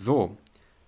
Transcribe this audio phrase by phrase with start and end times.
[0.00, 0.38] So,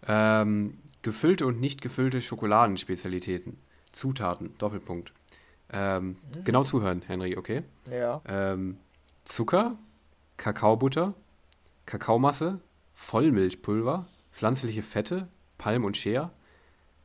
[0.08, 3.58] ähm, gefüllte und nicht gefüllte Schokoladenspezialitäten.
[3.92, 5.12] Zutaten, Doppelpunkt.
[5.70, 6.44] Ähm, Mhm.
[6.44, 7.62] Genau zuhören, Henry, okay?
[7.90, 8.22] Ja.
[8.26, 8.78] Ähm,
[9.26, 9.76] Zucker,
[10.38, 11.12] Kakaobutter,
[11.86, 12.60] Kakaomasse,
[12.94, 16.30] Vollmilchpulver, pflanzliche Fette, Palm und Shea,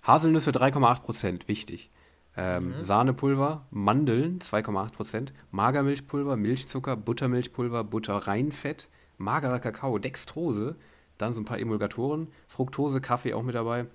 [0.01, 1.89] Haselnüsse 3,8%, wichtig.
[2.37, 2.83] Ähm, Mhm.
[2.83, 8.87] Sahnepulver, Mandeln 2,8%, Magermilchpulver, Milchzucker, Buttermilchpulver, Butterreinfett,
[9.17, 10.75] magerer Kakao, Dextrose,
[11.17, 13.85] dann so ein paar Emulgatoren, Fructose, Kaffee auch mit dabei,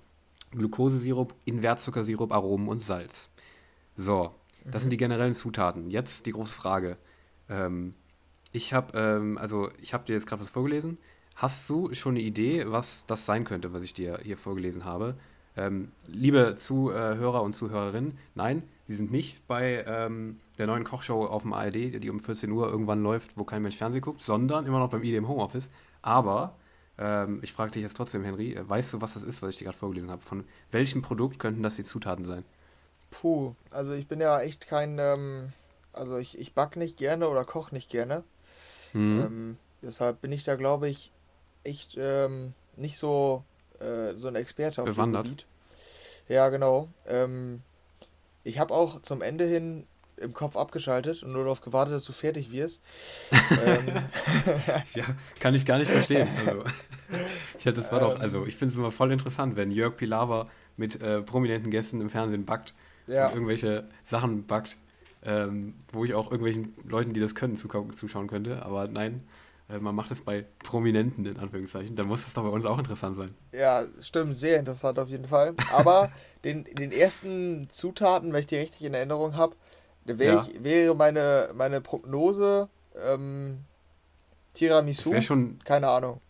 [0.51, 3.29] Glukosesirup, Invertzuckersirup, Aromen und Salz.
[3.95, 4.31] So,
[4.65, 5.89] das sind die generellen Zutaten.
[5.89, 6.97] Jetzt die große Frage.
[7.49, 7.93] Ähm,
[8.51, 10.97] ich habe ähm, also ich habe dir jetzt gerade was vorgelesen.
[11.35, 15.15] Hast du schon eine Idee, was das sein könnte, was ich dir hier vorgelesen habe?
[15.55, 21.43] Ähm, liebe Zuhörer und Zuhörerinnen, nein, sie sind nicht bei ähm, der neuen Kochshow auf
[21.43, 24.79] dem ARD, die um 14 Uhr irgendwann läuft, wo kein Mensch Fernsehen guckt, sondern immer
[24.79, 25.69] noch beim ID im Homeoffice.
[26.01, 26.55] Aber
[26.97, 29.57] ähm, ich frage dich jetzt trotzdem, Henry, äh, weißt du, was das ist, was ich
[29.57, 30.21] dir gerade vorgelesen habe?
[30.21, 32.43] Von welchem Produkt könnten das die Zutaten sein?
[33.09, 35.53] Puh, also ich bin ja echt kein, ähm,
[35.91, 38.23] also ich, ich back nicht gerne oder koche nicht gerne.
[38.93, 39.21] Mhm.
[39.21, 41.11] Ähm, deshalb bin ich da, glaube ich,
[41.63, 43.43] echt ähm, nicht so,
[43.79, 45.25] äh, so ein Experte auf dem Bewandert.
[45.25, 45.45] Gebiet.
[46.27, 46.89] Ja, genau.
[47.07, 47.61] Ähm,
[48.43, 49.87] ich habe auch zum Ende hin
[50.23, 52.83] im Kopf abgeschaltet und nur darauf gewartet, dass du fertig wirst.
[53.31, 54.03] ähm,
[54.95, 55.05] Ja,
[55.39, 56.27] kann ich gar nicht verstehen.
[56.45, 56.63] Also,
[57.59, 60.49] ich hatte, das war doch, also ich finde es immer voll interessant, wenn Jörg Pilawa
[60.77, 62.73] mit äh, prominenten Gästen im Fernsehen backt
[63.07, 64.77] ja, und irgendwelche Sachen backt,
[65.23, 68.63] ähm, wo ich auch irgendwelchen Leuten, die das können, zuschauen könnte.
[68.63, 69.23] Aber nein,
[69.69, 71.95] äh, man macht es bei Prominenten in Anführungszeichen.
[71.95, 73.31] Dann muss es doch bei uns auch interessant sein.
[73.51, 75.53] ja, stimmt, sehr interessant auf jeden Fall.
[75.71, 76.11] Aber
[76.43, 79.55] den, den ersten Zutaten, wenn ich die richtig in Erinnerung habe,
[80.05, 80.47] wär Ja.
[80.47, 83.59] ich, wäre meine, meine Prognose ähm,
[84.53, 85.11] Tiramisu.
[85.11, 86.21] wäre schon, Keine Ahnung.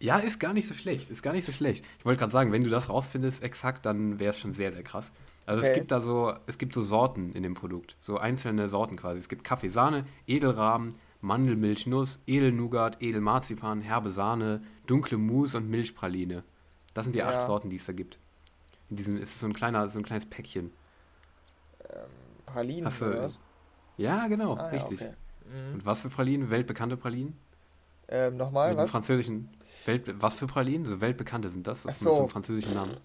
[0.00, 1.84] ja, ist gar nicht so schlecht, ist gar nicht so schlecht.
[1.98, 4.82] Ich wollte gerade sagen, wenn du das rausfindest exakt, dann wäre es schon sehr, sehr
[4.82, 5.10] krass.
[5.46, 5.78] Also es Okay.
[5.78, 9.20] gibt da so, es gibt so Sorten in dem Produkt, so einzelne Sorten quasi.
[9.20, 16.42] Es gibt Kaffeesahne, Edelrahmen, Mandelmilch, Nuss, Edelnougat, Edelmarzipan, herbe Sahne, dunkle Mousse und Milchpraline.
[16.94, 17.46] Das sind die acht Ja.
[17.46, 18.18] Sorten, die es da gibt.
[18.90, 20.72] In diesem ist es so ein kleiner, so ein kleines Päckchen.
[22.46, 23.38] Pralinen Hast du- oder was?
[23.98, 25.00] Ja, genau, Ah, ja, richtig.
[25.00, 25.12] okay.
[25.46, 25.74] Mhm.
[25.74, 26.50] Und was für Pralinen?
[26.50, 27.36] Weltbekannte Pralinen?
[28.08, 28.90] Ähm, nochmal, Mit einem was?
[28.92, 29.48] französischen.
[29.84, 30.84] Welt, was für Pralinen?
[30.84, 31.82] So weltbekannte sind das.
[31.82, 32.96] Das mit so einem französischen Namen.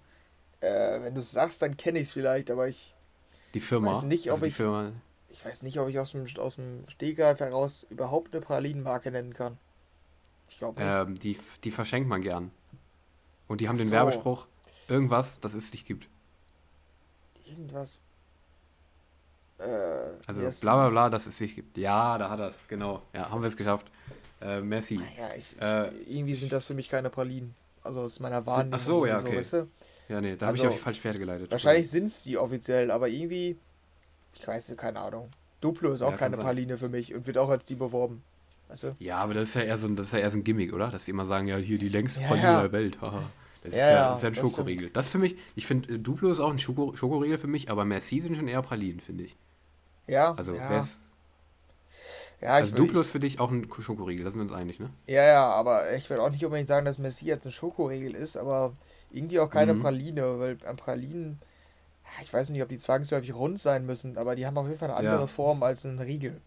[0.59, 2.93] Äh, wenn du es sagst, dann kenne ich es vielleicht, aber ich,
[3.53, 3.91] Die Firma.
[3.95, 4.91] weiß nicht, ob also die ich- Firma.
[5.29, 9.33] ich weiß nicht, ob ich aus dem, aus dem Stegreif heraus überhaupt eine Pralinenmarke nennen
[9.33, 9.57] kann.
[10.49, 10.91] Ich glaube nicht.
[10.91, 12.51] Ähm, die, die verschenkt man gern.
[13.47, 13.93] Und die haben den so.
[13.93, 14.45] Werbespruch,
[14.87, 16.07] irgendwas, das es nicht gibt.
[17.45, 17.99] Irgendwas.
[19.61, 20.61] Äh, Also Merci.
[20.61, 21.77] bla bla bla, dass es nicht gibt.
[21.77, 23.01] Ja, da hat er es, genau.
[23.13, 23.91] Ja, haben wir es geschafft.
[24.41, 24.95] Äh, merci.
[25.17, 27.53] Ja, ich, Äh, irgendwie sind das für mich keine Pralinen.
[27.83, 28.73] Also aus meiner Wahrnehmung.
[28.75, 29.37] ach so, ja, oder okay.
[29.37, 29.67] weißt du?
[30.09, 31.51] Ja, nee, da habe ich Also, auf falsch Pferd geleitet.
[31.51, 33.57] Wahrscheinlich sind es die offiziell, aber irgendwie,
[34.39, 35.29] ich weiß nicht, keine Ahnung.
[35.61, 36.37] Duplo ist auch Ja, keine.
[36.37, 38.23] Praline für mich und wird auch als die beworben.
[38.67, 38.95] Weißt du?
[38.99, 40.73] Ja, aber das ist ja eher so ein, das ist ja eher so ein Gimmick,
[40.73, 40.89] oder?
[40.89, 42.61] Dass die immer sagen, ja, hier die längste Ja, Praline ja.
[42.61, 42.97] der Welt.
[43.01, 43.11] Das
[43.73, 44.37] ist Ja, das ist ja ein das stimmt.
[44.37, 44.89] Schokoriegel.
[44.89, 47.85] Das für mich, ich finde, äh, Duplo ist auch ein Schoko Schokoriegel für mich, aber
[47.85, 49.35] Merci sind schon eher Pralinen, finde ich.
[50.11, 50.87] Ja, Also, ja,
[52.41, 54.79] ja, ich, also Duplo ist für dich auch ein Schokoriegel, da sind wir uns einig,
[54.79, 54.89] ne?
[55.07, 58.37] ja, ja, aber ich würde auch nicht unbedingt sagen, dass Messi jetzt ein Schokoriegel ist,
[58.37, 58.75] aber
[59.11, 59.81] irgendwie auch keine Mhm.
[59.81, 61.39] Praline, weil an Pralinen,
[62.05, 64.79] ja, ich weiß nicht, ob die zwangsläufig rund sein müssen, aber die haben auf jeden
[64.79, 65.13] Fall eine Ja.
[65.13, 66.41] andere Form als ein Riegel.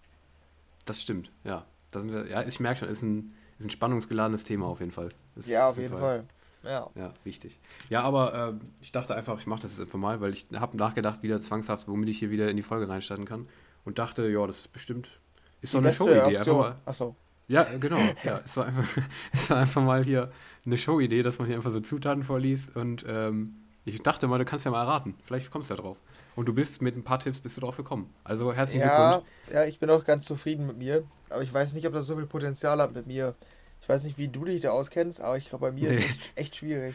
[0.86, 1.64] Das stimmt, ja.
[1.90, 4.92] Da sind wir, ja, ich merke schon, ist ein, ist ein spannungsgeladenes Thema auf jeden
[4.92, 5.10] Fall.
[5.36, 6.24] Ist Ja, auf jeden Fall.
[6.64, 6.90] Ja.
[6.94, 7.58] Ja, wichtig.
[7.90, 10.76] Ja, aber ähm, ich dachte einfach, ich mache das jetzt einfach mal, weil ich habe
[10.76, 13.48] nachgedacht, wieder zwangshaft, womit ich hier wieder in die Folge reinstarten kann.
[13.84, 15.20] Und dachte, ja, das ist bestimmt,
[15.60, 16.38] ist Die doch eine Showidee.
[16.86, 17.16] Achso.
[17.48, 17.98] ja, äh, genau.
[18.22, 19.02] Ja, es war, einfach,
[19.32, 20.32] es war einfach mal hier
[20.64, 22.74] eine Showidee, dass man hier einfach so Zutaten vorliest.
[22.76, 25.14] Und ähm, ich dachte mal, du kannst ja mal erraten.
[25.24, 25.98] Vielleicht kommst du ja drauf.
[26.36, 28.12] Und du bist mit ein paar Tipps bist du drauf gekommen.
[28.24, 29.32] Also herzlichen Ja, Glückwunsch.
[29.52, 32.16] ja, ich bin auch ganz zufrieden mit mir, aber ich weiß nicht, ob das so
[32.16, 33.36] viel Potenzial hat mit mir.
[33.84, 36.06] Ich weiß nicht, wie du dich da auskennst, aber ich glaube, bei mir ist Nee.
[36.08, 36.94] es echt, schwierig.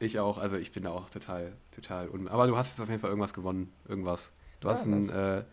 [0.00, 0.36] Ich auch.
[0.36, 2.10] Also ich bin da auch total, total.
[2.10, 3.72] Un aber du hast jetzt auf jeden Fall irgendwas gewonnen.
[3.88, 4.32] Irgendwas.
[4.60, 5.44] Du Ja, hast einen, äh,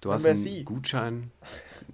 [0.00, 1.30] du hast einen Gutschein.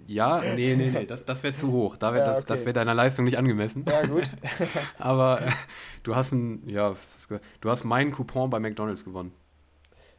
[0.07, 1.05] Ja, nee, nee, nee.
[1.05, 1.99] Das, das wäre zu hoch.
[1.99, 2.67] Da wär, Ja, das das okay.
[2.69, 3.85] wäre deiner Leistung nicht angemessen.
[3.87, 4.25] Ja, gut.
[4.99, 5.51] Aber äh,
[6.03, 6.97] du hast ein, ja,
[7.61, 9.33] du, hast meinen Coupon bei McDonalds gewonnen.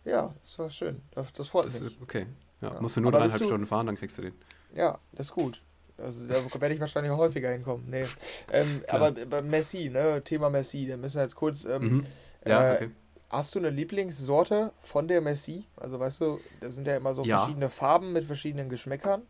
[0.06, 1.02] ja, das war schön.
[1.10, 1.94] Das, das freut Das mich.
[1.96, 2.28] ist okay.
[2.62, 2.82] Ja, Ja.
[2.82, 4.36] musst du nur Aber dreieinhalb Stunden fahren, dann kriegst du den.
[4.76, 5.60] Ja, das ist gut.
[5.98, 7.86] Also da werde ich wahrscheinlich auch häufiger hinkommen.
[7.90, 8.06] Nee.
[8.52, 11.66] Ähm, aber bei Messi, ne, Thema Messi, da müssen wir jetzt kurz.
[11.66, 12.06] Ähm, Mhm.
[12.48, 12.92] Ja, äh, okay.
[13.30, 15.66] Hast du eine Lieblingssorte von der Messi?
[15.78, 17.38] Also weißt du, da sind ja immer so Ja.
[17.40, 19.22] verschiedene Farben mit verschiedenen Geschmäckern.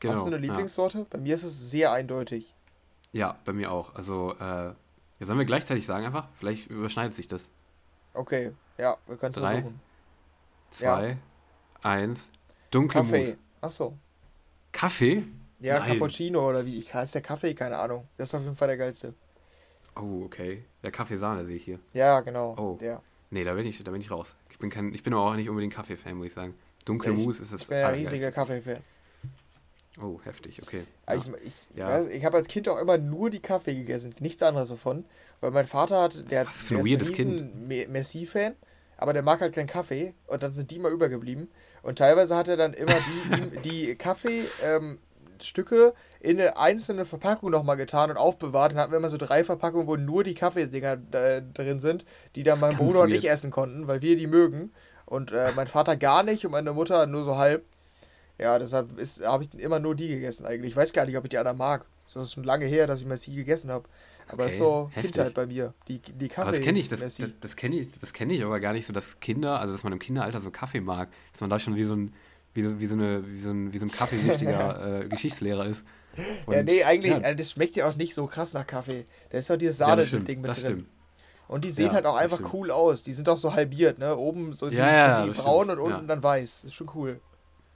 [0.00, 0.14] Genau.
[0.14, 0.42] Hast du eine ja.
[0.42, 1.06] Lieblingssorte?
[1.10, 2.54] Bei mir ist es sehr eindeutig.
[3.12, 3.94] Ja, bei mir auch.
[3.94, 4.72] Also, äh,
[5.20, 6.28] Ja, sollen wir gleichzeitig sagen einfach?
[6.38, 7.42] Vielleicht überschneidet sich das.
[8.14, 9.80] Okay, ja, wir können es versuchen.
[10.72, 11.16] Zwei,
[11.82, 12.28] eins.
[12.70, 13.18] Dunkle Kaffee.
[13.20, 13.38] Mousse.
[13.60, 13.98] Achso.
[14.72, 15.24] Kaffee?
[15.62, 15.92] Ja, Nein.
[15.92, 18.06] Cappuccino oder wie ich heißt der Kaffee, keine Ahnung.
[18.16, 19.14] Das ist auf jeden Fall der geilste.
[19.96, 20.64] Oh, okay.
[20.82, 21.78] Der Kaffeesahne sehe ich hier.
[21.92, 22.54] Ja, genau.
[22.58, 22.78] Oh.
[22.80, 23.02] Der.
[23.30, 24.34] Nee, da bin ich, da bin ich raus.
[24.50, 26.54] Ich bin, kein, ich bin aber auch nicht unbedingt Kaffee-Fan, muss ich sagen.
[26.84, 28.78] Dunkle Mousse ist das Ich bin ein riesiger Kaffee-Fan.
[30.00, 30.84] Oh, heftig, okay.
[31.06, 31.14] Ja.
[31.14, 31.20] Ja.
[31.20, 32.06] Ich, ich, Ja.
[32.06, 35.04] ich habe als Kind auch immer nur die Kaffee gegessen, nichts anderes davon.
[35.40, 38.54] Weil mein Vater hat, der, Was für ein der ist ein Messi-Fan,
[38.96, 41.50] aber der mag halt keinen Kaffee und dann sind die immer übergeblieben.
[41.82, 43.94] Und teilweise hat er dann immer die, die, die
[45.42, 48.72] Kaffee-Stücke in eine einzelne Verpackung nochmal getan und aufbewahrt.
[48.72, 52.04] Dann hatten wir immer so drei Verpackungen, wo nur die Kaffeedinger äh, drin sind,
[52.36, 54.72] die dann mein Bruder und ich essen konnten, weil wir die mögen.
[55.06, 57.64] Und äh, mein Vater gar nicht und meine Mutter nur so halb.
[58.38, 58.90] Ja, deshalb
[59.24, 60.70] habe ich immer nur die gegessen eigentlich.
[60.70, 61.84] Ich weiß gar nicht, ob ich die anderen mag.
[62.12, 63.88] Das ist schon lange her, dass ich Messi gegessen habe.
[64.28, 65.12] Aber Okay, so heftig.
[65.12, 65.74] Kindheit bei mir.
[65.88, 66.42] Die, die Kaffee.
[66.42, 68.86] Aber das kenne ich, das, das, das kenne ich, das kenne ich aber gar nicht
[68.86, 71.76] so, dass Kinder, also dass man im Kinderalter so Kaffee mag, dass man da schon
[71.76, 72.14] wie so ein,
[72.54, 75.84] wie so, wie so eine, wie so ein, wie so ein kaffeesüchtiger äh, Geschichtslehrer ist.
[76.16, 79.06] ja, Und- nee, eigentlich, ja, also das schmeckt ja auch nicht so krass nach Kaffee.
[79.30, 80.66] Da ist doch dieses ja, Sahne-Ding mit das drin.
[80.72, 80.88] stimmt.
[81.48, 82.54] Und die sehen Ja, halt auch einfach stimmt.
[82.54, 83.02] cool aus.
[83.02, 84.16] Die sind doch so halbiert, ne?
[84.16, 86.06] Oben so die, Ja, ja, die braun stimmt, und unten ja.
[86.14, 86.64] dann weiß.
[86.64, 87.20] Ist schon cool.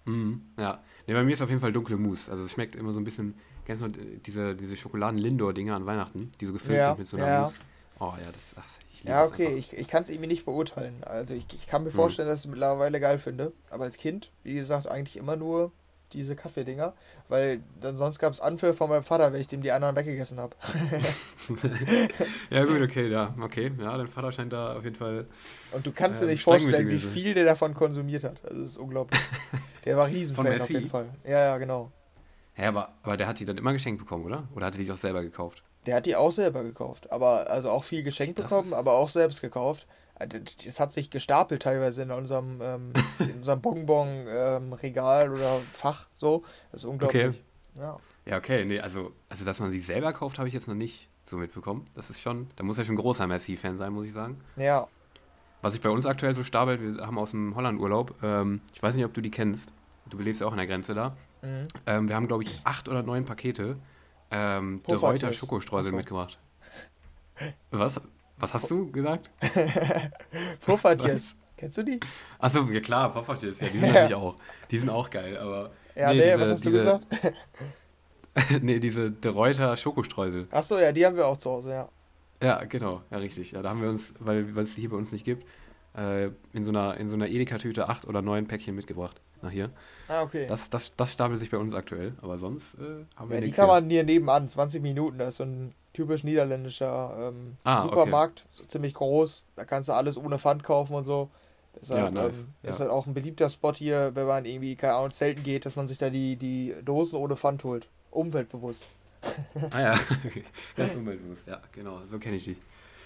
[0.06, 0.82] Mhm, ja.
[1.06, 2.30] Nee, bei mir ist auf jeden Fall dunkle Mousse.
[2.30, 3.34] Also es schmeckt immer so ein bisschen,
[3.66, 7.26] kennst du diese, diese Schokoladen-Lindor-Dinger an Weihnachten, die so gefüllt Ja, sind mit so einer
[7.26, 7.42] ja.
[7.42, 7.58] Mousse.
[7.98, 8.64] Oh ja, das, liebe
[9.04, 11.02] Ja, okay, ich, ich kann es irgendwie nicht beurteilen.
[11.04, 11.96] Also ich, ich kann mir Hm.
[11.96, 13.52] vorstellen, dass ich es mittlerweile geil finde.
[13.70, 15.70] Aber als Kind, wie gesagt, eigentlich immer nur
[16.12, 16.94] diese Kaffeedinger.
[17.28, 20.38] Weil dann sonst gab es Anfälle von meinem Vater, wenn ich dem die anderen weggegessen
[20.38, 20.56] habe.
[22.50, 23.72] Ja gut, okay, ja, okay.
[23.78, 25.26] Ja, dein Vater scheint da auf jeden Fall.
[25.72, 28.44] Und du kannst dir Ähm, nicht vorstellen, wie viel der davon konsumiert hat.
[28.44, 29.20] Also das ist unglaublich.
[29.84, 31.06] Der war Riesenfan auf jeden Fall.
[31.24, 31.92] Ja, ja, genau.
[32.54, 34.48] Hä, aber, aber der hat die dann immer geschenkt bekommen, oder?
[34.54, 35.62] Oder hat er die auch selber gekauft?
[35.86, 37.10] Der hat die auch selber gekauft.
[37.12, 39.86] Aber also auch viel geschenkt Das bekommen, aber auch selbst gekauft.
[40.16, 46.42] Also, Es hat sich gestapelt teilweise in unserem, ähm, in unserem Bonbon-Regal oder Fach so.
[46.72, 47.42] Das ist unglaublich.
[47.78, 47.98] Ja.
[48.24, 51.08] Ja, okay, nee, also, also dass man sie selber kauft, habe ich jetzt noch nicht
[51.26, 51.86] so mitbekommen.
[51.94, 54.40] Das ist schon, da muss ja schon ein großer Messi-Fan sein, muss ich sagen.
[54.56, 54.88] Ja,
[55.62, 58.96] Was sich bei uns aktuell so stapelt, wir haben aus dem Holland-Urlaub, ähm, ich weiß
[58.96, 59.70] nicht, ob du die kennst,
[60.06, 61.16] du lebst ja auch an der Grenze da.
[61.42, 61.68] mhm.
[61.86, 63.76] Ähm, wir haben, glaube ich, acht oder neun Pakete
[64.30, 64.96] ähm, De.
[64.96, 65.96] Reuter Schokostreusel so.
[65.96, 66.38] mitgebracht.
[67.70, 68.00] Was?
[68.38, 69.30] Was hast du gesagt?
[70.64, 71.36] Puffertjes.
[71.56, 72.00] Kennst du die?
[72.38, 74.36] Achso, ja klar, Puffertjes, ja, die sind natürlich auch.
[74.70, 75.70] Die sind auch geil, aber.
[75.94, 77.34] Ja, Nee, nee, diese- was hast du diese- gesagt?
[78.62, 80.46] nee, diese De Reuter Schokostreusel.
[80.50, 81.88] Achso, ja, die haben wir auch zu Hause, ja.
[82.42, 83.52] Ja, genau, ja, richtig.
[83.52, 85.46] Ja, da haben wir uns, weil, weil es die hier bei uns nicht gibt,
[85.96, 89.22] äh, in so einer, in so einer Edeka-Tüte acht oder neun Päckchen mitgebracht.
[89.46, 89.70] Nach hier.
[90.08, 90.46] Ah, okay.
[90.48, 93.52] Das, das, das stapelt sich bei uns aktuell, aber sonst äh, haben wir ja, die
[93.52, 93.74] kann hier.
[93.80, 95.18] man hier nebenan, 20 Minuten.
[95.18, 97.88] Das ist so ein typisch niederländischer ähm, Ah, okay.
[97.88, 99.46] Supermarkt, so ziemlich groß.
[99.56, 101.30] Da kannst du alles ohne Pfand kaufen und so.
[101.80, 102.38] Deshalb Ja, nice.
[102.40, 102.84] ähm, ist Ja.
[102.84, 105.86] halt auch ein beliebter Spot hier, wenn man irgendwie, keine Ahnung, zelten geht, dass man
[105.88, 107.88] sich da die, die Dosen ohne Pfand holt.
[108.10, 108.86] Umweltbewusst.
[109.70, 110.44] Ah ja, okay.
[110.76, 112.56] ganz umweltbewusst, ja, genau, so kenne ich die.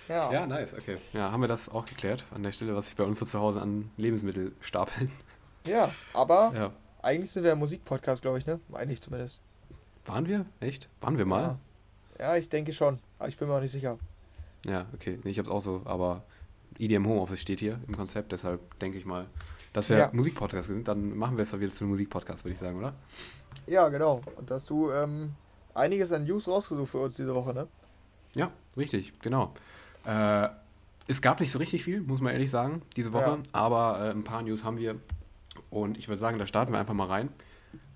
[0.09, 0.31] Ja.
[0.33, 0.97] Ja, nice, okay.
[1.13, 3.39] Ja, haben wir das auch geklärt an der Stelle, was sich bei uns so zu
[3.39, 5.11] Hause an Lebensmittel stapeln.
[5.67, 6.73] Ja, aber Ja.
[7.03, 8.61] eigentlich sind wir ein Musikpodcast, glaube ich, ne?
[8.69, 9.41] Meine ich zumindest.
[10.07, 10.47] Waren wir?
[10.61, 10.89] Echt?
[11.01, 11.59] Waren wir mal?
[12.19, 12.99] Ja, ich denke schon.
[13.19, 13.99] Aber ich bin mir auch nicht sicher.
[14.67, 15.19] Ja, okay.
[15.25, 16.23] Nee, ich hab's auch so, aber
[16.79, 19.27] EDM Homeoffice steht hier im Konzept, deshalb denke ich mal,
[19.73, 20.11] dass wir Ja.
[20.13, 22.95] Musikpodcast sind, dann machen wir es doch wieder zu einem Musikpodcast, würde ich sagen, oder?
[23.67, 24.21] Ja, genau.
[24.37, 25.33] Und dass du ähm,
[25.75, 27.69] einiges an News rausgesucht für uns diese Woche, ne?
[28.35, 29.55] Ja, richtig, genau.
[30.05, 30.49] Äh,
[31.09, 33.39] es gab nicht so richtig viel, muss man ehrlich sagen, diese Woche, Ja.
[33.53, 34.97] aber äh, ein paar News haben wir
[35.71, 37.29] und ich würde sagen, da starten wir einfach mal rein.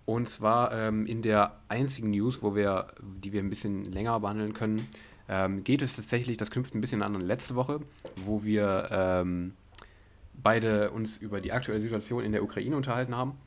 [0.06, 4.52] Und zwar ähm, in der einzigen News, wo wir, die wir ein bisschen länger behandeln
[4.52, 4.86] können,
[5.28, 7.80] ähm, geht es tatsächlich, das knüpft ein bisschen an letzte Woche,
[8.24, 9.54] wo wir ähm,
[10.34, 13.38] beide uns über die aktuelle Situation in der Ukraine unterhalten haben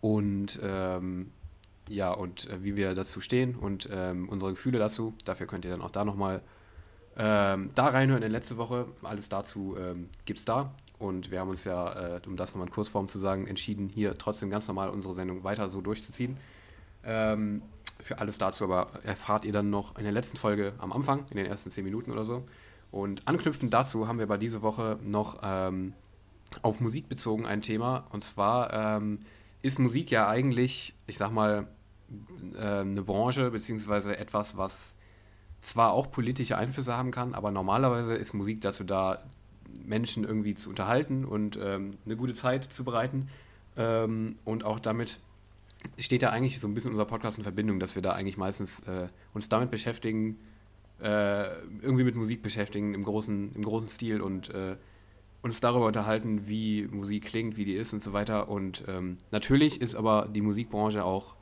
[0.00, 1.30] und ähm,
[1.88, 5.14] ja, und äh, wie wir dazu stehen und ähm, unsere Gefühle dazu.
[5.24, 6.42] Dafür könnt ihr dann auch da nochmal
[7.16, 8.86] ähm, da reinhören in letzte Woche.
[9.02, 10.74] Alles dazu ähm, es da.
[10.98, 14.16] Und wir haben uns ja, äh, um das nochmal in Kurzform zu sagen, entschieden, hier
[14.16, 16.36] trotzdem ganz normal unsere Sendung weiter so durchzuziehen.
[17.04, 17.62] Ähm,
[18.00, 21.36] für alles dazu aber erfahrt ihr dann noch in der letzten Folge am Anfang, in
[21.36, 22.44] den ersten zehn Minuten oder so.
[22.90, 25.92] Und anknüpfend dazu haben wir bei dieser Woche noch ähm,
[26.62, 28.06] auf Musik bezogen ein Thema.
[28.10, 29.20] Und zwar ähm,
[29.62, 31.66] ist Musik ja eigentlich, ich sag mal,
[32.54, 34.94] äh, eine Branche, beziehungsweise etwas, was
[35.60, 39.24] zwar auch politische Einflüsse haben kann, aber normalerweise ist Musik dazu da,
[39.84, 43.28] Menschen irgendwie zu unterhalten und ähm, eine gute Zeit zu bereiten.
[43.76, 45.20] Ähm, und auch damit
[45.98, 48.80] steht da eigentlich so ein bisschen unser Podcast in Verbindung, dass wir da eigentlich meistens
[48.80, 50.38] äh, uns damit beschäftigen,
[51.00, 51.46] äh,
[51.82, 54.76] irgendwie mit Musik beschäftigen im großen, im großen Stil und äh,
[55.42, 58.48] uns darüber unterhalten, wie Musik klingt, wie die ist und so weiter.
[58.48, 61.34] Und ähm, natürlich ist aber die Musikbranche auch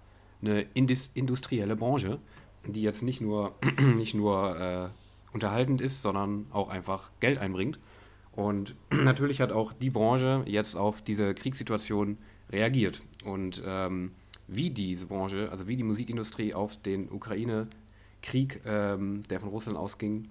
[0.42, 2.18] eine indis industrielle Branche,
[2.66, 3.54] die jetzt nicht nur,
[3.96, 4.88] nicht nur äh,
[5.32, 7.78] unterhaltend ist, sondern auch einfach Geld einbringt.
[8.34, 12.18] Und natürlich hat auch die Branche jetzt auf diese Kriegssituation
[12.50, 13.02] reagiert.
[13.24, 14.12] Und ähm,
[14.46, 20.28] wie diese Branche, also wie die Musikindustrie auf den Ukraine-Krieg, ähm, der von Russland ausging,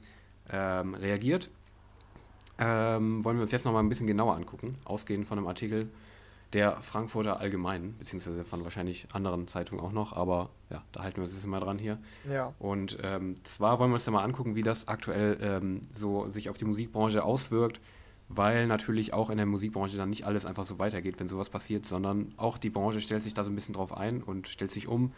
[0.51, 1.49] ähm, reagiert,
[2.59, 5.89] ähm, wollen wir uns jetzt noch mal ein bisschen genauer angucken, ausgehend von einem Artikel
[6.53, 11.23] der Frankfurter Allgemeinen, beziehungsweise von wahrscheinlich anderen Zeitungen auch noch, aber ja, da halten wir
[11.23, 11.97] uns jetzt mal dran hier.
[12.29, 12.53] Ja.
[12.59, 16.49] Und ähm, zwar wollen wir uns da mal angucken, wie das aktuell ähm, so sich
[16.49, 17.81] auf die Musikbranche auswirkt,
[18.29, 21.85] weil natürlich auch in der Musikbranche dann nicht alles einfach so weitergeht, wenn sowas passiert,
[21.85, 24.87] sondern auch die Branche stellt sich da so ein bisschen drauf ein und stellt sich
[24.87, 25.11] um.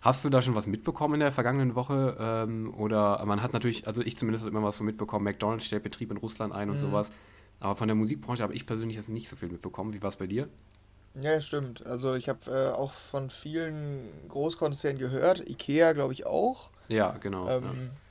[0.00, 2.16] Hast du da schon was mitbekommen in der vergangenen Woche?
[2.20, 6.12] Ähm, oder man hat natürlich, also ich zumindest immer was so mitbekommen, McDonalds stellt Betrieb
[6.12, 6.80] in Russland ein und mhm.
[6.80, 7.10] sowas.
[7.60, 9.92] Aber von der Musikbranche habe ich persönlich jetzt nicht so viel mitbekommen.
[9.92, 10.48] Wie war es bei dir?
[11.20, 11.84] Ja, stimmt.
[11.86, 16.70] Also ich habe äh, auch von vielen Großkonzernen gehört, Ikea glaube ich auch.
[16.88, 17.48] Ja, genau.
[17.48, 17.70] Ähm, ja.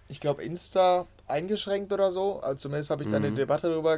[0.09, 2.39] Ich glaube Insta eingeschränkt oder so.
[2.39, 3.35] Also zumindest habe ich da eine mhm.
[3.35, 3.97] Debatte darüber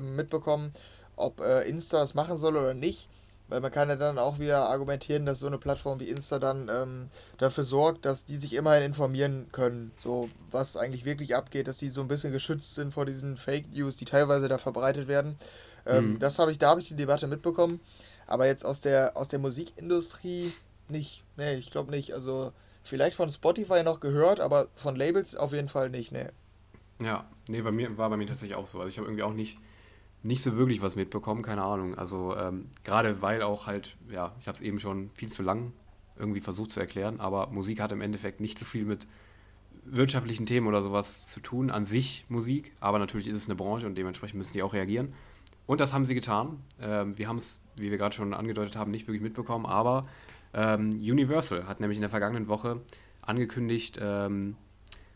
[0.00, 0.72] mitbekommen,
[1.16, 3.08] ob äh, Insta das machen soll oder nicht.
[3.48, 6.68] Weil man kann ja dann auch wieder argumentieren, dass so eine Plattform wie Insta dann
[6.68, 11.76] ähm, dafür sorgt, dass die sich immerhin informieren können, so was eigentlich wirklich abgeht, dass
[11.76, 15.38] die so ein bisschen geschützt sind vor diesen Fake News, die teilweise da verbreitet werden.
[15.86, 16.18] Ähm, mhm.
[16.18, 17.80] Das habe ich, da habe ich die Debatte mitbekommen.
[18.26, 20.52] Aber jetzt aus der, aus der Musikindustrie
[20.88, 21.22] nicht.
[21.36, 22.12] Nee, ich glaube nicht.
[22.14, 22.52] Also
[22.82, 26.26] vielleicht von Spotify noch gehört, aber von Labels auf jeden Fall nicht, nee.
[27.02, 28.78] Ja, nee, bei mir war bei mir tatsächlich auch so.
[28.78, 29.58] Also ich habe irgendwie auch nicht,
[30.22, 31.94] nicht so wirklich was mitbekommen, keine Ahnung.
[31.94, 35.72] Also ähm, gerade weil auch halt, ja, ich habe es eben schon viel zu lang
[36.18, 39.06] irgendwie versucht zu erklären, aber Musik hat im Endeffekt nicht so viel mit
[39.84, 43.86] wirtschaftlichen Themen oder sowas zu tun, an sich Musik, aber natürlich ist es eine Branche
[43.86, 45.12] und dementsprechend müssen die auch reagieren.
[45.66, 46.60] Und das haben sie getan.
[46.80, 50.06] Ähm, wir haben es, wie wir gerade schon angedeutet haben, nicht wirklich mitbekommen, aber
[50.54, 52.80] ähm, Universal hat nämlich in der vergangenen Woche
[53.22, 54.56] angekündigt, ähm,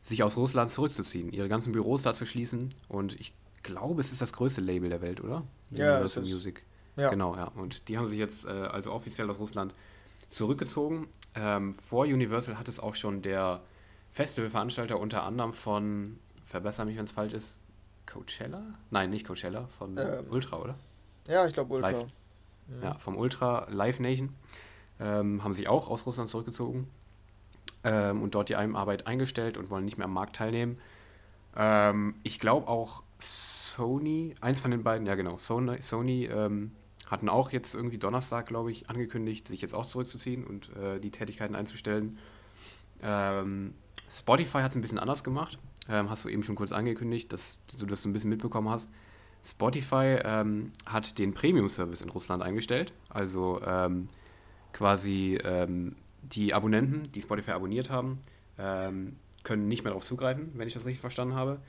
[0.03, 2.71] sich aus Russland zurückzuziehen, ihre ganzen Büros da zu schließen.
[2.89, 5.45] Und ich glaube, es ist das größte Label der Welt, oder?
[5.71, 6.63] Ja, Universal Music.
[6.97, 7.11] Ja.
[7.11, 7.45] Genau, ja.
[7.55, 9.75] Und die haben sich jetzt äh, also offiziell aus Russland
[10.29, 11.09] zurückgezogen.
[11.35, 13.63] Ähm, vor Universal hat es auch schon der
[14.13, 17.59] Festivalveranstalter unter anderem von, verbessere mich, wenn es falsch ist,
[18.07, 18.63] Coachella?
[18.91, 20.75] Nein, nicht Coachella, von ähm, Ultra, oder?
[21.29, 21.91] Ja, ich glaube Ultra.
[21.91, 22.07] Live.
[22.71, 22.83] Mhm.
[22.83, 24.31] Ja, vom Ultra Live Nation.
[24.99, 26.87] Ähm, haben sich auch aus Russland zurückgezogen
[27.85, 30.79] ähm, und dort die Arbeit eingestellt und wollen nicht mehr am Markt teilnehmen.
[31.57, 36.73] Ähm, ich glaube auch Sony, eins von den beiden, ja genau, Sony, Sony ähm,
[37.07, 41.11] hatten auch jetzt irgendwie Donnerstag, glaube ich, angekündigt, sich jetzt auch zurückzuziehen und äh, die
[41.11, 42.19] Tätigkeiten einzustellen.
[43.03, 43.75] Ähm,
[44.11, 45.59] Spotify hat es ein bisschen anders gemacht.
[45.89, 48.89] Ähm, hast du eben schon kurz angekündigt, dass du das so ein bisschen mitbekommen hast.
[49.45, 52.93] Spotify ähm, hat den Premium-Service in Russland eingestellt.
[53.09, 54.09] Also ähm,
[54.73, 58.21] quasi ähm, die Abonnenten, die Spotify abonniert haben,
[58.59, 61.61] ähm, können nicht mehr darauf zugreifen, wenn ich das richtig verstanden habe.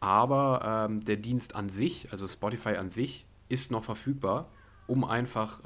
[0.00, 4.48] Aber ähm, der Dienst an sich, also Spotify an sich, ist noch verfügbar,
[4.86, 5.60] um einfach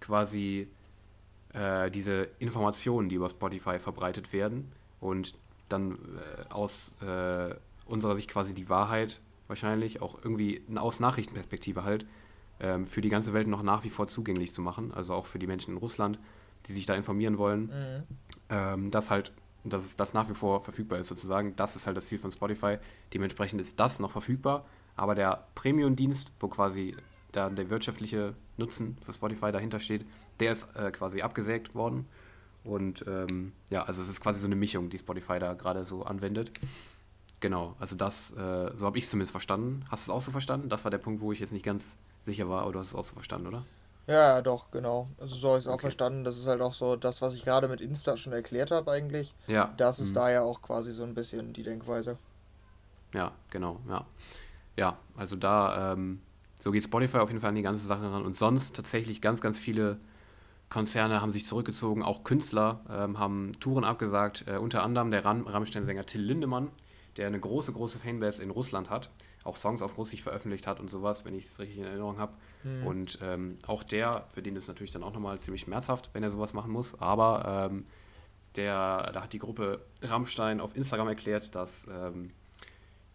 [0.00, 0.68] quasi
[1.52, 5.34] äh, diese Informationen, die über Spotify verbreitet werden und
[5.68, 7.54] dann äh, aus äh,
[7.86, 9.20] unserer Sicht quasi die Wahrheit
[9.52, 12.06] wahrscheinlich auch irgendwie aus Nachrichtenperspektive halt
[12.58, 15.38] ähm, für die ganze Welt noch nach wie vor zugänglich zu machen, also auch für
[15.38, 16.18] die Menschen in Russland,
[16.66, 18.02] die sich da informieren wollen, mhm.
[18.48, 19.32] ähm, dass halt,
[19.64, 21.54] dass es das nach wie vor verfügbar ist sozusagen.
[21.54, 22.78] Das ist halt das Ziel von Spotify.
[23.12, 24.64] Dementsprechend ist das noch verfügbar,
[24.96, 26.96] aber der Premium-Dienst, wo quasi
[27.32, 30.06] da der wirtschaftliche Nutzen für Spotify dahinter steht,
[30.40, 32.06] der ist äh, quasi abgesägt worden.
[32.64, 36.04] Und ähm, ja, also es ist quasi so eine Mischung, die Spotify da gerade so
[36.04, 36.52] anwendet.
[37.42, 39.84] Genau, also das, äh, so habe ich es zumindest verstanden.
[39.90, 40.68] Hast du es auch so verstanden?
[40.68, 41.84] Das war der Punkt, wo ich jetzt nicht ganz
[42.24, 43.64] sicher war, aber du hast es auch so verstanden, oder?
[44.06, 45.08] Ja, doch, genau.
[45.18, 46.22] Also so habe ich es auch verstanden.
[46.22, 49.34] Das ist halt auch so das, was ich gerade mit Insta schon erklärt habe eigentlich.
[49.48, 49.74] Ja.
[49.76, 50.14] Das ist mhm.
[50.14, 52.16] da ja auch quasi so ein bisschen die Denkweise.
[53.12, 54.06] Ja, genau, ja.
[54.76, 56.22] Ja, also da, ähm,
[56.60, 58.24] so geht Spotify auf jeden Fall an die ganze Sache ran.
[58.24, 59.98] Und sonst tatsächlich ganz, ganz viele
[60.68, 66.06] Konzerne haben sich zurückgezogen, auch Künstler ähm, haben Touren abgesagt, äh, unter anderem der Rammstein-Sänger
[66.06, 66.70] Till Lindemann,
[67.16, 69.10] der eine große, große Fanbase in Russland hat,
[69.44, 72.32] auch Songs auf Russisch veröffentlicht hat und sowas, wenn ich es richtig in Erinnerung habe.
[72.62, 72.86] Mhm.
[72.86, 76.30] Und ähm, auch der, für den ist natürlich dann auch nochmal ziemlich schmerzhaft, wenn er
[76.30, 77.86] sowas machen muss, aber ähm,
[78.56, 82.30] der, da hat die Gruppe Rammstein auf Instagram erklärt, dass ähm,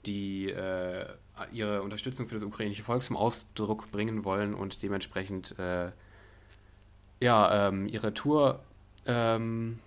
[0.06, 1.06] die äh,
[1.52, 5.92] ihre Unterstützung für das ukrainische Volk zum Ausdruck bringen wollen und dementsprechend äh,
[7.20, 8.62] ja, ähm, ihre Tour
[9.06, 9.80] ähm,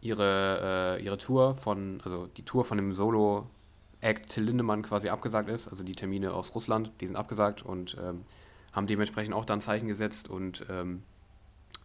[0.00, 5.48] ihre, äh, ihre Tour von, also die Tour von dem Solo-Act Till Lindemann quasi abgesagt
[5.48, 5.68] ist.
[5.68, 8.24] Also die Termine aus Russland, die sind abgesagt und ähm,
[8.72, 11.02] haben dementsprechend auch da ein Zeichen gesetzt und ähm,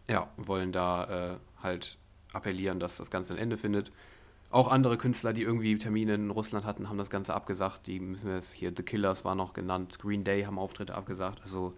[0.08, 1.98] ja, wollen da äh, halt
[2.32, 3.92] appellieren, dass das Ganze ein Ende findet.
[4.50, 7.86] Auch andere Künstler, die irgendwie Termine in Russland hatten, haben das Ganze abgesagt.
[7.86, 11.40] Die müssen wir jetzt hier, The Killers war noch genannt, Green Day haben Auftritte abgesagt.
[11.42, 11.74] Also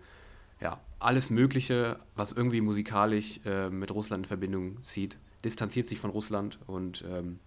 [0.61, 6.11] ja, alles Mögliche, was irgendwie musikalisch äh, mit Russland in Verbindung zieht, distanziert sich von
[6.11, 7.39] Russland und ähm,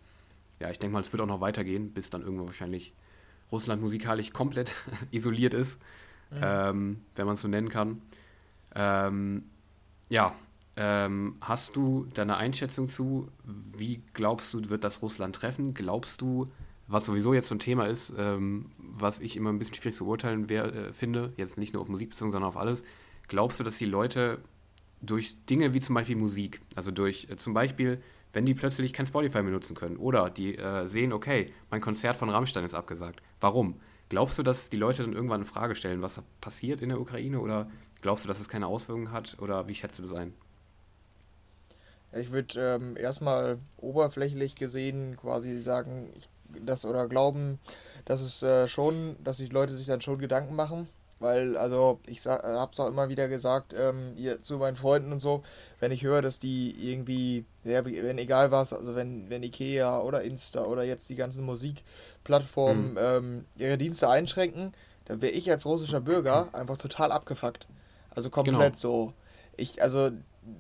[0.60, 2.94] ja, ich denke mal, es wird auch noch weitergehen, bis dann irgendwo wahrscheinlich
[3.52, 4.74] Russland musikalisch komplett
[5.12, 5.80] isoliert ist,
[6.32, 6.38] mhm.
[6.42, 8.02] ähm, wenn man es so nennen kann.
[8.76, 9.44] Ähm,
[10.10, 10.34] ja,
[10.76, 15.74] ähm, hast du deine Einschätzung zu, wie glaubst du, wird das Russland treffen?
[15.74, 16.48] Glaubst du,
[16.88, 20.08] was sowieso jetzt so ein Thema ist, ähm, was ich immer ein bisschen schwierig zu
[20.08, 22.84] urteilen wer, äh, finde, jetzt nicht nur auf Musik bezogen, sondern auf alles,
[23.28, 24.40] glaubst du, dass die Leute
[25.02, 28.02] durch Dinge wie zum Beispiel Musik, also durch äh, zum Beispiel,
[28.34, 32.18] wenn die plötzlich kein Spotify mehr nutzen können oder die äh, sehen, okay, mein Konzert
[32.18, 33.80] von Rammstein ist abgesagt, warum?
[34.10, 37.40] Glaubst du, dass die Leute dann irgendwann in Frage stellen, was passiert in der Ukraine
[37.40, 37.70] oder
[38.02, 40.34] glaubst du, dass es keine Auswirkungen hat oder wie schätzt du das ein?
[42.14, 46.28] Ich würde ähm, erstmal oberflächlich gesehen quasi sagen, ich,
[46.66, 47.60] das oder glauben,
[48.06, 50.88] dass es äh, schon, dass die Leute sich dann schon Gedanken machen.
[51.20, 55.20] Weil, also, ich habe es auch immer wieder gesagt, ähm, ihr, zu meinen Freunden und
[55.20, 55.44] so,
[55.82, 60.22] wenn ich höre, dass die irgendwie, ja, wenn egal was, also wenn, wenn Ikea oder
[60.22, 62.98] Insta oder jetzt die ganzen Musikplattformen mhm.
[62.98, 64.74] ähm, ihre Dienste einschränken,
[65.06, 67.68] dann wäre ich als russischer Bürger einfach total abgefuckt.
[68.12, 68.78] Also komplett genau.
[68.78, 69.14] so.
[69.58, 70.12] Ich, also,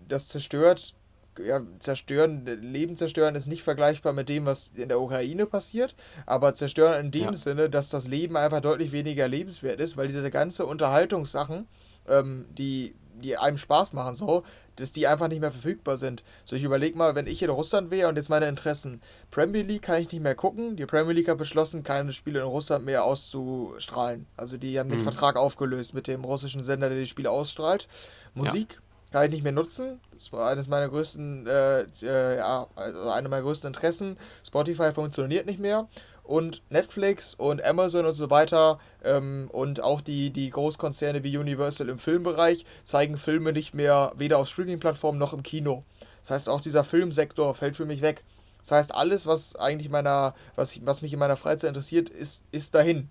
[0.08, 0.94] das zerstört
[1.38, 5.96] ja, zerstören, Leben zerstören ist nicht vergleichbar mit dem, was in der Ukraine passiert,
[6.26, 7.34] aber zerstören in dem ja.
[7.34, 11.68] Sinne, dass das Leben einfach deutlich weniger lebenswert ist, weil diese ganze Unterhaltungssachen,
[12.08, 14.44] ähm, die, die einem Spaß machen, so,
[14.76, 16.24] dass die einfach nicht mehr verfügbar sind.
[16.46, 19.82] So, ich überlege mal, wenn ich in Russland wäre und jetzt meine Interessen, Premier League
[19.82, 20.78] kann ich nicht mehr gucken.
[20.78, 24.26] Die Premier League hat beschlossen, keine Spiele in Russland mehr auszustrahlen.
[24.38, 25.04] Also die haben den mhm.
[25.04, 27.88] Vertrag aufgelöst mit dem russischen Sender, der die Spiele ausstrahlt.
[28.34, 28.74] Musik.
[28.74, 30.00] Ja kann ich nicht mehr nutzen.
[30.13, 34.17] Das war eines meiner größten, äh, äh, ja, also eine meiner größten Interessen.
[34.45, 35.88] Spotify funktioniert nicht mehr.
[36.24, 41.89] Und Netflix und Amazon und so weiter ähm, und auch die, die Großkonzerne wie Universal
[41.89, 45.84] im Filmbereich zeigen Filme nicht mehr weder auf Streaming-Plattformen noch im Kino.
[46.22, 48.24] Das heißt, auch dieser Filmsektor fällt für mich weg.
[48.60, 52.76] Das heißt, alles, was eigentlich meiner, was, was mich in meiner Freizeit interessiert, ist, ist
[52.76, 53.10] dahin.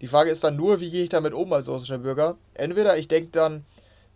[0.00, 2.36] Die Frage ist dann nur, wie gehe ich damit um als russischer Bürger?
[2.54, 3.64] Entweder ich denke dann,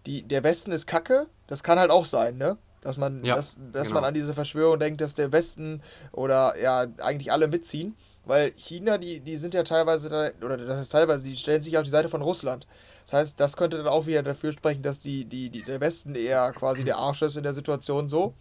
[0.06, 2.56] die, der Westen ist kacke, das kann halt auch sein, ne?
[2.80, 4.00] Dass man, ja, dass, dass genau.
[4.00, 7.96] man an diese Verschwörung denkt, dass der Westen oder ja eigentlich alle mitziehen.
[8.24, 11.76] Weil China, die, die sind ja teilweise, da, oder das heißt teilweise, die stellen sich
[11.78, 12.66] auf die Seite von Russland.
[13.04, 16.16] Das heißt, das könnte dann auch wieder dafür sprechen, dass die, die, die, der Westen
[16.16, 18.34] eher quasi der Arsch ist in der Situation so.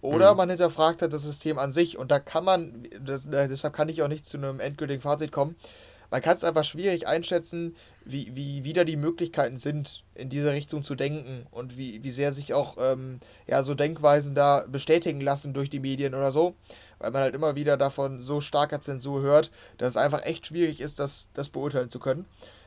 [0.00, 0.36] Oder mhm.
[0.36, 1.98] man hinterfragt halt das System an sich.
[1.98, 5.56] Und da kann man, das, deshalb kann ich auch nicht zu einem endgültigen Fazit kommen,
[6.12, 10.82] man kann es einfach schwierig einschätzen, wie, wie wieder die Möglichkeiten sind, in diese Richtung
[10.82, 15.54] zu denken und wie, wie sehr sich auch ähm, ja, so Denkweisen da bestätigen lassen
[15.54, 16.54] durch die Medien oder so,
[16.98, 20.80] weil man halt immer wieder davon so starker Zensur hört, dass es einfach echt schwierig
[20.80, 22.26] ist, das, das beurteilen zu können.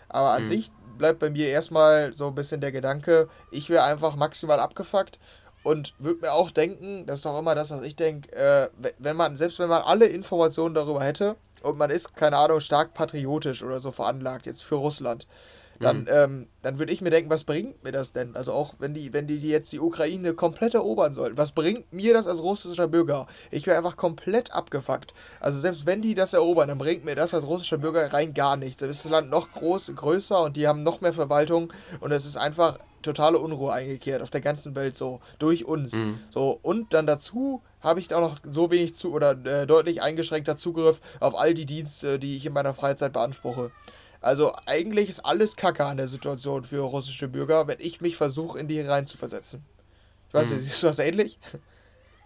[0.09, 0.47] Aber an mhm.
[0.47, 5.19] sich bleibt bei mir erstmal so ein bisschen der Gedanke, ich wäre einfach maximal abgefuckt
[5.63, 8.69] und würde mir auch denken, das ist auch immer das, was ich denke, äh,
[8.99, 11.35] wenn man, selbst wenn man alle Informationen darüber hätte,
[11.65, 15.27] und man ist, keine Ahnung, stark patriotisch oder so veranlagt, jetzt für Russland,
[15.79, 16.07] dann, mhm.
[16.09, 18.35] ähm, dann würde ich mir denken, was bringt mir das denn?
[18.35, 22.13] Also auch wenn die, wenn die jetzt die Ukraine komplett erobern sollten, was bringt mir
[22.13, 23.27] das als russischer Bürger?
[23.51, 25.13] Ich wäre einfach komplett abgefuckt.
[25.39, 28.55] Also selbst wenn die das erobern, dann bringt mir das als russischer Bürger rein gar
[28.55, 28.77] nichts.
[28.77, 32.25] Dann ist das Land noch groß, größer und die haben noch mehr Verwaltung und es
[32.25, 35.93] ist einfach totale Unruhe eingekehrt auf der ganzen Welt so durch uns.
[35.93, 36.19] Mhm.
[36.29, 40.57] So und dann dazu habe ich auch noch so wenig zu oder äh, deutlich eingeschränkter
[40.57, 43.71] Zugriff auf all die Dienste, die ich in meiner Freizeit beanspruche.
[44.21, 48.57] Also eigentlich ist alles Kacke an der Situation für russische Bürger, wenn ich mich versuche,
[48.57, 49.63] in die reinzuversetzen.
[50.29, 50.63] Ich weiß nicht, hm.
[50.65, 51.37] siehst du das ähnlich?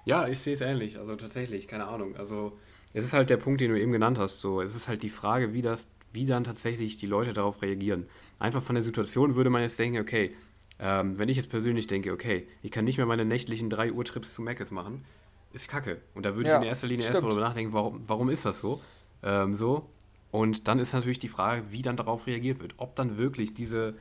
[0.06, 0.98] Ja, ich sehe es ähnlich.
[0.98, 2.16] Also tatsächlich, keine Ahnung.
[2.16, 2.58] Also
[2.94, 4.40] es ist halt der Punkt, den du eben genannt hast.
[4.40, 8.08] So, es ist halt die Frage, wie das, wie dann tatsächlich die Leute darauf reagieren.
[8.40, 10.34] Einfach von der Situation würde man jetzt denken, okay,
[10.80, 14.06] ähm, wenn ich jetzt persönlich denke, okay, ich kann nicht mehr meine nächtlichen 3 Uhr
[14.06, 15.04] Trips zu Meckes machen,
[15.52, 16.00] ist kacke.
[16.14, 18.60] Und da würde ja, ich in erster Linie erstmal darüber nachdenken, warum, warum ist das
[18.60, 18.82] so?
[19.24, 19.90] Ähm, so.
[20.32, 22.76] Und dann ist natürlich die Frage, wie dann darauf reagiert wird.
[22.78, 23.96] Ob dann wirklich diese,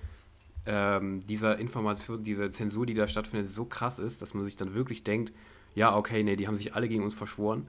[0.67, 4.75] ähm, diese Information, diese Zensur, die da stattfindet, so krass ist, dass man sich dann
[4.75, 5.33] wirklich denkt,
[5.75, 7.67] ja, okay, nee, die haben sich alle gegen uns verschworen.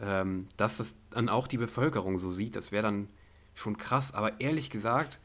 [0.00, 3.08] Ähm, dass das dann auch die Bevölkerung so sieht, das wäre dann
[3.54, 4.14] schon krass.
[4.14, 5.20] Aber ehrlich gesagt,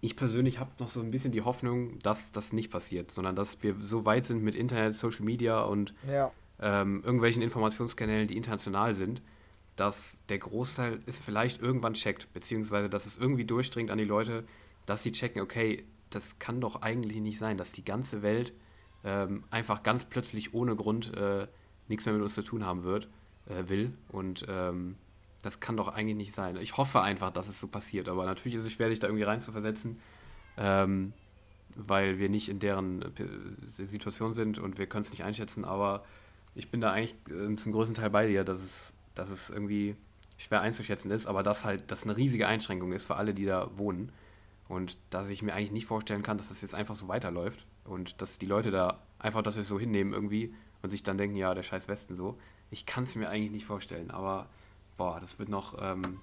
[0.00, 3.62] ich persönlich habe noch so ein bisschen die Hoffnung, dass das nicht passiert, sondern dass
[3.62, 8.94] wir so weit sind mit Internet, Social Media und ja ähm, irgendwelchen Informationskanälen, die international
[8.94, 9.22] sind,
[9.76, 14.44] dass der Großteil es vielleicht irgendwann checkt, beziehungsweise dass es irgendwie durchdringt an die Leute,
[14.86, 18.54] dass sie checken, okay, das kann doch eigentlich nicht sein, dass die ganze Welt
[19.04, 21.46] ähm, einfach ganz plötzlich ohne Grund äh,
[21.88, 23.08] nichts mehr mit uns zu tun haben wird,
[23.46, 23.92] äh, will.
[24.08, 24.96] Und ähm,
[25.46, 26.56] das kann doch eigentlich nicht sein.
[26.56, 29.24] Ich hoffe einfach, dass es so passiert, aber natürlich ist es schwer, sich da irgendwie
[29.24, 30.00] rein zu versetzen,
[30.58, 31.12] ähm,
[31.76, 33.06] weil wir nicht in deren äh,
[33.68, 36.04] Situation sind und wir können es nicht einschätzen, aber
[36.54, 39.94] ich bin da eigentlich äh, zum größten Teil bei dir, dass es, dass es irgendwie
[40.36, 43.70] schwer einzuschätzen ist, aber dass halt das eine riesige Einschränkung ist für alle, die da
[43.76, 44.12] wohnen.
[44.68, 48.20] Und dass ich mir eigentlich nicht vorstellen kann, dass das jetzt einfach so weiterläuft und
[48.20, 51.62] dass die Leute da einfach das so hinnehmen irgendwie und sich dann denken, ja, der
[51.62, 52.36] scheiß Westen so.
[52.70, 54.48] Ich kann es mir eigentlich nicht vorstellen, aber
[54.96, 56.20] boah, das wird noch, ähm,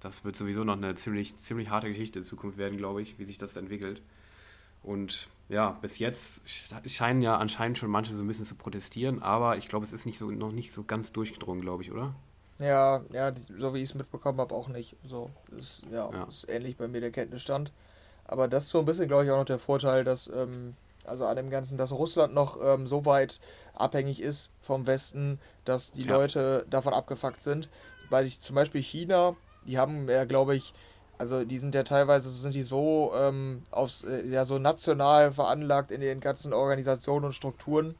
[0.00, 3.24] das wird sowieso noch eine ziemlich, ziemlich harte Geschichte in Zukunft werden, glaube ich, wie
[3.24, 4.02] sich das entwickelt.
[4.82, 6.42] Und ja, bis jetzt
[6.86, 10.06] scheinen ja anscheinend schon manche so ein bisschen zu protestieren, aber ich glaube, es ist
[10.06, 12.14] nicht so, noch nicht so ganz durchgedrungen, glaube ich, oder?
[12.60, 14.94] Ja, ja, so wie ich es mitbekommen habe, auch nicht.
[15.06, 17.72] So, ist, ja, ja, ist ähnlich bei mir der Kenntnisstand.
[18.26, 21.24] Aber das ist so ein bisschen, glaube ich, auch noch der Vorteil, dass, ähm, also
[21.24, 23.40] an dem Ganzen, dass Russland noch ähm, so weit
[23.74, 26.16] abhängig ist vom Westen, dass die ja.
[26.16, 27.70] Leute davon abgefuckt sind.
[28.10, 30.74] Weil ich zum Beispiel China, die haben ja, glaube ich,
[31.18, 35.90] also die sind ja teilweise sind die so ähm, aufs, äh, ja so national veranlagt
[35.90, 37.94] in den ganzen Organisationen und Strukturen,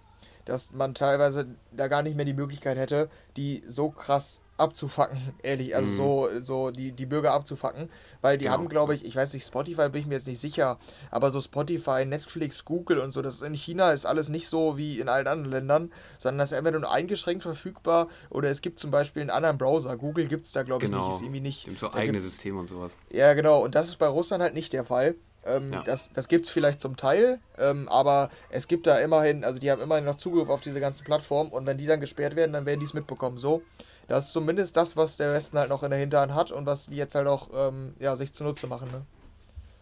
[0.46, 5.75] dass man teilweise da gar nicht mehr die Möglichkeit hätte, die so krass abzufacken, ehrlich,
[5.75, 5.94] also mhm.
[5.96, 8.59] so, so die, die Bürger abzufacken, weil die genau.
[8.59, 10.79] haben, glaube ich, ich weiß nicht, Spotify bin ich mir jetzt nicht sicher,
[11.11, 15.01] aber so Spotify, Netflix, Google und so, das in China ist alles nicht so wie
[15.01, 18.90] in allen anderen Ländern, sondern das ist entweder nur eingeschränkt verfügbar oder es gibt zum
[18.90, 19.96] Beispiel einen anderen Browser.
[19.96, 21.11] Google gibt es da, glaube ich, nicht, genau.
[21.14, 21.64] ist irgendwie nicht.
[21.64, 22.92] Gibt so eigene Systeme und sowas.
[23.11, 25.16] Ja, genau, und das ist bei Russland halt nicht der Fall.
[25.44, 25.83] Ähm, ja.
[25.83, 29.70] Das, das gibt es vielleicht zum Teil, ähm, aber es gibt da immerhin, also die
[29.70, 32.66] haben immerhin noch Zugriff auf diese ganzen Plattformen und wenn die dann gesperrt werden, dann
[32.66, 33.38] werden die es mitbekommen.
[33.38, 33.62] So.
[34.11, 36.87] Das ist zumindest das, was der Westen halt noch in der Hinterhand hat und was
[36.87, 38.88] die jetzt halt auch ähm, ja, sich zunutze machen.
[38.90, 39.03] Ne?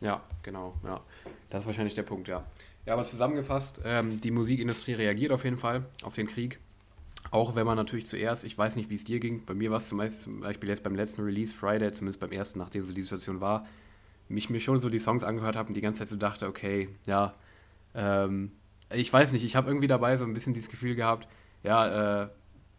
[0.02, 0.74] Ja, genau.
[0.84, 1.00] Ja.
[1.48, 2.44] Das ist wahrscheinlich der Punkt, ja.
[2.84, 6.58] Ja, aber zusammengefasst, ähm, die Musikindustrie reagiert auf jeden Fall auf den Krieg.
[7.30, 9.78] Auch wenn man natürlich zuerst, ich weiß nicht, wie es dir ging, bei mir war
[9.78, 13.40] es zum Beispiel jetzt beim letzten Release Friday, zumindest beim ersten, nachdem so die Situation
[13.40, 13.64] war,
[14.28, 16.90] mich mir schon so die Songs angehört habe und die ganze Zeit so dachte, okay,
[17.06, 17.34] ja,
[17.94, 18.52] ähm,
[18.92, 21.26] ich weiß nicht, ich habe irgendwie dabei so ein bisschen dieses Gefühl gehabt,
[21.62, 22.28] ja, äh,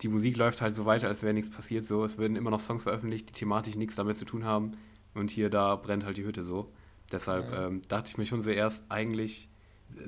[0.01, 1.85] die Musik läuft halt so weiter, als wäre nichts passiert.
[1.85, 4.73] So, es werden immer noch Songs veröffentlicht, die thematisch nichts damit zu tun haben.
[5.13, 6.71] Und hier, da brennt halt die Hütte so.
[7.11, 7.67] Deshalb ja.
[7.67, 9.49] ähm, dachte ich mir schon zuerst, eigentlich,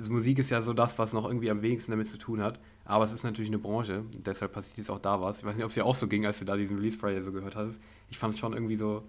[0.08, 2.60] Musik ist ja so das, was noch irgendwie am wenigsten damit zu tun hat.
[2.86, 5.39] Aber es ist natürlich eine Branche, deshalb passiert jetzt auch da was.
[5.39, 7.21] Ich weiß nicht, ob es dir auch so ging, als du da diesen Release Friday
[7.21, 7.80] so gehört hast.
[8.10, 9.04] Ich fand es schon irgendwie so,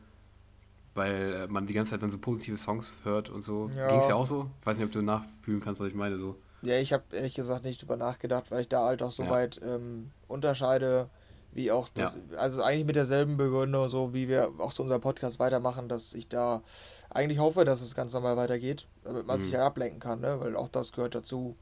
[0.94, 3.70] weil äh, man die ganze Zeit dann so positive Songs hört und so.
[3.76, 3.88] Ja.
[3.88, 4.50] Ging es ja auch so?
[4.60, 6.38] Ich weiß nicht, ob du nachfühlen kannst, was ich meine so.
[6.62, 9.30] Ja, ich habe ehrlich gesagt nicht drüber nachgedacht, weil ich da halt auch so ja.
[9.30, 11.08] weit ähm, unterscheide,
[11.52, 12.38] wie auch das, ja.
[12.38, 16.28] also eigentlich mit derselben Begründung, so wie wir auch zu unserem Podcast weitermachen, dass ich
[16.28, 16.62] da
[17.10, 19.42] eigentlich hoffe, dass es ganz normal weitergeht, damit man mhm.
[19.42, 20.40] sich ja ablenken kann, ne?
[20.40, 21.56] weil auch das gehört dazu.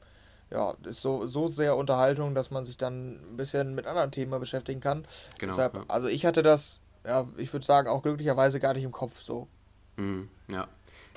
[0.49, 4.37] Ja, ist so, so sehr Unterhaltung, dass man sich dann ein bisschen mit anderen Themen
[4.37, 5.05] beschäftigen kann.
[5.39, 5.85] Genau, Deshalb, ja.
[5.87, 9.47] also ich hatte das, ja, ich würde sagen, auch glücklicherweise gar nicht im Kopf so.
[9.95, 10.67] Mhm, ja.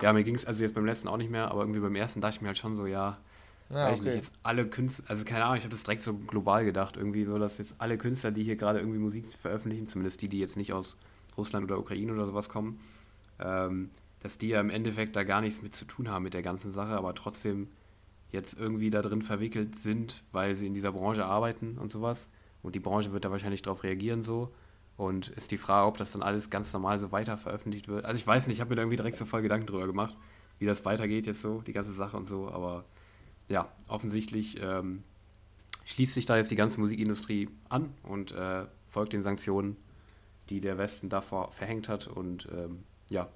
[0.03, 2.20] Ja, mir ging es also jetzt beim letzten auch nicht mehr, aber irgendwie beim ersten
[2.20, 3.18] dachte ich mir halt schon so, ja,
[3.70, 4.03] ja, okay.
[4.03, 7.24] nicht, jetzt alle Künstler, also keine Ahnung, ich habe das direkt so global gedacht, irgendwie
[7.24, 10.57] so, dass jetzt alle Künstler, die hier gerade irgendwie Musik veröffentlichen, zumindest die, die jetzt
[10.57, 10.96] nicht aus
[11.37, 12.81] Russland oder Ukraine oder sowas kommen,
[13.40, 16.42] ähm, dass die ja im Endeffekt da gar nichts mit zu tun haben mit der
[16.42, 17.68] ganzen Sache, aber trotzdem
[18.35, 22.29] jetzt irgendwie da drin verwickelt sind, weil sie in dieser Branche arbeiten und sowas.
[22.62, 24.53] Und die Branche wird da wahrscheinlich darauf reagieren so.
[24.96, 28.05] Und ist die Frage, ob das dann alles ganz normal so weiter veröffentlicht wird.
[28.05, 30.16] Also ich weiß nicht, ich habe mir da irgendwie direkt so voll Gedanken drüber gemacht,
[30.59, 32.85] wie das weitergeht jetzt so, die ganze Sache und so, aber
[33.49, 35.03] ja, offensichtlich ähm,
[35.85, 39.77] schließt sich da jetzt die ganze Musikindustrie an und äh, folgt den Sanktionen,
[40.49, 43.29] die der Westen davor verhängt hat und ähm, ja,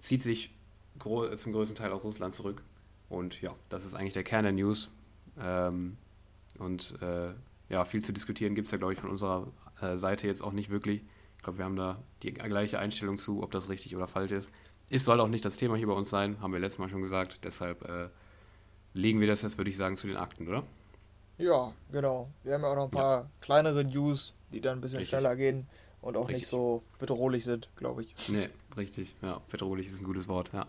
[0.00, 0.52] zieht sich
[0.98, 2.62] zum größten Teil aus Russland zurück.
[3.08, 4.90] Und ja, das ist eigentlich der Kern der News.
[5.38, 5.96] Ähm,
[6.58, 7.32] und äh,
[7.68, 9.48] ja, viel zu diskutieren gibt es ja, glaube ich, von unserer
[9.80, 11.02] äh, Seite jetzt auch nicht wirklich.
[11.36, 14.50] Ich glaube, wir haben da die gleiche Einstellung zu, ob das richtig oder falsch ist.
[14.88, 17.02] Es soll auch nicht das Thema hier bei uns sein, haben wir letztes Mal schon
[17.02, 17.44] gesagt.
[17.44, 18.08] Deshalb äh,
[18.96, 20.64] legen wir das jetzt, würde ich sagen, zu den Akten, oder?
[21.38, 22.28] Ja, genau.
[22.42, 23.30] Wir haben ja auch noch ein paar ja.
[23.40, 25.10] kleinere News, die dann ein bisschen richtig.
[25.10, 25.66] schneller gehen
[26.00, 26.42] und auch richtig.
[26.42, 28.14] nicht so bedrohlich sind, glaube ich.
[28.28, 29.14] Nee, richtig.
[29.22, 30.66] Ja, bedrohlich ist ein gutes Wort, ja.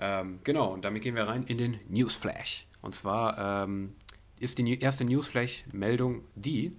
[0.00, 2.66] Ähm, genau, und damit gehen wir rein in den Newsflash.
[2.80, 3.94] Und zwar ähm,
[4.38, 6.76] ist die erste Newsflash-Meldung die,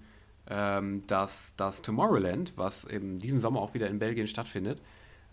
[0.49, 4.79] ähm, dass das Tomorrowland, was in diesem Sommer auch wieder in Belgien stattfindet,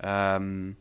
[0.03, 0.77] ähm,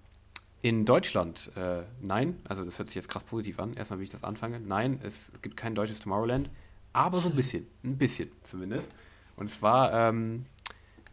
[0.66, 3.76] in Deutschland, äh, nein, also das hört sich jetzt krass positiv an.
[3.76, 4.60] Erstmal, wie ich das anfange.
[4.60, 6.50] Nein, es gibt kein deutsches Tomorrowland,
[6.92, 7.68] aber so ein bisschen.
[7.84, 8.90] Ein bisschen zumindest.
[9.36, 10.48] Und zwar ähm,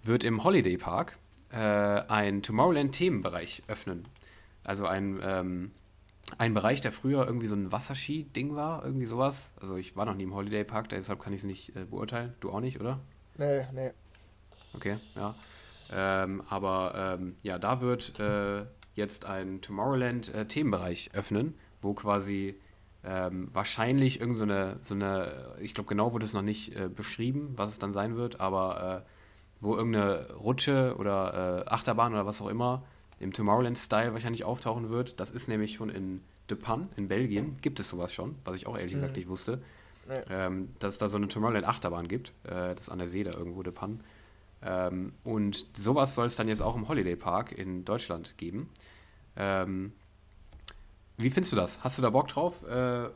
[0.05, 1.19] wird im Holiday Park
[1.51, 4.09] äh, ein Tomorrowland-Themenbereich öffnen.
[4.65, 5.73] Also ein, ähm,
[6.39, 9.51] ein Bereich, der früher irgendwie so ein Wasserski-Ding war, irgendwie sowas.
[9.61, 12.33] Also ich war noch nie im Holiday Park, deshalb kann ich es nicht äh, beurteilen.
[12.41, 13.01] Du auch nicht, oder?
[13.37, 13.91] Nee, nee.
[14.73, 15.35] Okay, ja.
[15.93, 22.57] Ähm, aber ähm, ja, da wird äh, jetzt ein Tomorrowland-Themenbereich äh, öffnen, wo quasi
[23.05, 27.73] ähm, wahrscheinlich irgendeine, so eine, ich glaube genau wurde es noch nicht äh, beschrieben, was
[27.73, 29.09] es dann sein wird, aber äh,
[29.61, 32.85] wo irgendeine Rutsche oder äh, Achterbahn oder was auch immer
[33.19, 35.21] im Tomorrowland-Style wahrscheinlich auftauchen wird.
[35.21, 38.67] Das ist nämlich schon in De Pan in Belgien, gibt es sowas schon, was ich
[38.67, 38.97] auch ehrlich mhm.
[38.97, 39.63] gesagt nicht wusste.
[40.09, 40.17] Nee.
[40.31, 43.33] Ähm, dass es da so eine Tomorrowland-Achterbahn gibt, äh, das ist an der See da
[43.33, 44.01] irgendwo, De Pan.
[44.65, 48.71] Ähm, und sowas soll es dann jetzt auch im Holiday Park in Deutschland geben.
[49.37, 49.93] Ähm,
[51.17, 51.83] wie findest du das?
[51.83, 52.63] Hast du da Bock drauf?
[52.65, 53.09] Äh,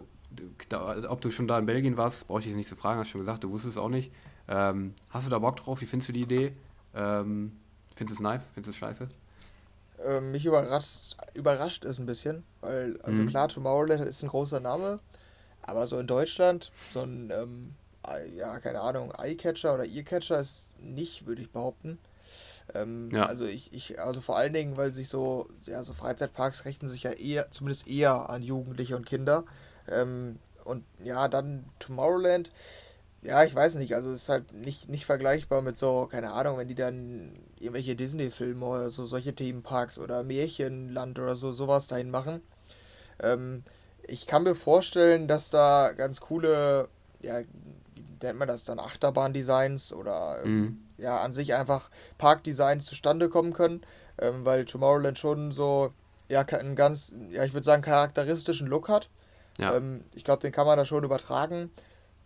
[0.69, 3.09] da, ob du schon da in Belgien warst, brauche ich jetzt nicht zu fragen, hast
[3.09, 4.13] schon gesagt, du wusstest es auch nicht.
[4.49, 5.81] Ähm, hast du da Bock drauf?
[5.81, 6.53] Wie findest du die Idee?
[6.95, 7.53] Ähm,
[7.95, 8.49] findest du es nice?
[8.55, 9.09] Findest du es scheiße?
[10.21, 13.29] Mich überrascht, überrascht es ein bisschen, weil, also mhm.
[13.29, 14.99] klar, Tomorrowland ist ein großer Name,
[15.63, 17.75] aber so in Deutschland, so ein, ähm,
[18.37, 21.99] ja, keine Ahnung, Eyecatcher oder Earcatcher ist nicht, würde ich behaupten.
[22.75, 23.27] Ähm, ja.
[23.27, 27.05] Also ich, ich, also vor allen Dingen, weil sich so, ja, so Freizeitparks richten sich
[27.05, 29.45] ja eher, zumindest eher an Jugendliche und Kinder.
[29.89, 32.51] Ähm, und ja, dann Tomorrowland,
[33.23, 36.59] ja, ich weiß nicht, also es ist halt nicht, nicht vergleichbar mit so, keine Ahnung,
[36.59, 42.11] wenn die dann irgendwelche Disney-Filme oder so solche Themenparks oder Märchenland oder so sowas dahin
[42.11, 42.43] machen.
[43.21, 43.65] Ähm,
[44.07, 46.89] ich kann mir vorstellen, dass da ganz coole,
[47.23, 47.41] ja,
[48.23, 53.83] nennt man das dann, Achterbahn-Designs oder mhm ja, an sich einfach Parkdesigns zustande kommen können,
[54.19, 55.93] ähm, weil Tomorrowland schon so,
[56.29, 59.09] ja, einen ganz, ja, ich würde sagen, charakteristischen Look hat.
[59.59, 59.77] Ja.
[59.77, 61.71] Ähm, ich glaube, den kann man da schon übertragen.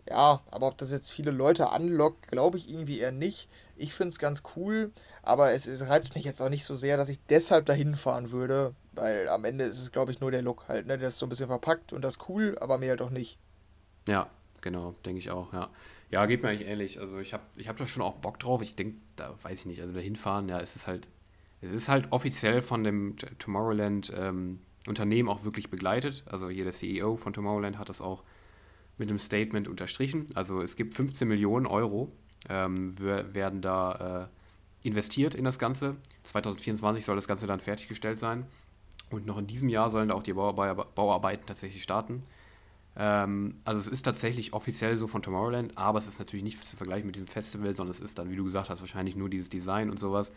[0.09, 3.47] Ja, aber ob das jetzt viele Leute anlockt, glaube ich irgendwie eher nicht.
[3.75, 6.97] Ich finde es ganz cool, aber es, es, reizt mich jetzt auch nicht so sehr,
[6.97, 10.41] dass ich deshalb dahin fahren würde, weil am Ende ist es, glaube ich, nur der
[10.41, 10.97] Look halt, ne?
[10.97, 13.37] Der ist so ein bisschen verpackt und das cool, aber mir halt auch nicht.
[14.07, 14.27] Ja,
[14.61, 15.69] genau, denke ich auch, ja.
[16.09, 16.99] Ja, geht mir eigentlich ähnlich.
[16.99, 18.61] Also ich habe ich hab da schon auch Bock drauf.
[18.61, 21.07] Ich denke, da weiß ich nicht, also da hinfahren, ja, es ist halt,
[21.61, 26.23] es ist halt offiziell von dem Tomorrowland ähm, Unternehmen auch wirklich begleitet.
[26.25, 28.23] Also hier der CEO von Tomorrowland hat das auch
[28.97, 30.27] mit einem Statement unterstrichen.
[30.35, 32.11] Also es gibt 15 Millionen Euro,
[32.49, 34.29] ähm, werden da
[34.83, 35.95] äh, investiert in das Ganze.
[36.23, 38.45] 2024 soll das Ganze dann fertiggestellt sein.
[39.09, 42.23] Und noch in diesem Jahr sollen da auch die Bauarbeiten tatsächlich starten.
[42.95, 46.75] Ähm, also es ist tatsächlich offiziell so von Tomorrowland, aber es ist natürlich nicht zu
[46.75, 49.49] vergleichen mit diesem Festival, sondern es ist dann, wie du gesagt hast, wahrscheinlich nur dieses
[49.49, 50.31] Design und sowas.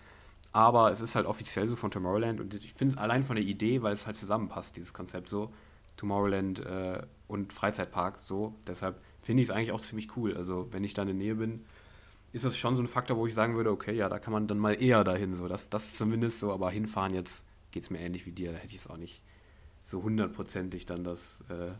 [0.52, 3.44] Aber es ist halt offiziell so von Tomorrowland und ich finde es allein von der
[3.44, 5.52] Idee, weil es halt zusammenpasst, dieses Konzept so.
[5.96, 8.54] Tomorrowland äh, und Freizeitpark so.
[8.66, 10.36] Deshalb finde ich es eigentlich auch ziemlich cool.
[10.36, 11.64] Also wenn ich da in der Nähe bin,
[12.32, 14.48] ist das schon so ein Faktor, wo ich sagen würde, okay, ja, da kann man
[14.48, 15.34] dann mal eher dahin.
[15.36, 15.46] So.
[15.46, 18.52] Das, das zumindest so, aber hinfahren jetzt geht es mir ähnlich wie dir.
[18.52, 19.22] Da hätte ich es auch nicht
[19.84, 21.72] so hundertprozentig dann das äh,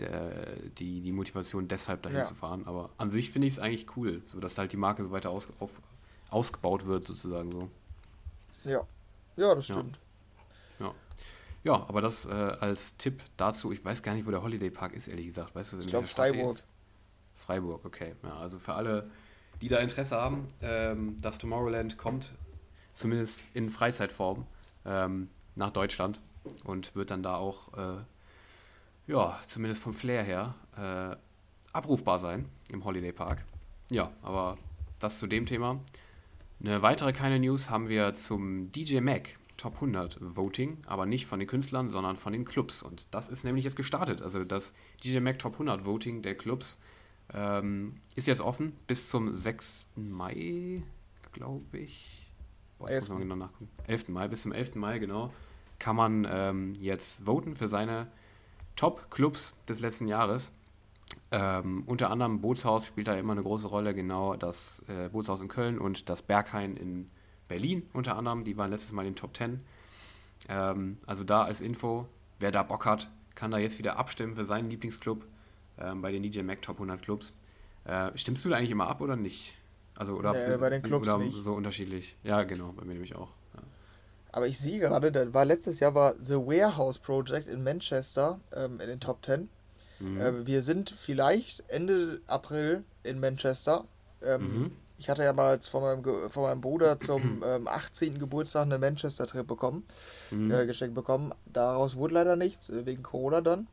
[0.00, 2.24] der, die, die Motivation, deshalb dahin ja.
[2.24, 2.62] zu fahren.
[2.66, 5.30] Aber an sich finde ich es eigentlich cool, so dass halt die Marke so weiter
[5.30, 5.70] aus, auf,
[6.30, 7.68] ausgebaut wird, sozusagen so.
[8.64, 8.82] Ja,
[9.36, 9.98] ja, das stimmt.
[10.78, 10.94] Ja, ja.
[11.64, 14.94] ja aber das äh, als Tipp dazu, ich weiß gar nicht, wo der Holiday Park
[14.94, 15.54] ist, ehrlich gesagt.
[15.54, 16.56] Weißt du, ich glaube Freiburg.
[16.56, 16.64] Ist?
[17.36, 18.14] Freiburg, okay.
[18.22, 19.10] Ja, also für alle,
[19.60, 22.30] die da Interesse haben, ähm, dass Tomorrowland kommt,
[22.94, 24.46] zumindest in Freizeitform,
[24.84, 26.20] ähm, nach Deutschland
[26.64, 27.96] und wird dann da auch äh,
[29.10, 31.16] ja, zumindest vom Flair her, äh,
[31.72, 33.42] abrufbar sein im Holiday Park.
[33.90, 34.56] Ja, aber
[35.00, 35.80] das zu dem Thema.
[36.60, 41.38] Eine weitere keine News haben wir zum DJ Mac Top 100 Voting, aber nicht von
[41.38, 42.82] den Künstlern, sondern von den Clubs.
[42.82, 44.22] Und das ist nämlich jetzt gestartet.
[44.22, 46.78] Also das DJ Mac Top 100 Voting der Clubs
[47.34, 49.88] ähm, ist jetzt offen bis zum 6.
[49.96, 50.82] Mai,
[51.32, 52.28] glaube ich.
[52.78, 53.68] Boah, ich muss mal genau nachgucken.
[53.86, 54.08] 11.
[54.08, 54.76] Mai, bis zum 11.
[54.76, 55.32] Mai, genau,
[55.78, 58.06] kann man ähm, jetzt voten für seine
[58.80, 60.50] Top-Clubs des letzten Jahres.
[61.30, 65.48] Ähm, unter anderem Bootshaus spielt da immer eine große Rolle, genau das äh, Bootshaus in
[65.48, 67.10] Köln und das Berghain in
[67.46, 69.60] Berlin unter anderem, die waren letztes Mal in den Top 10.
[70.48, 74.46] Ähm, also da als Info, wer da Bock hat, kann da jetzt wieder abstimmen für
[74.46, 75.26] seinen Lieblingsclub
[75.78, 77.34] ähm, bei den DJ Mac Top 100 Clubs.
[77.84, 79.58] Äh, stimmst du da eigentlich immer ab oder nicht?
[79.94, 81.34] Also oder, nee, bei den Clubs oder nicht.
[81.34, 82.16] so unterschiedlich?
[82.22, 83.28] Ja, genau, bei mir nämlich auch.
[84.32, 88.80] Aber ich sehe gerade, da war letztes Jahr war The Warehouse Project in Manchester ähm,
[88.80, 89.48] in den Top 10.
[89.98, 90.20] Mhm.
[90.20, 93.84] Äh, wir sind vielleicht Ende April in Manchester.
[94.22, 94.72] Ähm, mhm.
[94.98, 98.18] Ich hatte ja mal von meinem, von meinem Bruder zum ähm, 18.
[98.18, 99.84] Geburtstag eine Manchester-Trip bekommen,
[100.30, 100.52] mhm.
[100.52, 101.32] äh, geschenkt bekommen.
[101.46, 103.66] Daraus wurde leider nichts, äh, wegen Corona dann.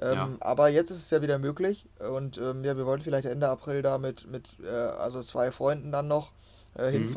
[0.00, 0.28] Ähm, ja.
[0.40, 3.82] Aber jetzt ist es ja wieder möglich und ähm, ja, wir wollen vielleicht Ende April
[3.82, 6.32] da mit, mit äh, also zwei Freunden dann noch
[6.76, 7.08] äh, mhm.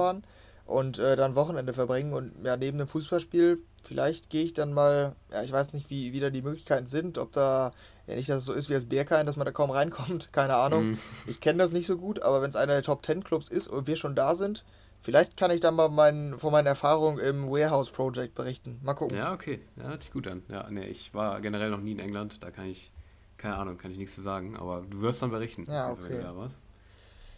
[0.66, 5.16] Und äh, dann Wochenende verbringen und ja, neben dem Fußballspiel, vielleicht gehe ich dann mal,
[5.32, 7.72] ja, ich weiß nicht, wie, wie da die Möglichkeiten sind, ob da,
[8.08, 10.56] ja nicht, dass es so ist wie das Berghain, dass man da kaum reinkommt, keine
[10.56, 10.92] Ahnung.
[10.92, 11.00] Mhm.
[11.28, 13.68] Ich kenne das nicht so gut, aber wenn es einer der Top 10 Clubs ist
[13.68, 14.66] und wir schon da sind,
[15.02, 18.80] vielleicht kann ich dann mal mein, von meinen Erfahrungen im Warehouse Project berichten.
[18.84, 19.18] Mal gucken.
[19.18, 20.44] Ja, okay, ja, hört sich gut an.
[20.50, 22.92] Ja, nee, ich war generell noch nie in England, da kann ich,
[23.38, 26.02] keine Ahnung, kann ich nichts zu sagen, aber du wirst dann berichten, ja, okay.
[26.06, 26.60] wenn du da warst.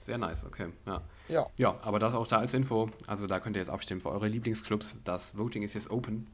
[0.08, 0.68] Sehr nice, okay.
[0.86, 1.02] Ja.
[1.28, 1.48] ja.
[1.58, 2.90] Ja, aber das auch da als Info.
[3.08, 4.96] Also da könnt ihr jetzt abstimmen für eure Lieblingsclubs.
[5.04, 6.28] Das Voting ist jetzt open.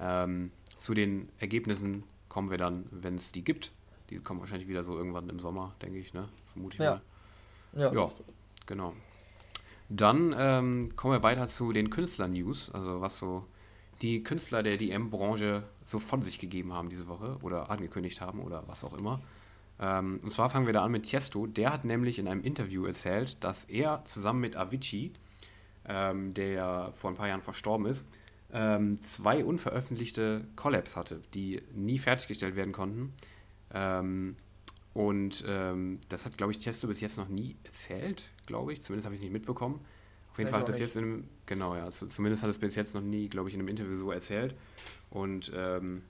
[0.00, 3.72] Ähm, zu den Ergebnissen kommen wir dann, wenn es die gibt.
[4.08, 6.30] Die kommen wahrscheinlich wieder so irgendwann im Sommer, denke ich, ne?
[6.46, 7.02] Vermute ich ja.
[7.74, 7.82] mal.
[7.82, 7.92] Ja.
[7.92, 8.10] ja,
[8.64, 8.94] genau.
[9.90, 13.44] Dann ähm, kommen wir weiter zu den Künstler-News, also was so
[14.00, 18.66] die Künstler der DM-Branche so von sich gegeben haben diese Woche oder angekündigt haben oder
[18.66, 19.20] was auch immer.
[19.80, 21.46] Ähm, und zwar fangen wir da an mit Tiesto.
[21.46, 25.12] Der hat nämlich in einem Interview erzählt, dass er zusammen mit Avicii,
[25.88, 28.04] ähm, der ja vor ein paar Jahren verstorben ist,
[28.52, 33.14] ähm, zwei unveröffentlichte Collabs hatte, die nie fertiggestellt werden konnten.
[33.72, 34.36] Ähm,
[34.92, 38.82] und ähm, das hat, glaube ich, Tiesto bis jetzt noch nie erzählt, glaube ich.
[38.82, 39.80] Zumindest habe ich es nicht mitbekommen.
[40.32, 42.94] Auf jeden Fall hat das jetzt in einem, genau, ja, zumindest hat es bis jetzt
[42.94, 44.54] noch nie, glaube ich, in einem Interview so erzählt.
[45.10, 46.02] Und ähm,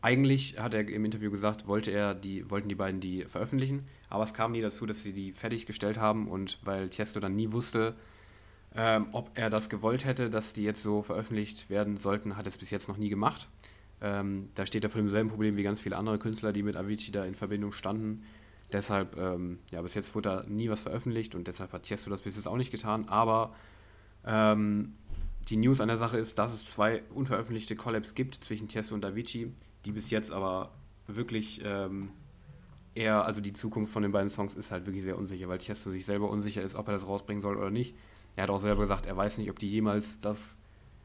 [0.00, 4.24] eigentlich hat er im Interview gesagt, wollte er die, wollten die beiden die veröffentlichen, aber
[4.24, 7.96] es kam nie dazu, dass sie die fertiggestellt haben und weil Tiesto dann nie wusste,
[8.76, 12.50] ähm, ob er das gewollt hätte, dass die jetzt so veröffentlicht werden sollten, hat er
[12.50, 13.48] es bis jetzt noch nie gemacht.
[14.00, 17.10] Ähm, da steht er vor demselben Problem wie ganz viele andere Künstler, die mit Avicii
[17.10, 18.22] da in Verbindung standen.
[18.70, 22.20] Deshalb, ähm, ja, bis jetzt wurde da nie was veröffentlicht und deshalb hat Tiesto das
[22.20, 23.54] bis jetzt auch nicht getan, aber
[24.24, 24.94] ähm,
[25.48, 29.04] die News an der Sache ist, dass es zwei unveröffentlichte Collabs gibt zwischen Tiesto und
[29.04, 29.50] Avicii
[29.84, 30.72] die bis jetzt aber
[31.06, 32.10] wirklich ähm,
[32.94, 35.90] eher, also die Zukunft von den beiden Songs ist halt wirklich sehr unsicher, weil Tiesto
[35.90, 37.94] sich selber unsicher ist, ob er das rausbringen soll oder nicht.
[38.36, 40.56] Er hat auch selber gesagt, er weiß nicht, ob die jemals das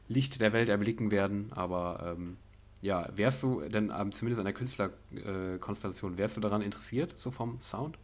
[0.08, 2.36] Licht der Welt erblicken werden, aber ähm,
[2.82, 7.30] ja, wärst du denn ähm, zumindest an der Künstlerkonstellation, äh, wärst du daran interessiert, so
[7.30, 7.96] vom Sound?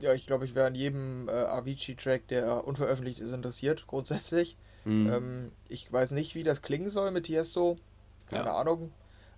[0.00, 4.56] Ja, ich glaube, ich wäre an jedem äh, Avicii-Track, der unveröffentlicht ist, interessiert, grundsätzlich.
[4.84, 5.12] Mhm.
[5.12, 7.78] Ähm, ich weiß nicht, wie das klingen soll mit Tiesto.
[8.26, 8.56] Keine ja.
[8.56, 8.90] Ahnung.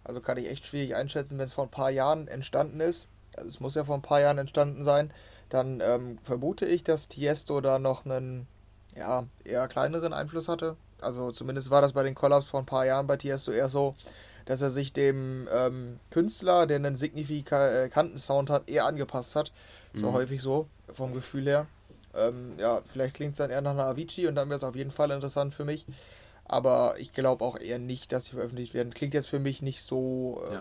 [0.07, 3.07] Also kann ich echt schwierig einschätzen, wenn es vor ein paar Jahren entstanden ist.
[3.37, 5.11] Also es muss ja vor ein paar Jahren entstanden sein.
[5.49, 8.47] Dann ähm, vermute ich, dass Tiesto da noch einen
[8.97, 10.77] ja, eher kleineren Einfluss hatte.
[11.01, 13.95] Also zumindest war das bei den Collabs vor ein paar Jahren bei Tiesto eher so,
[14.47, 19.53] dass er sich dem ähm, Künstler, der einen signifikanten Sound hat, eher angepasst hat.
[19.93, 19.99] Mhm.
[19.99, 21.67] So häufig so, vom Gefühl her.
[22.15, 24.77] Ähm, ja, vielleicht klingt es dann eher nach einer Avicii und dann wäre es auf
[24.77, 25.85] jeden Fall interessant für mich.
[26.49, 28.95] Aber ich glaube auch eher nicht, dass sie veröffentlicht werden.
[28.95, 30.53] Klingt jetzt für mich nicht so, ähm,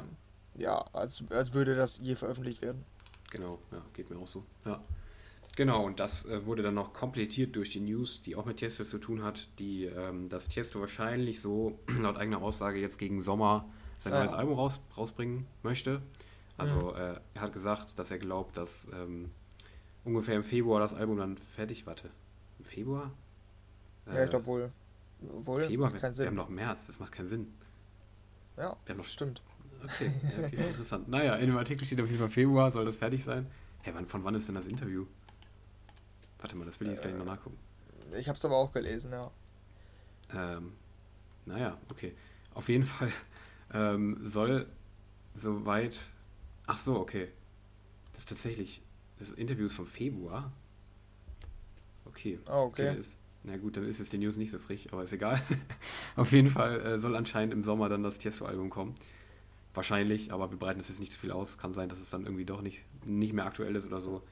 [0.56, 2.84] ja, ja als, als würde das je veröffentlicht werden.
[3.32, 4.43] Genau, ja, geht mir auch so.
[4.65, 4.82] Ja.
[5.56, 8.84] Genau, und das äh, wurde dann noch komplettiert durch die News, die auch mit Tiesto
[8.84, 13.65] zu tun hat, die ähm, dass Tiesto wahrscheinlich so laut eigener Aussage jetzt gegen Sommer
[13.98, 14.19] sein ja.
[14.19, 16.02] neues Album raus, rausbringen möchte.
[16.58, 16.98] Also mhm.
[16.98, 19.32] äh, er hat gesagt, dass er glaubt, dass ähm,
[20.04, 22.10] ungefähr im Februar das Album dann fertig warte.
[22.60, 23.12] Im Februar?
[24.08, 24.71] Äh, ja, ich glaube wohl.
[25.19, 26.23] Wohl, Februar, keinen Sinn.
[26.23, 27.54] Wir haben noch März, das macht keinen Sinn.
[28.58, 29.41] Ja, wir haben noch stimmt.
[29.84, 31.08] Okay, ja, okay interessant.
[31.10, 33.47] Naja, in dem Artikel steht auf jeden Fall Februar, soll das fertig sein.
[33.84, 35.06] Hä, hey, von wann ist denn das Interview?
[36.39, 37.58] Warte mal, das will ich jetzt äh, gleich mal nachgucken.
[38.17, 39.32] Ich habe es aber auch gelesen, ja.
[40.34, 40.73] Ähm,
[41.45, 42.15] naja, okay.
[42.54, 43.12] Auf jeden Fall
[43.73, 44.67] ähm, soll
[45.34, 45.99] soweit.
[46.67, 47.30] Ach so, okay.
[48.13, 48.82] Das ist tatsächlich.
[49.17, 50.51] Das Interview ist vom Februar.
[52.06, 52.39] Okay.
[52.47, 52.91] Ah, okay.
[52.91, 53.04] okay
[53.45, 55.41] na gut, dann ist jetzt die News nicht so frisch, aber ist egal.
[56.15, 58.95] Auf jeden Fall äh, soll anscheinend im Sommer dann das Tiesto-Album kommen.
[59.73, 61.58] Wahrscheinlich, aber wir breiten das jetzt nicht so viel aus.
[61.58, 64.23] Kann sein, dass es dann irgendwie doch nicht, nicht mehr aktuell ist oder so.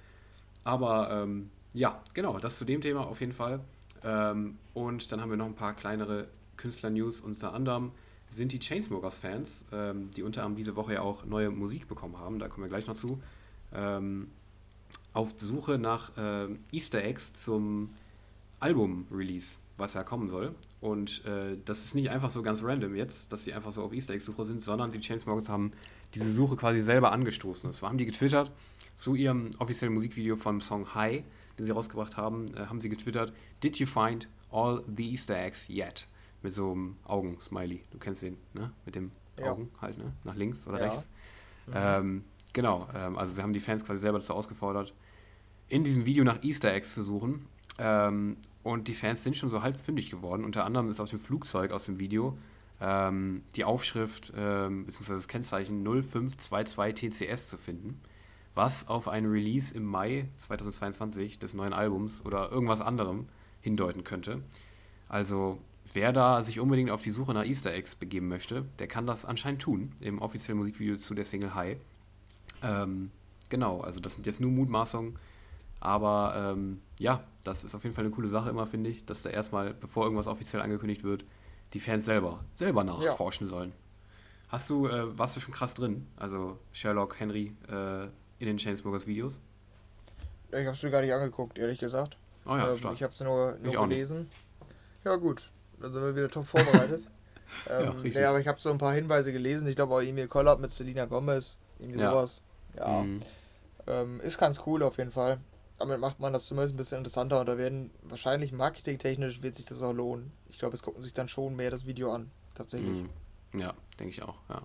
[0.63, 3.59] Aber ähm, ja, genau, das zu dem Thema auf jeden Fall.
[4.03, 7.21] Ähm, und dann haben wir noch ein paar kleinere Künstler-News.
[7.21, 7.91] Unter anderem
[8.29, 12.39] sind die Chainsmokers-Fans, ähm, die unter anderem diese Woche ja auch neue Musik bekommen haben,
[12.39, 13.21] da kommen wir gleich noch zu,
[13.73, 14.29] ähm,
[15.13, 17.89] auf Suche nach äh, Easter Eggs zum
[18.63, 20.55] Album-Release, was ja kommen soll.
[20.81, 23.93] Und äh, das ist nicht einfach so ganz random jetzt, dass sie einfach so auf
[23.93, 25.71] Easter Egg-Suche sind, sondern die Chainsmokers haben
[26.15, 27.69] diese Suche quasi selber angestoßen.
[27.69, 28.51] Das haben die getwittert
[28.95, 31.23] zu ihrem offiziellen Musikvideo vom Song High,
[31.57, 33.33] den sie rausgebracht haben, äh, haben sie getwittert,
[33.63, 36.07] Did you find all the Easter Eggs yet?
[36.41, 37.83] Mit so einem Augen-Smiley.
[37.91, 38.71] Du kennst den, ne?
[38.85, 39.51] Mit dem ja.
[39.51, 40.13] Augen halt, ne?
[40.23, 40.89] Nach links oder ja.
[40.89, 41.07] rechts.
[41.67, 41.73] Mhm.
[41.75, 44.93] Ähm, genau, ähm, also sie haben die Fans quasi selber dazu ausgefordert,
[45.69, 47.47] in diesem Video nach Easter Eggs zu suchen.
[47.77, 50.45] Ähm, und die Fans sind schon so halb fündig geworden.
[50.45, 52.37] Unter anderem ist auf dem Flugzeug aus dem Video
[52.81, 55.13] ähm, die Aufschrift ähm, bzw.
[55.13, 57.99] das Kennzeichen 0522 TCS zu finden,
[58.55, 63.27] was auf ein Release im Mai 2022 des neuen Albums oder irgendwas anderem
[63.61, 64.41] hindeuten könnte.
[65.09, 65.59] Also
[65.93, 69.25] wer da sich unbedingt auf die Suche nach Easter Eggs begeben möchte, der kann das
[69.25, 71.77] anscheinend tun im offiziellen Musikvideo zu der Single High.
[72.61, 73.11] Ähm,
[73.49, 75.17] genau, also das sind jetzt nur Mutmaßungen,
[75.83, 79.21] aber ähm, ja, das ist auf jeden Fall eine coole Sache immer, finde ich, dass
[79.21, 81.25] da erstmal, bevor irgendwas offiziell angekündigt wird,
[81.73, 83.51] die Fans selber, selber nachforschen ja.
[83.51, 83.73] sollen.
[84.47, 86.07] Hast du, äh, warst du schon krass drin?
[86.15, 88.03] Also Sherlock, Henry äh,
[88.39, 89.37] in den Chainsmokers Videos?
[90.51, 92.15] Ich habe es mir gar nicht angeguckt, ehrlich gesagt.
[92.45, 94.29] Oh ja, ähm, ich habe es nur, nur gelesen.
[95.03, 97.09] Ja gut, dann sind wir wieder top vorbereitet.
[97.69, 99.67] ähm, ja, ja, aber ich habe so ein paar Hinweise gelesen.
[99.67, 102.11] Ich glaube auch E-Mail Collab mit Selina Gomez, irgendwie ja.
[102.11, 102.41] sowas.
[102.77, 103.01] Ja.
[103.01, 103.21] Mhm.
[103.85, 105.39] Ähm, ist ganz cool auf jeden Fall.
[105.79, 109.65] Damit macht man das zumindest ein bisschen interessanter und da werden wahrscheinlich marketingtechnisch wird sich
[109.65, 110.31] das auch lohnen.
[110.49, 112.91] Ich glaube, es gucken sich dann schon mehr das Video an, tatsächlich.
[112.91, 113.59] Mhm.
[113.59, 114.61] Ja, denke ich auch, ja.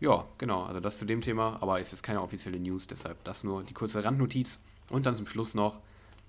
[0.00, 3.44] Ja, genau, also das zu dem Thema, aber es ist keine offizielle News, deshalb das
[3.44, 4.58] nur die kurze Randnotiz.
[4.90, 5.78] Und dann zum Schluss noch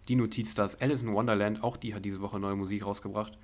[0.08, 3.38] die Notiz, dass Alice in Wonderland, auch die hat diese Woche neue Musik rausgebracht.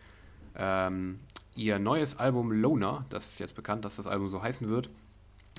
[0.55, 1.19] Ähm,
[1.55, 4.89] ihr neues Album Loner, das ist jetzt bekannt, dass das Album so heißen wird,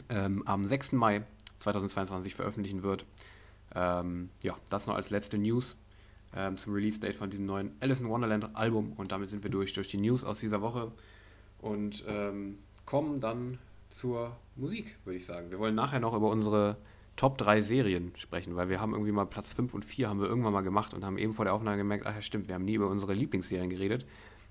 [0.08, 0.92] ähm, am 6.
[0.92, 1.22] Mai
[1.58, 3.04] 2022 veröffentlichen wird.
[3.74, 5.76] Ähm, ja, das noch als letzte News
[6.34, 8.92] ähm, zum Release-Date von diesem neuen Alice in Wonderland Album.
[8.92, 10.92] Und damit sind wir durch, durch die News aus dieser Woche
[11.58, 13.58] und ähm, kommen dann
[13.88, 15.50] zur Musik, würde ich sagen.
[15.50, 16.76] Wir wollen nachher noch über unsere
[17.16, 20.28] Top 3 Serien sprechen, weil wir haben irgendwie mal Platz 5 und 4 haben wir
[20.28, 22.64] irgendwann mal gemacht und haben eben vor der Aufnahme gemerkt, ach ja stimmt, wir haben
[22.64, 24.06] nie über unsere Lieblingsserien geredet.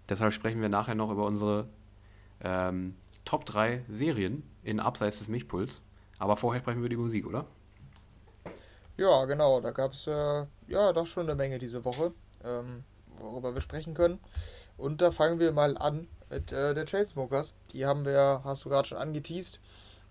[0.10, 1.68] Deshalb sprechen wir nachher noch über unsere
[2.44, 2.96] ähm,
[3.26, 5.82] Top 3 Serien in Abseits des Milchpuls.
[6.20, 7.48] Aber vorher sprechen wir über die Musik, oder?
[9.02, 9.60] Ja, genau.
[9.62, 12.12] Da gab es äh, ja doch schon eine Menge diese Woche,
[12.46, 12.84] ähm,
[13.18, 14.20] worüber wir sprechen können.
[14.78, 17.56] Und da fangen wir mal an mit äh, der Chainsmokers.
[17.74, 19.60] Die haben wir, hast du gerade schon angeteased.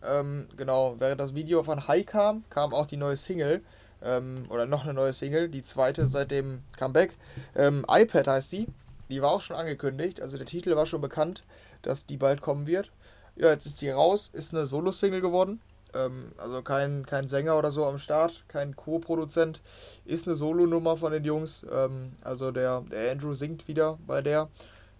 [0.02, 3.62] Ähm, genau, während das Video von High kam, kam auch die neue Single.
[4.02, 7.12] Ähm, oder noch eine neue Single, die zweite seit dem Comeback.
[7.54, 8.66] Ähm, iPad heißt sie.
[9.08, 10.20] Die war auch schon angekündigt.
[10.20, 11.42] Also der Titel war schon bekannt,
[11.82, 12.90] dass die bald kommen wird.
[13.36, 15.60] Ja, jetzt ist die raus, ist eine Solo-Single geworden.
[15.94, 19.60] Ähm, also kein, kein Sänger oder so am Start, kein Co-Produzent.
[20.04, 21.64] Ist eine Solo-Nummer von den Jungs.
[21.72, 24.48] Ähm, also der, der Andrew singt wieder bei der.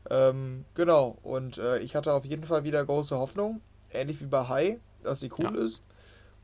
[0.09, 3.61] Ähm, genau, und äh, ich hatte auf jeden Fall wieder große Hoffnung,
[3.93, 5.63] ähnlich wie bei High, dass sie cool ja.
[5.63, 5.83] ist.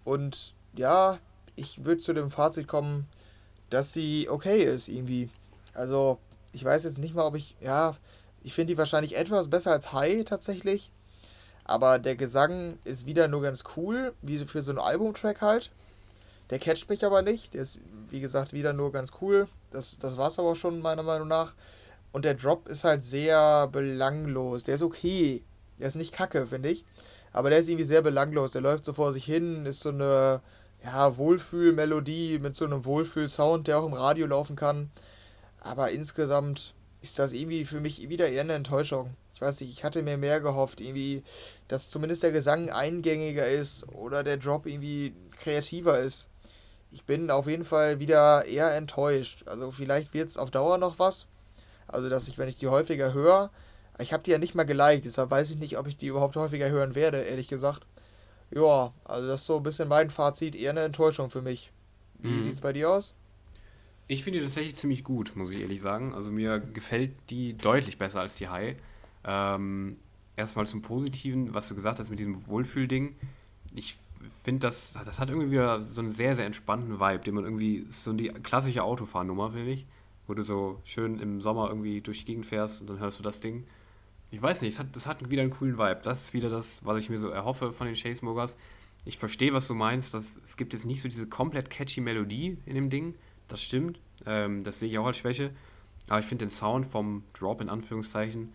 [0.05, 1.19] Und ja,
[1.57, 3.09] ich würde zu dem Fazit kommen,
[3.71, 5.31] dass sie okay ist irgendwie.
[5.75, 6.19] Also,
[6.53, 7.97] ich weiß jetzt nicht mal, ob ich, ja,
[8.43, 10.91] ich finde die wahrscheinlich etwas besser als High tatsächlich.
[11.69, 15.73] Aber der Gesang ist wieder nur ganz cool, wie für so einen Albumtrack halt.
[16.51, 17.55] Der catcht mich aber nicht.
[17.55, 19.49] Der ist, wie gesagt, wieder nur ganz cool.
[19.73, 21.55] Das, das war es aber schon, meiner Meinung nach.
[22.13, 24.63] Und der Drop ist halt sehr belanglos.
[24.63, 25.43] Der ist okay.
[25.81, 26.85] Der ist nicht kacke, finde ich.
[27.33, 28.53] Aber der ist irgendwie sehr belanglos.
[28.53, 30.43] Der läuft so vor sich hin, ist so eine
[30.85, 34.93] ja, Wohlfühlmelodie mit so einem Wohlfühlsound, der auch im Radio laufen kann.
[35.59, 39.85] Aber insgesamt ist das irgendwie für mich wieder eher eine Enttäuschung ich weiß nicht, ich
[39.85, 41.23] hatte mir mehr gehofft, irgendwie,
[41.69, 46.27] dass zumindest der Gesang eingängiger ist oder der Drop irgendwie kreativer ist.
[46.91, 49.47] Ich bin auf jeden Fall wieder eher enttäuscht.
[49.47, 51.27] Also vielleicht wird es auf Dauer noch was.
[51.87, 53.51] Also dass ich, wenn ich die häufiger höre,
[53.99, 56.37] ich habe die ja nicht mal geliked, deshalb weiß ich nicht, ob ich die überhaupt
[56.37, 57.87] häufiger hören werde, ehrlich gesagt.
[58.51, 61.71] Ja, also das ist so ein bisschen mein Fazit, eher eine Enttäuschung für mich.
[62.21, 62.49] Wie mhm.
[62.49, 63.15] es bei dir aus?
[64.09, 66.15] Ich finde die tatsächlich ziemlich gut, muss ich ehrlich sagen.
[66.15, 68.77] Also mir gefällt die deutlich besser als die High.
[69.27, 69.97] Ähm,
[70.37, 73.17] erstmal zum Positiven, was du gesagt hast mit diesem Wohlfühlding.
[73.75, 73.97] Ich
[74.45, 77.87] finde, das, das hat irgendwie wieder so einen sehr, sehr entspannten Vibe, den man irgendwie,
[77.91, 79.87] so die klassische Autofahrnummer, finde ich,
[80.27, 83.23] wo du so schön im Sommer irgendwie durch die Gegend fährst und dann hörst du
[83.23, 83.65] das Ding.
[84.31, 86.01] Ich weiß nicht, das hat, das hat wieder einen coolen Vibe.
[86.03, 88.57] Das ist wieder das, was ich mir so erhoffe von den Chainsmokers.
[89.05, 90.15] Ich verstehe, was du meinst.
[90.15, 93.15] Dass, es gibt jetzt nicht so diese komplett catchy Melodie in dem Ding.
[93.47, 94.01] Das stimmt.
[94.27, 95.53] Ähm, das sehe ich auch als Schwäche.
[96.09, 98.53] Aber ich finde den Sound vom Drop in Anführungszeichen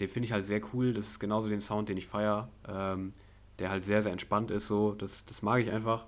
[0.00, 0.92] den finde ich halt sehr cool.
[0.92, 2.48] Das ist genauso den Sound, den ich feiere.
[2.68, 3.14] Ähm,
[3.58, 4.66] der halt sehr, sehr entspannt ist.
[4.66, 4.92] So.
[4.92, 6.06] Das, das mag ich einfach.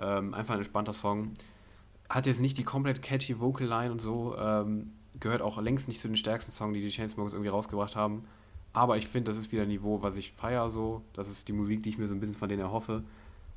[0.00, 1.32] Ähm, einfach ein entspannter Song.
[2.08, 4.36] Hat jetzt nicht die komplett catchy Vocal Line und so.
[4.36, 8.24] Ähm, gehört auch längst nicht zu den stärksten Songs, die die Chainsmokers irgendwie rausgebracht haben.
[8.72, 11.02] Aber ich finde, das ist wieder ein Niveau, was ich feiere so.
[11.12, 13.02] Das ist die Musik, die ich mir so ein bisschen von denen erhoffe.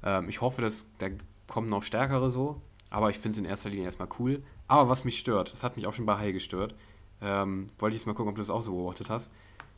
[0.04, 1.08] Ähm, ich hoffe, dass da
[1.48, 2.62] kommen noch stärkere so.
[2.90, 4.44] Aber ich finde es in erster Linie erstmal cool.
[4.68, 6.76] Aber was mich stört, das hat mich auch schon bei High gestört.
[7.22, 9.32] Ähm, wollte ich jetzt mal gucken, ob du das auch so beobachtet hast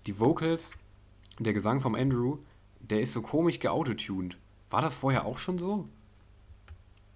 [0.08, 0.72] die Vocals,
[1.40, 2.38] der Gesang vom Andrew,
[2.80, 4.38] der ist so komisch geautotuned.
[4.70, 5.88] War das vorher auch schon so?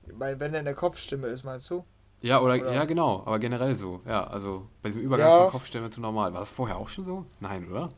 [0.08, 1.84] Weil wenn er in der Kopfstimme ist, meinst du?
[2.22, 2.74] Ja, oder, Oder?
[2.74, 4.02] ja, genau, aber generell so.
[4.06, 5.42] Ja, also bei diesem Übergang Ja.
[5.44, 6.34] von Kopfstellen zu normal.
[6.34, 7.26] War das vorher auch schon so?
[7.40, 7.90] Nein, oder?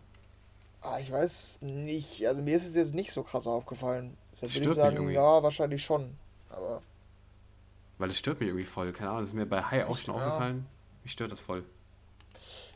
[0.82, 2.26] Ah, ich weiß nicht.
[2.28, 4.18] Also mir ist es jetzt nicht so krass aufgefallen.
[4.32, 5.14] Deshalb würde Stört ich mich sagen, irgendwie.
[5.16, 6.16] ja, wahrscheinlich schon.
[6.50, 6.82] Aber
[7.98, 8.92] Weil es stört mich irgendwie voll.
[8.92, 10.22] Keine Ahnung, das ist mir bei High auch schon Ja.
[10.22, 10.66] aufgefallen.
[11.04, 11.64] Mich stört das voll.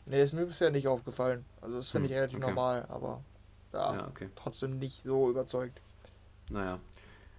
[0.06, 1.44] Nee, ist mir bisher nicht aufgefallen.
[1.60, 2.40] Also das finde Hm, ich relativ okay.
[2.40, 3.24] normal, aber
[3.72, 4.30] ja, Ja, okay.
[4.36, 5.80] trotzdem nicht so überzeugt.
[6.50, 6.78] Naja.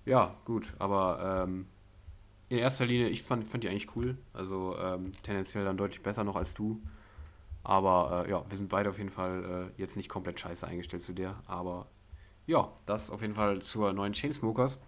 [0.05, 1.67] Ja, gut, aber ähm,
[2.49, 4.17] in erster Linie, ich fand, fand die eigentlich cool.
[4.33, 6.81] Also ähm, tendenziell dann deutlich besser noch als du.
[7.63, 11.03] Aber äh, ja, wir sind beide auf jeden Fall äh, jetzt nicht komplett scheiße eingestellt
[11.03, 11.35] zu der.
[11.47, 11.87] Aber
[12.47, 14.79] ja, das auf jeden Fall zur neuen Chainsmokers,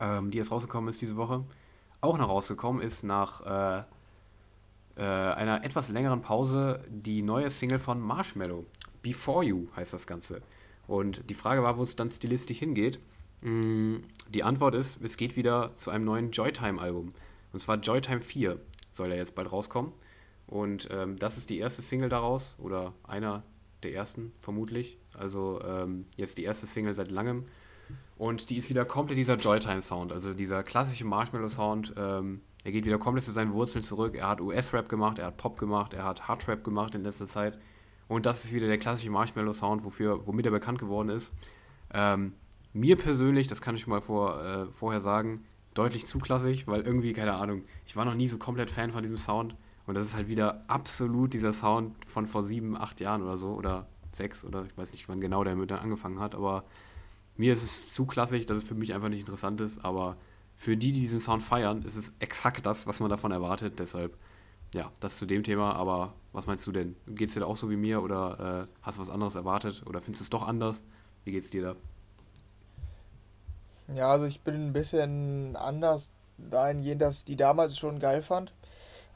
[0.00, 1.44] ähm, die jetzt rausgekommen ist diese Woche.
[2.00, 3.42] Auch noch rausgekommen ist nach
[3.80, 3.84] äh,
[4.98, 8.66] äh, einer etwas längeren Pause die neue Single von Marshmello.
[9.00, 10.42] Before You heißt das Ganze.
[10.88, 12.98] Und die Frage war, wo es dann stilistisch hingeht.
[13.42, 17.10] Mm, Die Antwort ist, es geht wieder zu einem neuen Joytime-Album.
[17.52, 18.58] Und zwar Joytime 4
[18.92, 19.92] soll ja jetzt bald rauskommen.
[20.48, 23.44] Und ähm, das ist die erste Single daraus, oder einer
[23.84, 24.98] der ersten vermutlich.
[25.14, 27.44] Also ähm, jetzt die erste Single seit langem.
[28.16, 31.94] Und die ist wieder komplett dieser Joytime-Sound, also dieser klassische Marshmallow-Sound.
[31.96, 34.14] Ähm, er geht wieder komplett zu seinen Wurzeln zurück.
[34.14, 37.58] Er hat US-Rap gemacht, er hat Pop gemacht, er hat Hard-Rap gemacht in letzter Zeit.
[38.08, 41.32] Und das ist wieder der klassische Marshmallow-Sound, womit er bekannt geworden ist.
[41.92, 42.34] Ähm,
[42.72, 45.44] mir persönlich, das kann ich mal vor, äh, vorher sagen,
[45.74, 49.02] deutlich zu klassisch, weil irgendwie, keine Ahnung, ich war noch nie so komplett Fan von
[49.02, 49.54] diesem Sound.
[49.86, 53.54] Und das ist halt wieder absolut dieser Sound von vor sieben, acht Jahren oder so,
[53.54, 56.64] oder sechs, oder ich weiß nicht, wann genau der mit angefangen hat, aber
[57.36, 60.16] mir ist es zu klassisch, dass es für mich einfach nicht interessant ist, aber
[60.58, 63.78] für die, die diesen Sound feiern, ist es exakt das, was man davon erwartet.
[63.80, 64.16] Deshalb,
[64.74, 65.74] ja, das zu dem Thema.
[65.76, 66.96] Aber was meinst du denn?
[67.08, 69.84] Geht es dir da auch so wie mir oder äh, hast du was anderes erwartet
[69.86, 70.82] oder findest du es doch anders?
[71.24, 71.76] Wie geht's dir da?
[73.94, 78.52] Ja, also ich bin ein bisschen anders dahingehend, dass die damals schon geil fand.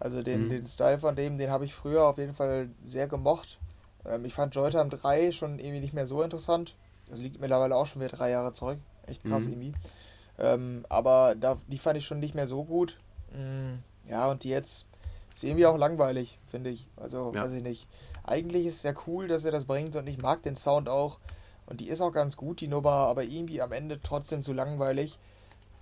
[0.00, 0.50] Also den, Mhm.
[0.50, 3.60] den Style von dem, den habe ich früher auf jeden Fall sehr gemocht.
[4.06, 6.76] Ähm, ich fand Joytime 3 schon irgendwie nicht mehr so interessant.
[7.08, 8.78] Das liegt mittlerweile auch schon wieder drei Jahre zurück.
[9.06, 9.48] Echt krass Mhm.
[9.48, 9.74] irgendwie.
[10.42, 12.96] Ähm, aber da, die fand ich schon nicht mehr so gut.
[13.32, 13.76] Mm,
[14.10, 14.86] ja, und die jetzt
[15.34, 16.88] ist irgendwie auch langweilig, finde ich.
[16.96, 17.44] Also, Ja.
[17.44, 17.86] weiß ich nicht.
[18.24, 21.18] Eigentlich ist es ja cool, dass er das bringt und ich mag den Sound auch.
[21.66, 25.18] Und die ist auch ganz gut, die Nummer, aber irgendwie am Ende trotzdem zu langweilig.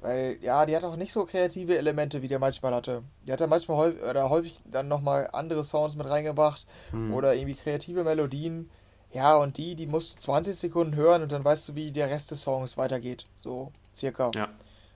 [0.03, 3.03] Weil, ja, die hat auch nicht so kreative Elemente, wie der manchmal hatte.
[3.27, 7.13] Die hat ja manchmal häufig, oder häufig dann nochmal andere Sounds mit reingebracht Hm.
[7.13, 8.71] oder irgendwie kreative Melodien.
[9.13, 12.09] Ja, und die, die musst du 20 Sekunden hören und dann weißt du, wie der
[12.09, 13.25] Rest des Songs weitergeht.
[13.37, 14.31] So, circa.
[14.35, 14.49] Ja.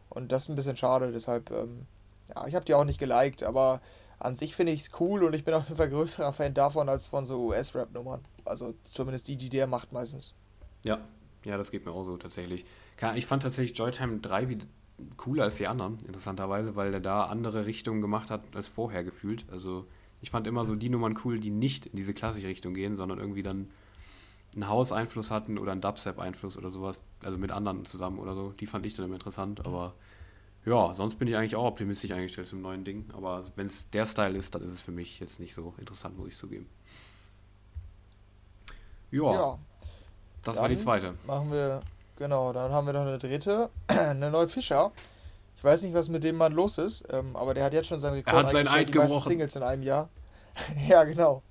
[0.09, 1.87] Und das ist ein bisschen schade, deshalb, ähm,
[2.35, 3.81] ja, ich habe die auch nicht geliked, aber
[4.19, 6.89] an sich finde ich es cool und ich bin auf jeden Fall größerer Fan davon
[6.89, 8.21] als von so US-Rap-Nummern.
[8.45, 10.35] Also zumindest die, die der macht meistens.
[10.85, 11.01] Ja,
[11.45, 12.65] ja, das geht mir auch so tatsächlich.
[13.17, 14.59] Ich fand tatsächlich Joytime 3 wie
[15.17, 19.45] cooler als die anderen, interessanterweise, weil er da andere Richtungen gemacht hat als vorher gefühlt.
[19.51, 19.87] Also
[20.21, 23.19] ich fand immer so die Nummern cool, die nicht in diese klassische Richtung gehen, sondern
[23.19, 23.71] irgendwie dann
[24.57, 28.53] einen House-Einfluss hatten oder einen Dubstep-Einfluss oder sowas, also mit anderen zusammen oder so.
[28.53, 29.95] Die fand ich dann immer interessant, aber
[30.67, 33.07] ja, sonst bin ich eigentlich auch optimistisch eingestellt zum neuen Ding.
[33.13, 36.17] Aber wenn es der Style ist, dann ist es für mich jetzt nicht so interessant,
[36.17, 36.67] muss ich zugeben.
[39.11, 39.59] Ja, Ja,
[40.43, 41.15] das war die dann zweite.
[41.27, 41.81] machen wir,
[42.17, 44.93] genau, dann haben wir noch eine dritte, eine neue Fischer.
[45.57, 48.01] Ich weiß nicht, was mit dem Mann los ist, ähm, aber der hat jetzt schon
[48.01, 49.29] seinen Rekord hat seinen Eid gebrochen.
[49.29, 50.09] Singles in einem Jahr.
[50.89, 51.43] ja, genau.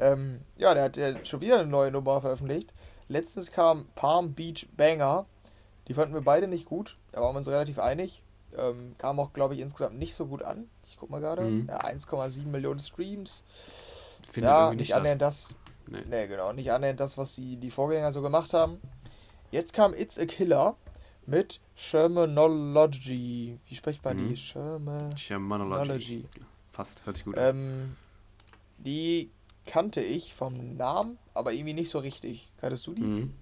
[0.00, 2.72] Ähm, ja, der hat ja schon wieder eine neue Nummer veröffentlicht.
[3.08, 5.26] Letztens kam Palm Beach Banger.
[5.88, 6.96] Die fanden wir beide nicht gut.
[7.12, 8.22] Da waren wir uns relativ einig.
[8.56, 10.68] Ähm, kam auch, glaube ich, insgesamt nicht so gut an.
[10.86, 11.42] Ich guck mal gerade.
[11.42, 11.66] Mhm.
[11.68, 13.42] Ja, 1,7 Millionen Streams.
[14.30, 15.54] Findet ja, nicht annähernd das.
[15.86, 16.02] Nee.
[16.08, 16.52] Nee, genau.
[16.52, 18.80] Nicht annähernd das, was die, die Vorgänger so gemacht haben.
[19.50, 20.76] Jetzt kam It's a Killer
[21.24, 23.58] mit Shermanology.
[23.66, 24.28] Wie spricht man Mhm.
[24.28, 24.36] die?
[24.36, 25.18] Shermanology.
[25.18, 26.24] Shermanology.
[26.72, 27.56] Fast, hört sich gut an.
[27.56, 27.96] Ähm,
[28.78, 29.30] die
[29.68, 32.50] kannte ich vom Namen, aber irgendwie nicht so richtig.
[32.60, 33.02] Kanntest du die?
[33.02, 33.34] Mhm.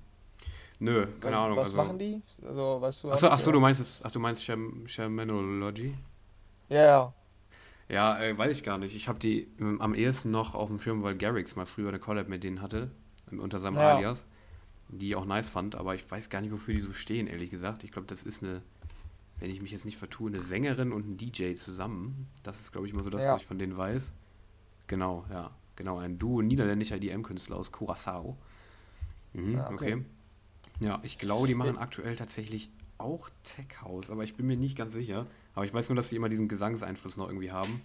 [0.79, 1.57] Nö, keine Was- Ahnung.
[1.57, 2.21] Was also, machen die?
[2.43, 3.11] Also, weißt du?
[3.13, 3.53] Achso, nicht, ach so, oder?
[3.55, 5.95] du meinst es, ach, du meinst Sherm, Shermanology?
[6.69, 7.15] Ja, ja.
[7.89, 8.95] Ja, äh, weiß ich gar nicht.
[8.97, 11.99] Ich habe die ähm, am ehesten noch auf dem Schirm, weil Garrix mal früher eine
[12.01, 12.91] Collab mit denen hatte,
[13.31, 13.95] ähm, unter seinem Ja.
[13.97, 14.25] Alias,
[14.89, 17.51] die ich auch nice fand, aber ich weiß gar nicht, wofür die so stehen, ehrlich
[17.51, 17.85] gesagt.
[17.85, 18.61] Ich glaube, das ist eine,
[19.39, 22.27] wenn ich mich jetzt nicht vertue, eine Sängerin und ein DJ zusammen.
[22.43, 23.35] Das ist, glaube ich, immer so das, Ja.
[23.35, 24.13] was ich von denen weiß.
[24.89, 25.51] Genau, ja.
[25.77, 28.35] Genau, ein Duo niederländischer IDM-Künstler aus Curaçao.
[29.35, 29.95] Mhm, Ah, okay.
[29.95, 30.05] okay.
[30.81, 34.77] Ja, ich glaube, die machen aktuell tatsächlich auch Tech House, aber ich bin mir nicht
[34.77, 35.27] ganz sicher.
[35.55, 37.83] Aber ich weiß nur, dass die immer diesen Gesangseinfluss noch irgendwie haben.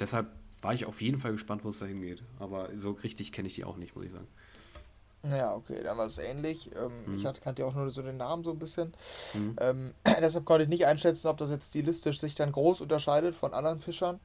[0.00, 0.28] Deshalb
[0.62, 2.22] war ich auf jeden Fall gespannt, wo es da hingeht.
[2.38, 4.26] Aber so richtig kenne ich die auch nicht, muss ich sagen.
[5.24, 6.70] Ja, okay, dann war es ähnlich.
[6.76, 7.14] Ähm, Mhm.
[7.16, 8.94] Ich hatte, kannte ja auch nur so den Namen so ein bisschen.
[9.34, 9.56] Mhm.
[9.60, 13.52] Ähm, deshalb konnte ich nicht einschätzen, ob das jetzt stilistisch sich dann groß unterscheidet von
[13.54, 14.20] anderen Fischern.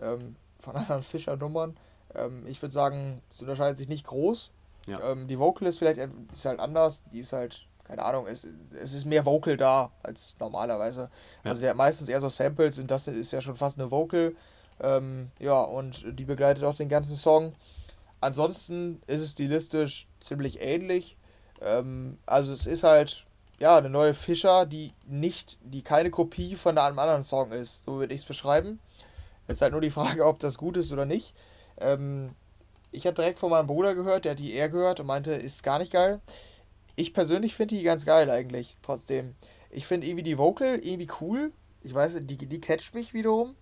[0.00, 1.76] ähm, von anderen Fischer-Nummern.
[2.14, 4.50] Ähm, ich würde sagen, es unterscheidet sich nicht groß.
[4.86, 5.12] Ja.
[5.12, 6.00] Ähm, die Vocal ist vielleicht
[6.32, 7.02] ist halt anders.
[7.12, 11.10] Die ist halt, keine Ahnung, es, es ist mehr Vocal da als normalerweise.
[11.44, 11.50] Ja.
[11.50, 14.34] Also der hat meistens eher so Samples und das ist ja schon fast eine Vocal.
[14.80, 17.52] Ähm, ja, und die begleitet auch den ganzen Song.
[18.20, 21.16] Ansonsten ist es stilistisch ziemlich ähnlich.
[21.60, 23.26] Ähm, also es ist halt
[23.58, 27.82] ja eine neue Fischer, die nicht, die keine Kopie von einem anderen Song ist.
[27.84, 28.78] So würde ich es beschreiben.
[29.48, 31.34] Jetzt halt nur die Frage, ob das gut ist oder nicht.
[31.80, 32.30] Ähm,
[32.90, 35.62] ich habe direkt von meinem Bruder gehört, der hat die eher gehört und meinte, ist
[35.62, 36.20] gar nicht geil.
[36.96, 39.34] Ich persönlich finde die ganz geil eigentlich, trotzdem.
[39.70, 41.52] Ich finde irgendwie die Vocal irgendwie cool.
[41.82, 43.54] Ich weiß, die, die catcht mich wiederum.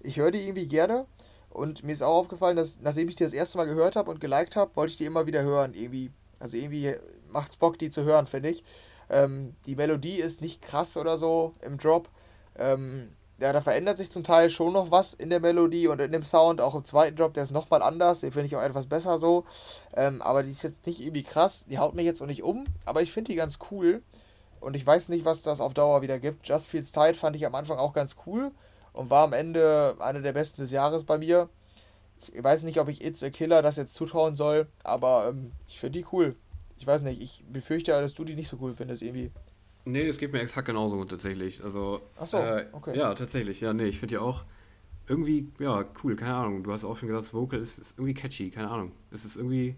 [0.00, 1.06] Ich höre die irgendwie gerne.
[1.50, 4.20] Und mir ist auch aufgefallen, dass nachdem ich die das erste Mal gehört habe und
[4.20, 5.72] geliked habe, wollte ich die immer wieder hören.
[5.74, 6.10] Irgendwie.
[6.38, 6.94] Also irgendwie
[7.30, 8.64] macht es Bock, die zu hören, finde ich.
[9.08, 12.08] Ähm, die Melodie ist nicht krass oder so im Drop.
[12.56, 13.10] Ähm,
[13.40, 16.22] ja, da verändert sich zum Teil schon noch was in der Melodie und in dem
[16.22, 16.60] Sound.
[16.60, 18.20] Auch im zweiten Drop, der ist nochmal anders.
[18.20, 19.44] Den finde ich auch etwas besser so.
[19.96, 21.64] Ähm, aber die ist jetzt nicht irgendwie krass.
[21.68, 22.64] Die haut mich jetzt auch nicht um.
[22.84, 24.02] Aber ich finde die ganz cool.
[24.60, 26.46] Und ich weiß nicht, was das auf Dauer wieder gibt.
[26.48, 28.52] Just Feels Tight fand ich am Anfang auch ganz cool.
[28.92, 31.48] Und war am Ende eine der besten des Jahres bei mir.
[32.20, 34.68] Ich weiß nicht, ob ich It's a Killer das jetzt zutrauen soll.
[34.84, 36.36] Aber ähm, ich finde die cool.
[36.78, 37.20] Ich weiß nicht.
[37.20, 39.32] Ich befürchte, dass du die nicht so cool findest irgendwie.
[39.84, 41.62] Nee, es geht mir exakt genauso tatsächlich.
[41.62, 42.96] Also, Ach so, äh, okay.
[42.96, 43.60] Ja, tatsächlich.
[43.60, 44.44] Ja, nee, ich finde ja auch
[45.06, 46.62] irgendwie, ja, cool, keine Ahnung.
[46.62, 48.92] Du hast auch schon gesagt, das Vocal ist, ist irgendwie catchy, keine Ahnung.
[49.10, 49.76] Es ist irgendwie,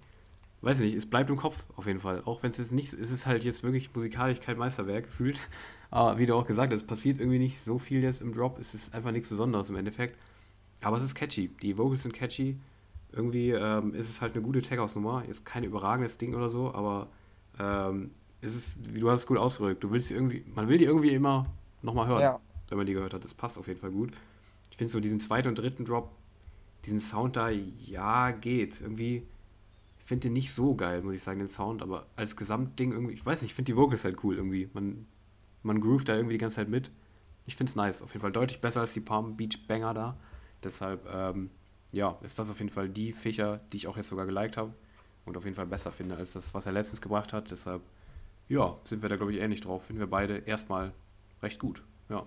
[0.61, 2.22] weiß nicht, es bleibt im Kopf auf jeden Fall.
[2.24, 5.38] Auch wenn es jetzt nicht, es ist halt jetzt wirklich musikalisch kein Meisterwerk gefühlt.
[5.90, 8.59] Aber wie du auch gesagt hast, es passiert irgendwie nicht so viel jetzt im Drop.
[8.61, 10.16] Es ist einfach nichts Besonderes im Endeffekt.
[10.82, 11.48] Aber es ist catchy.
[11.62, 12.57] Die Vocals sind catchy.
[13.12, 15.24] Irgendwie ähm, ist es halt eine gute Tech-House-Nummer.
[15.28, 17.09] Ist kein überragendes Ding oder so, aber
[17.59, 18.11] ähm,
[18.43, 21.47] ist, wie du hast es gut ausgedrückt, du willst irgendwie, man will die irgendwie immer
[21.82, 22.41] nochmal hören, ja.
[22.68, 23.24] wenn man die gehört hat.
[23.24, 24.12] Das passt auf jeden Fall gut.
[24.70, 26.11] Ich finde so diesen zweiten und dritten Drop,
[26.84, 28.80] diesen Sound da, ja, geht.
[28.80, 29.26] Irgendwie,
[29.99, 33.14] ich finde den nicht so geil, muss ich sagen, den Sound, aber als Gesamtding irgendwie,
[33.14, 34.68] ich weiß nicht, ich finde die Vocals halt cool irgendwie.
[34.74, 35.07] Man,
[35.62, 36.91] man groovt da irgendwie die ganze Zeit mit.
[37.47, 40.16] Ich finde es nice, auf jeden Fall deutlich besser als die Palm Beach Banger da.
[40.62, 41.51] Deshalb, ähm,
[41.93, 44.74] ja, ist das auf jeden Fall die Fächer, die ich auch jetzt sogar geliked habe
[45.24, 47.51] und auf jeden Fall besser finde als das, was er letztens gebracht hat.
[47.51, 47.82] Deshalb
[48.49, 49.84] ja, sind wir da, glaube ich, ähnlich drauf.
[49.84, 50.92] Finden wir beide erstmal
[51.42, 51.82] recht gut.
[52.09, 52.24] Ja.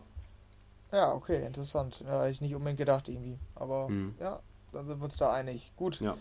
[0.92, 2.04] Ja, okay, interessant.
[2.08, 3.38] Ja, hätte ich nicht unbedingt gedacht irgendwie.
[3.56, 4.16] Aber mhm.
[4.20, 4.40] ja,
[4.72, 5.72] dann sind wir uns da einig.
[5.76, 6.00] Gut.
[6.02, 6.16] Ja.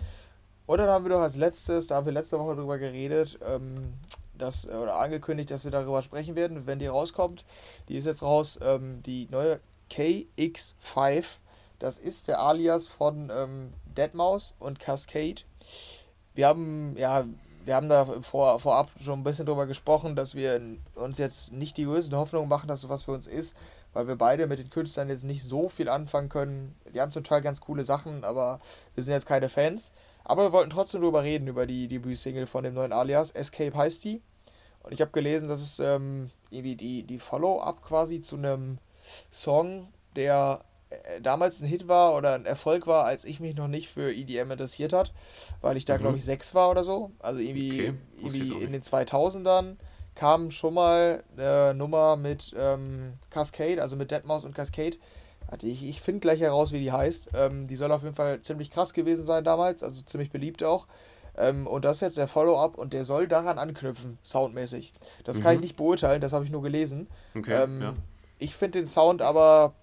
[0.66, 3.94] Und dann haben wir doch als letztes, da haben wir letzte Woche drüber geredet, ähm,
[4.36, 7.44] dass, oder angekündigt, dass wir darüber sprechen werden, wenn die rauskommt.
[7.88, 11.24] Die ist jetzt raus, ähm, die neue KX5.
[11.78, 15.42] Das ist der Alias von ähm, Deadmaus und Cascade.
[16.34, 17.24] Wir haben, ja,
[17.68, 20.58] wir haben da vor, vorab schon ein bisschen drüber gesprochen, dass wir
[20.94, 23.58] uns jetzt nicht die größten Hoffnungen machen, dass sowas für uns ist,
[23.92, 26.74] weil wir beide mit den Künstlern jetzt nicht so viel anfangen können.
[26.94, 28.58] Die haben zum Teil ganz coole Sachen, aber
[28.94, 29.92] wir sind jetzt keine Fans.
[30.24, 33.32] Aber wir wollten trotzdem drüber reden, über die Debüt-Single von dem neuen Alias.
[33.32, 34.22] Escape heißt die.
[34.82, 38.78] Und ich habe gelesen, dass es ähm, irgendwie die, die Follow-up quasi zu einem
[39.30, 40.64] Song, der
[41.22, 44.50] damals ein Hit war oder ein Erfolg war, als ich mich noch nicht für EDM
[44.50, 45.12] interessiert hat,
[45.60, 46.02] weil ich da mhm.
[46.02, 47.10] glaube ich sechs war oder so.
[47.18, 47.94] Also irgendwie, okay.
[48.18, 49.76] irgendwie in den 2000ern
[50.14, 54.96] kam schon mal eine Nummer mit ähm, Cascade, also mit Deadmau5 und Cascade.
[55.62, 57.28] Ich, ich finde gleich heraus, wie die heißt.
[57.34, 60.86] Ähm, die soll auf jeden Fall ziemlich krass gewesen sein damals, also ziemlich beliebt auch.
[61.36, 64.92] Ähm, und das ist jetzt der Follow-up und der soll daran anknüpfen, soundmäßig.
[65.24, 65.42] Das mhm.
[65.42, 67.06] kann ich nicht beurteilen, das habe ich nur gelesen.
[67.36, 67.94] Okay, ähm, ja.
[68.38, 69.74] Ich finde den Sound aber,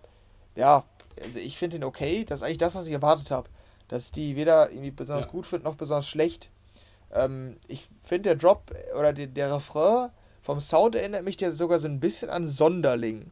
[0.56, 0.84] ja,
[1.24, 2.26] also ich finde ihn okay.
[2.26, 3.50] Das ist eigentlich das, was ich erwartet habe.
[3.88, 5.32] Dass die weder irgendwie besonders ja.
[5.32, 6.50] gut finden noch besonders schlecht.
[7.14, 10.10] Ähm, ich finde der Drop oder der, der Refrain
[10.42, 13.32] vom Sound erinnert mich ja sogar so ein bisschen an Sonderling.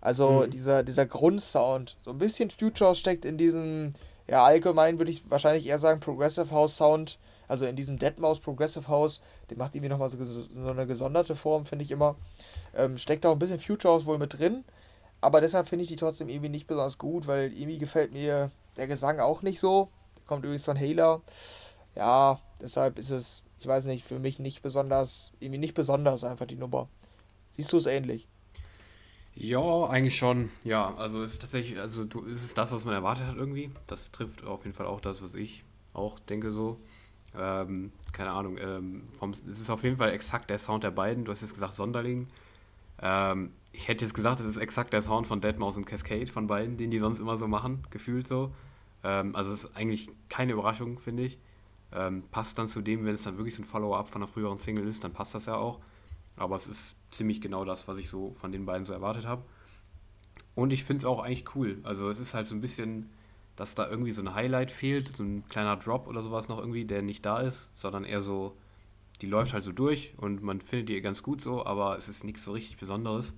[0.00, 0.50] Also mhm.
[0.50, 1.96] dieser, dieser Grundsound.
[1.98, 3.94] So ein bisschen Future steckt in diesem,
[4.28, 7.18] ja, allgemein würde ich wahrscheinlich eher sagen, Progressive House Sound.
[7.48, 9.20] Also in diesem Deadmaus Progressive House.
[9.50, 12.16] Der macht irgendwie nochmal so, so eine gesonderte Form, finde ich immer.
[12.74, 14.64] Ähm, steckt auch ein bisschen Future House wohl mit drin.
[15.24, 18.86] Aber deshalb finde ich die trotzdem irgendwie nicht besonders gut, weil irgendwie gefällt mir der
[18.86, 19.88] Gesang auch nicht so.
[20.16, 21.22] Der kommt übrigens von Hailer.
[21.96, 26.46] Ja, deshalb ist es, ich weiß nicht, für mich nicht besonders, irgendwie nicht besonders einfach
[26.46, 26.90] die Nummer.
[27.48, 28.28] Siehst du es ähnlich?
[29.34, 30.50] Ja, eigentlich schon.
[30.62, 33.70] Ja, also es ist tatsächlich, also du, ist das, was man erwartet hat irgendwie.
[33.86, 35.64] Das trifft auf jeden Fall auch das, was ich
[35.94, 36.78] auch denke so.
[37.34, 38.58] Ähm, keine Ahnung.
[38.58, 41.24] Ähm, vom, es ist auf jeden Fall exakt der Sound der beiden.
[41.24, 42.28] Du hast jetzt gesagt Sonderling.
[43.04, 46.46] Ähm, ich hätte jetzt gesagt, es ist exakt der Sound von Deadmau5 und Cascade von
[46.46, 48.52] beiden, den die sonst immer so machen, gefühlt so.
[49.04, 51.38] Ähm, also es ist eigentlich keine Überraschung, finde ich.
[51.92, 54.56] Ähm, passt dann zu dem, wenn es dann wirklich so ein Follow-up von einer früheren
[54.56, 55.80] Single ist, dann passt das ja auch.
[56.36, 59.42] Aber es ist ziemlich genau das, was ich so von den beiden so erwartet habe.
[60.54, 61.78] Und ich finde es auch eigentlich cool.
[61.82, 63.10] Also es ist halt so ein bisschen,
[63.54, 66.84] dass da irgendwie so ein Highlight fehlt, so ein kleiner Drop oder sowas noch irgendwie,
[66.84, 68.56] der nicht da ist, sondern eher so,
[69.20, 72.24] die läuft halt so durch und man findet die ganz gut so, aber es ist
[72.24, 73.32] nichts so richtig Besonderes.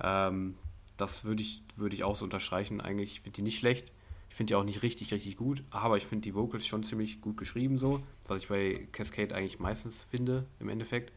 [0.00, 0.54] Ähm,
[0.96, 2.80] das würde ich, würd ich auch so unterstreichen.
[2.80, 3.92] Eigentlich, ich finde die nicht schlecht.
[4.30, 7.20] Ich finde die auch nicht richtig, richtig gut, aber ich finde die Vocals schon ziemlich
[7.20, 11.12] gut geschrieben, so, was ich bei Cascade eigentlich meistens finde, im Endeffekt.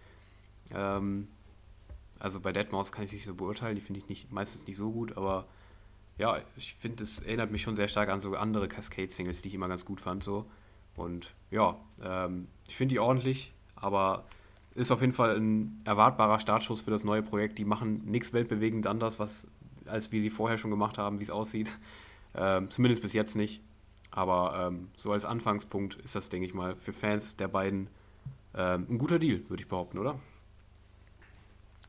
[0.73, 1.27] Ähm,
[2.19, 4.91] also bei Deadmau5 kann ich nicht so beurteilen, die finde ich nicht, meistens nicht so
[4.91, 5.45] gut, aber
[6.17, 9.55] ja, ich finde, es erinnert mich schon sehr stark an so andere Cascade-Singles, die ich
[9.55, 10.45] immer ganz gut fand, so.
[10.95, 14.23] Und ja, ähm, ich finde die ordentlich, aber
[14.73, 17.57] ist auf jeden Fall ein erwartbarer Startschuss für das neue Projekt.
[17.57, 19.45] Die machen nichts weltbewegend anders, was,
[19.85, 21.77] als wie sie vorher schon gemacht haben, wie es aussieht.
[22.35, 23.61] Ähm, zumindest bis jetzt nicht.
[24.11, 27.87] Aber ähm, so als Anfangspunkt ist das, denke ich mal, für Fans der beiden
[28.55, 30.19] ähm, ein guter Deal, würde ich behaupten, oder?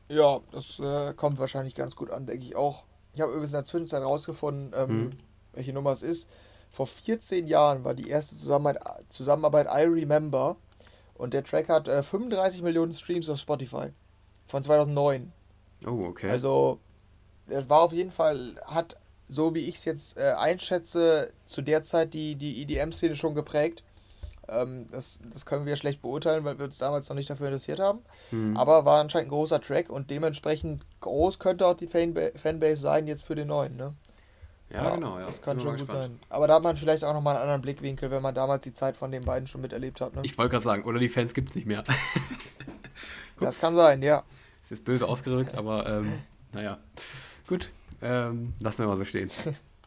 [0.09, 2.83] Ja, das äh, kommt wahrscheinlich ganz gut an, denke ich auch.
[3.13, 5.09] Ich habe übrigens in der Zwischenzeit herausgefunden, ähm, hm.
[5.53, 6.29] welche Nummer es ist.
[6.71, 10.57] Vor 14 Jahren war die erste Zusammenarbeit, Zusammenarbeit I Remember
[11.15, 13.89] und der Track hat äh, 35 Millionen Streams auf Spotify
[14.47, 15.31] von 2009.
[15.85, 16.29] Oh, okay.
[16.29, 16.79] Also,
[17.47, 18.97] er war auf jeden Fall, hat,
[19.27, 23.83] so wie ich es jetzt äh, einschätze, zu der Zeit die, die EDM-Szene schon geprägt.
[24.47, 27.79] Ähm, das, das können wir schlecht beurteilen, weil wir uns damals noch nicht dafür interessiert
[27.79, 27.99] haben.
[28.31, 28.57] Mhm.
[28.57, 33.07] Aber war anscheinend ein großer Track und dementsprechend groß könnte auch die Fanba Fanbase sein
[33.07, 33.93] jetzt für den neuen, ne?
[34.73, 35.25] Ja, ja genau, ja.
[35.27, 36.19] Das kann schon gut sein.
[36.29, 38.97] Aber da hat man vielleicht auch nochmal einen anderen Blickwinkel, wenn man damals die Zeit
[38.97, 40.15] von den beiden schon miterlebt hat.
[40.15, 40.21] Ne?
[40.23, 41.83] Ich wollte gerade sagen, oder die Fans gibt es nicht mehr.
[43.39, 44.23] das kann sein, ja.
[44.69, 46.13] Ist böse ausgedrückt, aber ähm,
[46.51, 46.79] naja.
[47.47, 47.69] Gut,
[48.01, 49.29] ähm, lassen wir mal so stehen.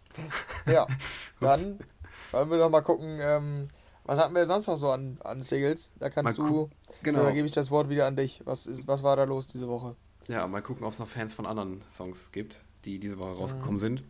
[0.67, 0.87] ja,
[1.41, 1.81] dann
[2.31, 3.69] wollen wir doch mal gucken, ähm,
[4.05, 5.97] was hatten wir sonst noch so an, an Singles?
[5.99, 6.71] Da kannst mal du,
[7.03, 7.25] genau.
[7.25, 8.43] da gebe ich das Wort wieder an dich.
[8.45, 9.97] Was, ist, was war da los diese Woche?
[10.29, 13.77] Ja, mal gucken, ob es noch Fans von anderen Songs gibt, die diese Woche rausgekommen
[13.77, 13.81] mhm.
[13.81, 14.05] sind.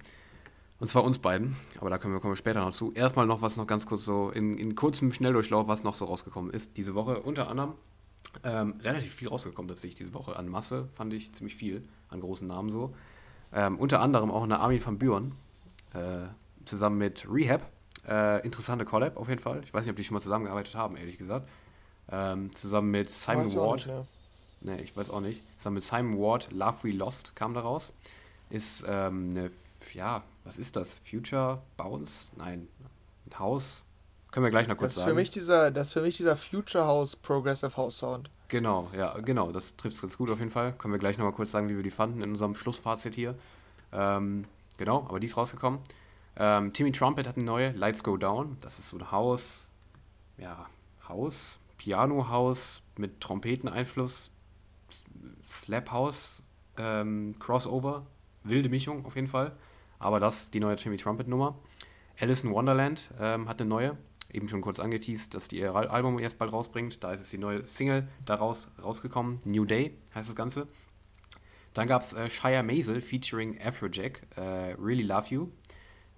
[0.78, 2.92] Und zwar uns beiden, aber da kommen wir, kommen wir später noch zu.
[2.92, 6.52] Erstmal noch was noch ganz kurz so in, in kurzem Schnelldurchlauf, was noch so rausgekommen
[6.52, 7.20] ist diese Woche.
[7.22, 7.74] Unter anderem
[8.44, 10.36] ähm, relativ viel rausgekommen tatsächlich diese Woche.
[10.36, 12.94] An Masse fand ich ziemlich viel, an großen Namen so.
[13.52, 15.32] Ähm, unter anderem auch eine Army von Büren,
[15.94, 16.26] äh,
[16.64, 17.70] zusammen mit Rehab.
[18.06, 19.62] Äh, interessante Collab auf jeden Fall.
[19.64, 21.48] Ich weiß nicht, ob die schon mal zusammengearbeitet haben, ehrlich gesagt.
[22.10, 23.76] Ähm, zusammen mit Simon Ward.
[23.76, 24.06] Nicht, ne?
[24.60, 25.42] Nee, ich weiß auch nicht.
[25.58, 27.92] Zusammen mit Simon Ward, Love We Lost kam da raus.
[28.50, 29.50] Ist ähm, eine,
[29.92, 30.94] ja, was ist das?
[31.04, 32.28] Future Bounce?
[32.36, 32.68] Nein,
[33.26, 33.82] ein Haus.
[34.30, 35.10] Können wir gleich noch kurz das sagen.
[35.10, 38.30] Für mich dieser, das ist für mich dieser Future House Progressive House Sound.
[38.48, 39.50] Genau, ja, genau.
[39.50, 40.72] Das trifft es ganz gut auf jeden Fall.
[40.74, 43.34] Können wir gleich noch mal kurz sagen, wie wir die fanden in unserem Schlussfazit hier.
[43.92, 44.44] Ähm,
[44.76, 45.80] genau, aber die ist rausgekommen.
[46.36, 48.56] Ähm, Timmy Trumpet hat eine neue, Lights Go Down.
[48.60, 49.68] Das ist so ein Haus,
[50.38, 50.66] ja,
[51.08, 54.30] Haus, Piano-Haus mit Trompeteneinfluss,
[55.48, 56.42] Slap House,
[56.76, 58.06] ähm, Crossover,
[58.44, 59.56] wilde Mischung auf jeden Fall.
[59.98, 61.58] Aber das ist die neue Timmy Trumpet Nummer.
[62.18, 63.96] Alice in Wonderland ähm, hat eine neue,
[64.32, 67.02] eben schon kurz angeteased, dass die ihr Album jetzt bald rausbringt.
[67.04, 69.40] Da ist es die neue Single daraus rausgekommen.
[69.44, 70.66] New Day heißt das Ganze.
[71.74, 75.48] Dann gab es äh, Shia Maisel featuring Afrojack, äh, Really Love You.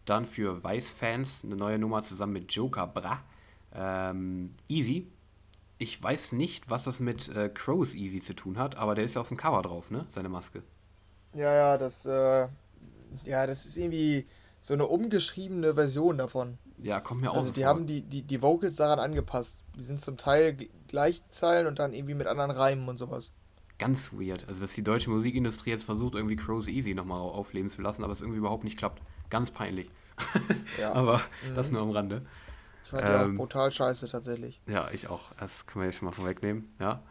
[0.04, 3.22] Dann für Weiß-Fans eine neue Nummer zusammen mit Joker Bra,
[3.74, 5.08] ähm, Easy.
[5.78, 9.14] Ich weiß nicht, was das mit äh, Crows Easy zu tun hat, aber der ist
[9.14, 10.06] ja auf dem Cover drauf, ne?
[10.08, 10.62] Seine Maske.
[11.34, 12.48] Ja, ja, das äh,
[13.24, 14.26] ja, das ist irgendwie
[14.60, 16.58] so eine umgeschriebene Version davon.
[16.78, 17.68] Ja, kommt mir auch Also die vor.
[17.68, 19.64] haben die, die, die Vocals daran angepasst.
[19.76, 20.56] Die sind zum Teil
[20.86, 23.32] gleich Zeilen und dann irgendwie mit anderen Reimen und sowas.
[23.78, 24.46] Ganz weird.
[24.48, 28.12] Also dass die deutsche Musikindustrie jetzt versucht, irgendwie Crows Easy nochmal aufleben zu lassen, aber
[28.12, 29.02] es irgendwie überhaupt nicht klappt.
[29.30, 29.88] Ganz peinlich.
[30.80, 30.92] Ja.
[30.94, 31.54] aber mhm.
[31.54, 32.22] das nur am Rande.
[32.84, 34.60] Ich fand ähm, die auch brutal scheiße tatsächlich.
[34.66, 35.32] Ja, ich auch.
[35.38, 36.74] Das können wir jetzt schon mal vorwegnehmen.
[36.80, 37.02] Ja.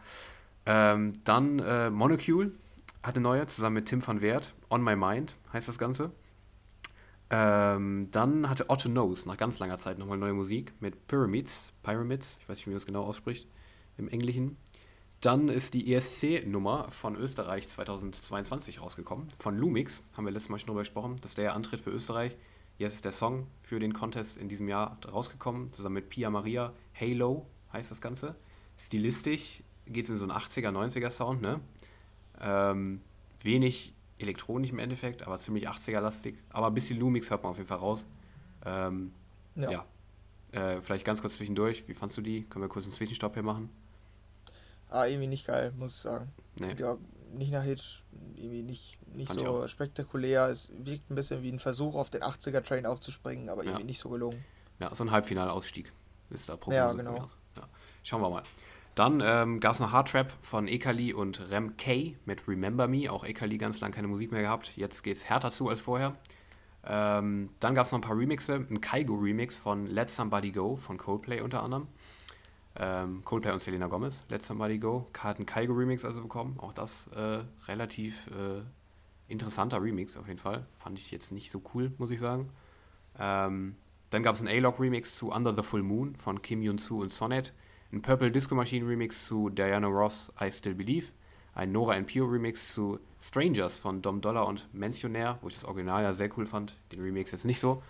[0.66, 2.52] Ähm, dann äh, Monocule
[3.02, 4.54] hat eine neue, zusammen mit Tim van Wert.
[4.70, 6.12] On My Mind heißt das Ganze.
[7.30, 11.72] Ähm, dann hatte Otto Knows nach ganz langer Zeit nochmal neue Musik mit Pyramids.
[11.82, 13.48] Pyramids, ich weiß nicht, wie man das genau ausspricht
[13.98, 14.56] im Englischen.
[15.20, 19.26] Dann ist die ESC-Nummer von Österreich 2022 rausgekommen.
[19.38, 21.16] Von Lumix, haben wir letztes Mal schon drüber gesprochen.
[21.16, 22.36] Das ist der Antritt für Österreich.
[22.78, 26.72] Jetzt ist der Song für den Contest in diesem Jahr rausgekommen, zusammen mit Pia Maria.
[26.98, 28.36] Halo heißt das Ganze.
[28.78, 31.60] Stilistisch geht es in so einen 80er, 90er Sound, ne?
[32.40, 33.00] Ähm,
[33.42, 36.36] wenig elektronisch im Endeffekt, aber ziemlich 80er-lastig.
[36.50, 38.04] Aber ein bisschen Lumix hört man auf jeden Fall raus.
[38.64, 39.12] Ähm,
[39.56, 39.70] ja.
[39.70, 39.84] ja.
[40.52, 41.86] Äh, vielleicht ganz kurz zwischendurch.
[41.88, 42.44] Wie fandst du die?
[42.44, 43.70] Können wir kurz einen Zwischenstopp hier machen?
[44.90, 46.32] Ah, irgendwie nicht geil, muss ich sagen.
[46.60, 46.74] Nee.
[46.78, 46.96] Ja,
[47.34, 48.02] nicht nach Hit,
[48.36, 50.48] irgendwie nicht, nicht so spektakulär.
[50.48, 53.86] Es wirkt ein bisschen wie ein Versuch, auf den 80er-Train aufzuspringen, aber irgendwie ja.
[53.86, 54.42] nicht so gelungen.
[54.78, 55.92] Ja, so ein Halbfinalausstieg
[56.30, 56.78] ist da Problem.
[56.78, 57.28] Ja, genau.
[57.56, 57.68] Ja.
[58.02, 58.42] Schauen wir mal.
[58.98, 63.12] Dann ähm, gab es noch Hardtrap von Ekali und Rem K mit Remember Me.
[63.12, 64.76] Auch Ekali ganz lange keine Musik mehr gehabt.
[64.76, 66.16] Jetzt geht es härter zu als vorher.
[66.84, 70.98] Ähm, dann gab es noch ein paar Remixe, ein Kaigo-Remix von Let Somebody Go von
[70.98, 71.86] Coldplay unter anderem.
[72.74, 76.56] Ähm, Coldplay und Selena Gomez, Let Somebody Go, hat einen Kaigo-Remix also bekommen.
[76.58, 78.62] Auch das äh, relativ äh,
[79.28, 80.66] interessanter Remix auf jeden Fall.
[80.80, 82.50] Fand ich jetzt nicht so cool, muss ich sagen.
[83.16, 83.76] Ähm,
[84.10, 87.52] dann gab es einen A-Log-Remix zu Under the Full Moon von Kim Yun-Soo und Sonnet.
[87.90, 91.06] Ein Purple Disco Machine Remix zu Diana Ross I Still Believe.
[91.54, 95.64] Ein Nora and Pure Remix zu Strangers von Dom Dollar und Mentionär, wo ich das
[95.64, 96.76] Original ja sehr cool fand.
[96.92, 97.82] Den Remix jetzt nicht so.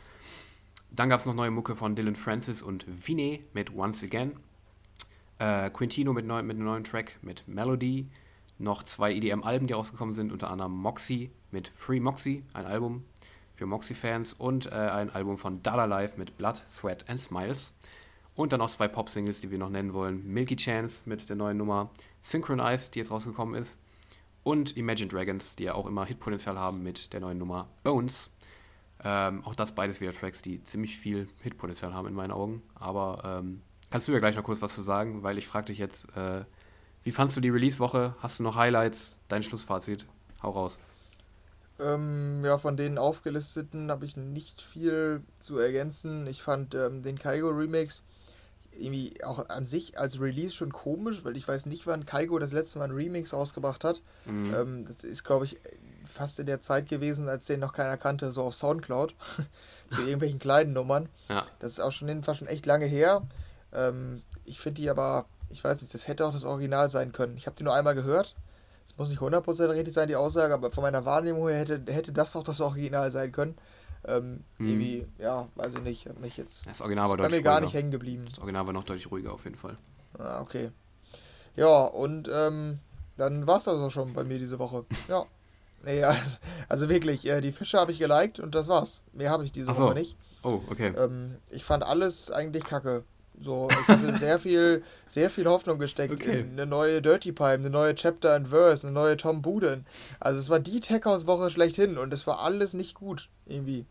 [0.92, 4.36] Dann gab es noch neue Mucke von Dylan Francis und Vine mit Once Again.
[5.40, 8.06] Äh, Quintino mit, neu, mit einem neuen Track mit Melody.
[8.58, 13.04] Noch zwei EDM-Alben, die rausgekommen sind, unter anderem Moxie mit Free Moxie, ein Album
[13.56, 17.72] für Moxie-Fans und äh, ein Album von Dada Life mit Blood, Sweat and Smiles.
[18.38, 20.24] Und dann noch zwei Pop-Singles, die wir noch nennen wollen.
[20.24, 21.90] Milky Chance mit der neuen Nummer
[22.22, 23.76] Synchronized, die jetzt rausgekommen ist.
[24.44, 28.30] Und Imagine Dragons, die ja auch immer Hitpotenzial haben mit der neuen Nummer Bones.
[29.02, 32.62] Ähm, auch das beides wieder Tracks, die ziemlich viel Hitpotenzial haben in meinen Augen.
[32.76, 33.60] Aber ähm,
[33.90, 36.44] kannst du ja gleich noch kurz was zu sagen, weil ich frage dich jetzt, äh,
[37.02, 38.14] wie fandst du die Release-Woche?
[38.20, 39.18] Hast du noch Highlights?
[39.26, 40.06] Dein Schlussfazit?
[40.44, 40.78] Hau raus.
[41.80, 46.28] Ähm, ja, von den aufgelisteten habe ich nicht viel zu ergänzen.
[46.28, 48.04] Ich fand ähm, den Kaigo Remix
[48.78, 52.52] irgendwie auch an sich als Release schon komisch, weil ich weiß nicht, wann Kaigo das
[52.52, 54.02] letzte Mal einen Remix rausgebracht hat.
[54.24, 54.54] Mhm.
[54.54, 55.58] Ähm, das ist, glaube ich,
[56.06, 59.14] fast in der Zeit gewesen, als den noch keiner kannte, so auf Soundcloud,
[59.90, 61.08] zu irgendwelchen kleinen Nummern.
[61.28, 61.46] Ja.
[61.58, 63.22] Das ist auch schon jedenfalls schon echt lange her.
[63.72, 67.36] Ähm, ich finde die aber, ich weiß nicht, das hätte auch das Original sein können.
[67.36, 68.34] Ich habe die nur einmal gehört.
[68.86, 72.12] Es muss nicht 100% richtig sein, die Aussage, aber von meiner Wahrnehmung her hätte, hätte
[72.12, 73.56] das auch das Original sein können.
[74.08, 74.68] Ähm, hm.
[74.68, 76.66] Irgendwie, ja, weiß ich nicht, hat mich jetzt.
[76.66, 77.66] Das Original war deutlich bei mir gar ruhiger.
[77.66, 78.24] nicht hängen geblieben.
[78.28, 79.76] Das Original war noch deutlich ruhiger auf jeden Fall.
[80.18, 80.70] Ah, okay.
[81.56, 82.78] Ja, und ähm,
[83.16, 84.84] dann war es das auch schon bei mir diese Woche.
[85.08, 85.26] Ja.
[85.84, 86.04] Nee,
[86.68, 89.00] also wirklich, äh, die Fische habe ich geliked und das war's.
[89.12, 89.82] Mehr habe ich diese so.
[89.82, 90.16] Woche nicht.
[90.42, 90.92] Oh, okay.
[90.96, 93.04] Ähm, ich fand alles eigentlich kacke.
[93.40, 96.40] So, ich habe sehr viel, sehr viel Hoffnung gesteckt okay.
[96.40, 99.86] in eine neue Dirty Pipe, eine neue Chapter and Verse, eine neue Tom Buden.
[100.18, 103.86] Also es war die Tech House Woche schlechthin und es war alles nicht gut irgendwie.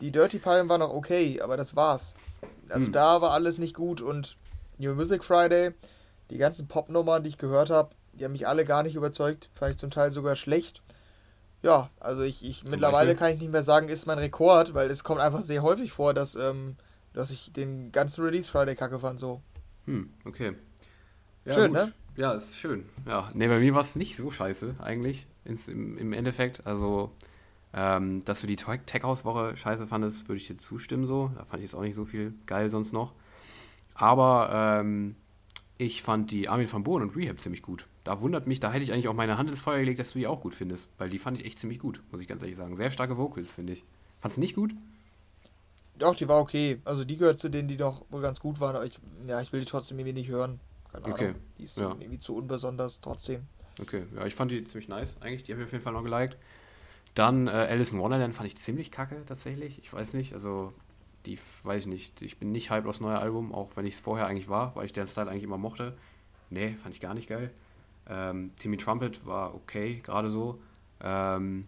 [0.00, 2.14] Die Dirty Pipe war noch okay, aber das war's.
[2.68, 2.92] Also hm.
[2.92, 4.36] da war alles nicht gut und
[4.78, 5.72] New Music Friday,
[6.30, 9.72] die ganzen Popnummern, die ich gehört habe, die haben mich alle gar nicht überzeugt, fand
[9.72, 10.82] ich zum Teil sogar schlecht.
[11.62, 13.16] Ja, also ich, ich mittlerweile Beispiel?
[13.16, 16.14] kann ich nicht mehr sagen, ist mein Rekord, weil es kommt einfach sehr häufig vor,
[16.14, 16.76] dass ähm,
[17.12, 19.42] dass ich den ganzen Release Friday kacke fand, so.
[19.86, 20.54] Hm, okay.
[21.44, 21.80] Ja, schön, gut.
[21.80, 21.92] ne?
[22.16, 22.88] Ja, ist schön.
[23.06, 26.66] Ja, ne, bei mir war es nicht so scheiße, eigentlich, ins, im, im Endeffekt.
[26.66, 27.12] Also,
[27.72, 31.30] ähm, dass du die Tech House Woche scheiße fandest, würde ich dir zustimmen, so.
[31.34, 33.12] Da fand ich jetzt auch nicht so viel geil sonst noch.
[33.94, 35.16] Aber, ähm,
[35.78, 37.86] ich fand die Armin van Buuren und Rehab ziemlich gut.
[38.02, 40.18] Da wundert mich, da hätte ich eigentlich auch meine Hand ins Feuer gelegt, dass du
[40.18, 40.88] die auch gut findest.
[40.98, 42.76] Weil die fand ich echt ziemlich gut, muss ich ganz ehrlich sagen.
[42.76, 43.84] Sehr starke Vocals, finde ich.
[44.18, 44.74] Fandest du nicht gut?
[45.98, 46.80] Doch, die war okay.
[46.84, 49.52] Also die gehört zu denen, die doch wohl ganz gut waren, aber ich, ja, ich
[49.52, 50.58] will die trotzdem irgendwie nicht hören.
[50.90, 51.16] Keine Ahnung.
[51.16, 51.34] Okay.
[51.58, 51.90] Die ist ja.
[51.90, 53.42] irgendwie zu unbesonders trotzdem.
[53.80, 55.44] Okay, ja, ich fand die ziemlich nice eigentlich.
[55.44, 56.36] Die habe ich auf jeden Fall noch geliked.
[57.18, 59.80] Dann äh, Alice in Wonderland fand ich ziemlich kacke tatsächlich.
[59.82, 60.72] Ich weiß nicht, also
[61.26, 62.22] die weiß ich nicht.
[62.22, 64.86] Ich bin nicht hyped aufs neue Album, auch wenn ich es vorher eigentlich war, weil
[64.86, 65.96] ich den Style eigentlich immer mochte.
[66.48, 67.50] Nee, fand ich gar nicht geil.
[68.08, 70.60] Ähm, Timmy Trumpet war okay, gerade so.
[71.00, 71.66] Ähm,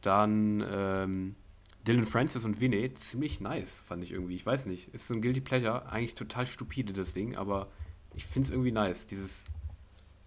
[0.00, 1.36] dann ähm,
[1.86, 4.34] Dylan Francis und Vinny ziemlich nice, fand ich irgendwie.
[4.34, 4.92] Ich weiß nicht.
[4.92, 5.86] Ist so ein Guilty Pleasure.
[5.92, 7.68] Eigentlich total stupide, das Ding, aber
[8.16, 9.06] ich finde es irgendwie nice.
[9.06, 9.44] Dieses,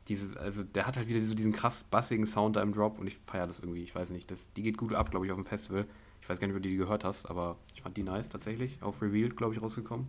[0.08, 3.08] dieses, also der hat halt wieder so diesen krass bassigen Sound da im Drop und
[3.08, 3.84] ich feiere das irgendwie.
[3.84, 4.30] Ich weiß nicht.
[4.30, 5.86] Das, die geht gut ab, glaube ich, auf dem Festival.
[6.22, 8.82] Ich weiß gar nicht, ob du die gehört hast, aber ich fand die nice tatsächlich.
[8.82, 10.08] Auf Revealed, glaube ich, rausgekommen.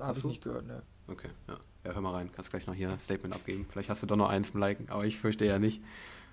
[0.00, 0.82] Habe ich nicht gehört, ne.
[1.08, 1.58] Okay, ja.
[1.84, 2.30] Ja, hör mal rein.
[2.32, 3.66] Kannst gleich noch hier ein Statement abgeben.
[3.70, 5.82] Vielleicht hast du doch noch eins zum Liken, aber ich fürchte ja nicht.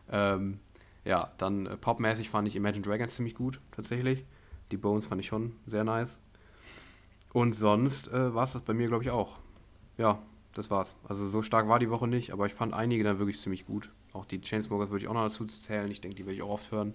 [0.10, 0.60] Ähm,
[1.06, 4.26] ja, dann äh, popmäßig fand ich Imagine Dragons ziemlich gut, tatsächlich.
[4.72, 6.18] Die Bones fand ich schon sehr nice.
[7.34, 9.40] Und sonst äh, war es das bei mir, glaube ich, auch.
[9.98, 10.20] Ja,
[10.54, 10.96] das war's.
[11.08, 13.90] Also so stark war die Woche nicht, aber ich fand einige dann wirklich ziemlich gut.
[14.14, 15.90] Auch die Chainsmokers würde ich auch noch dazu zählen.
[15.90, 16.94] Ich denke, die werde ich auch oft hören.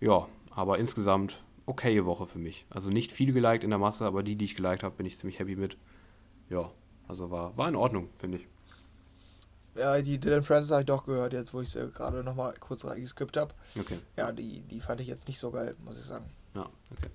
[0.00, 2.66] Ja, aber insgesamt okaye Woche für mich.
[2.70, 5.18] Also nicht viel geliked in der Masse, aber die, die ich geliked habe, bin ich
[5.18, 5.76] ziemlich happy mit.
[6.48, 6.70] Ja,
[7.08, 8.46] also war, war in Ordnung, finde ich.
[9.74, 12.84] Ja, die Dylan Francis habe ich doch gehört, jetzt wo ich sie gerade nochmal kurz
[12.84, 13.52] reingeskippt habe.
[13.78, 13.98] Okay.
[14.16, 16.24] Ja, die, die fand ich jetzt nicht so geil, muss ich sagen.
[16.54, 17.10] Ja, okay.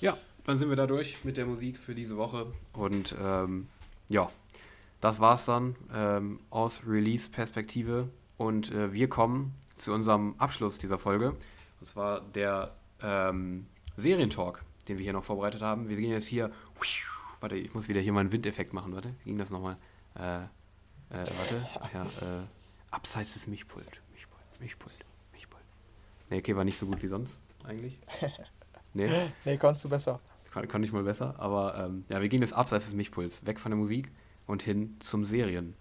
[0.00, 2.46] Ja, dann sind wir da durch mit der Musik für diese Woche.
[2.72, 3.68] Und ähm,
[4.08, 4.30] ja,
[5.00, 8.08] das war's dann ähm, aus Release-Perspektive.
[8.36, 11.36] Und äh, wir kommen zu unserem Abschluss dieser Folge.
[11.80, 15.88] Und zwar der ähm, Serientalk, den wir hier noch vorbereitet haben.
[15.88, 16.50] Wir gehen jetzt hier.
[17.40, 18.92] Warte, ich muss wieder hier mal einen Windeffekt machen.
[18.94, 19.76] Warte, wie ging das nochmal?
[20.16, 20.46] Äh, äh,
[21.10, 21.68] warte.
[21.80, 22.42] Ach ja, äh,
[22.90, 24.00] abseits des Mischpult.
[24.12, 24.98] Mischpult, Mischpult,
[25.32, 25.62] Mischpult.
[26.30, 27.38] Ne, okay, war nicht so gut wie sonst.
[27.64, 27.96] eigentlich.
[28.94, 29.30] Nee.
[29.44, 30.18] nee, konntest du besser.
[30.50, 31.34] Kann, kann ich mal besser.
[31.38, 34.10] Aber ähm, ja, wir gehen jetzt abseits des Mischpuls, weg von der Musik
[34.48, 35.74] und hin zum Serien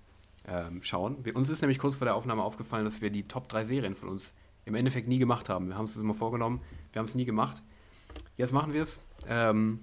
[0.46, 1.26] ähm, schauen.
[1.26, 3.96] Wir, uns ist nämlich kurz vor der Aufnahme aufgefallen, dass wir die Top 3 Serien
[3.96, 4.34] von uns
[4.66, 5.70] im Endeffekt nie gemacht haben.
[5.70, 6.62] Wir haben es uns immer vorgenommen,
[6.92, 7.64] wir haben es nie gemacht.
[8.36, 9.80] Jetzt machen wir es ähm,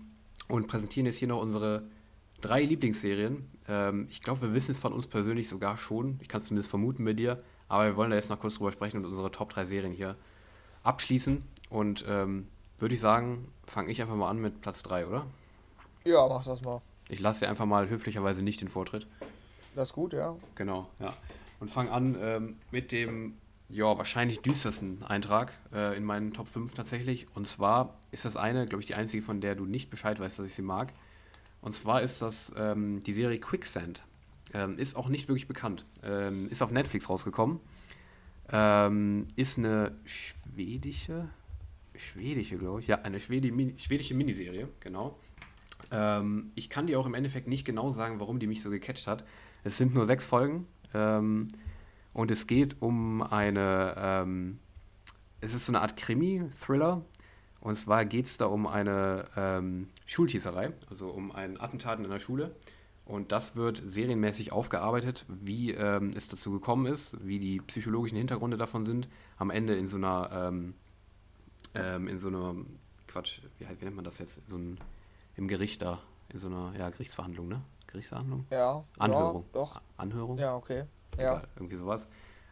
[0.47, 1.85] und präsentieren jetzt hier noch unsere
[2.41, 3.49] drei Lieblingsserien.
[3.67, 6.19] Ähm, ich glaube, wir wissen es von uns persönlich sogar schon.
[6.21, 7.39] Ich kann es zumindest vermuten bei dir.
[7.69, 10.17] Aber wir wollen da jetzt noch kurz drüber sprechen und unsere Top 3 Serien hier
[10.83, 11.43] abschließen.
[11.71, 15.27] Und ähm, würde ich sagen, fange ich einfach mal an mit Platz 3, oder?
[16.05, 16.83] Ja, mach das mal.
[17.15, 19.07] Ich lasse dir einfach mal höflicherweise nicht den Vortritt.
[19.77, 20.35] Das ist gut, ja.
[20.57, 21.15] Genau, ja.
[21.61, 23.35] Und fange an ähm, mit dem,
[23.69, 27.29] ja, wahrscheinlich düstersten Eintrag äh, in meinen Top 5 tatsächlich.
[27.37, 30.41] Und zwar ist das eine, glaube ich, die einzige, von der du nicht Bescheid weißt,
[30.41, 30.93] dass ich sie mag.
[31.61, 34.03] Und zwar ist das ähm, die Serie Quicksand.
[34.53, 35.87] Ähm, ist auch nicht wirklich bekannt.
[36.03, 37.61] Ähm, ist auf Netflix rausgekommen.
[38.51, 41.29] Ähm, ist eine schwedische,
[41.95, 45.17] schwedische, glaube ich, ja, eine Schwedi schwedische Miniserie, genau.
[45.95, 49.07] Ähm, ich kann dir auch im Endeffekt nicht genau sagen, warum die mich so gecatcht
[49.07, 49.25] hat.
[49.63, 51.49] Es sind nur sechs Folgen ähm,
[52.13, 54.59] und es geht um eine, ähm,
[55.41, 57.03] es ist so eine Art Krimi-Thriller.
[57.61, 62.21] Und zwar geht es da um eine ähm, Schulschießerei, also um einen Attentat in einer
[62.21, 62.55] Schule.
[63.07, 68.57] Und das wird serienmäßig aufgearbeitet, wie ähm, es dazu gekommen ist, wie die psychologischen Hintergründe
[68.57, 69.09] davon sind.
[69.39, 70.75] Am Ende in so einer, ähm,
[71.75, 72.55] ähm, in so einer,
[73.07, 74.41] Quatsch, wie, wie, nennt man das jetzt?
[74.49, 74.79] So ein,
[75.37, 76.01] Im Gericht da,
[76.33, 77.63] in so einer, ja, Gerichtsverhandlung, ne?
[77.87, 78.47] Gerichtsverhandlung?
[78.51, 78.85] Ja.
[78.99, 79.43] Anhörung.
[79.43, 79.81] Ja, doch.
[79.97, 80.39] Anhörung?
[80.39, 80.85] Ja, okay.
[81.17, 81.37] Ja.
[81.37, 82.09] Egal, irgendwie sowas.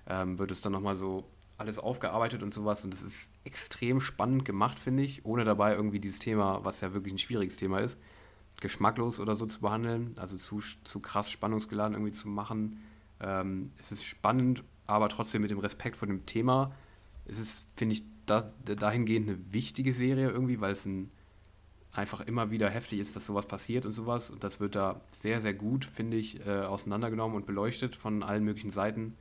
[0.06, 1.24] Ähm, wird es dann nochmal so
[1.58, 2.84] alles aufgearbeitet und sowas.
[2.84, 6.92] Und das ist extrem spannend gemacht, finde ich, ohne dabei irgendwie dieses Thema, was ja
[6.92, 7.98] wirklich ein schwieriges Thema ist,
[8.60, 12.80] geschmacklos oder so zu behandeln, also zu, zu krass spannungsgeladen irgendwie zu machen.
[13.20, 16.72] Ähm, es ist spannend, aber trotzdem mit dem Respekt vor dem Thema.
[17.24, 21.10] Es ist, finde ich, da, dahingehend eine wichtige Serie irgendwie, weil es ein,
[21.92, 24.30] einfach immer wieder heftig ist, dass sowas passiert und sowas.
[24.30, 28.44] Und das wird da sehr, sehr gut, finde ich, äh, auseinandergenommen und beleuchtet von allen
[28.44, 29.16] möglichen Seiten,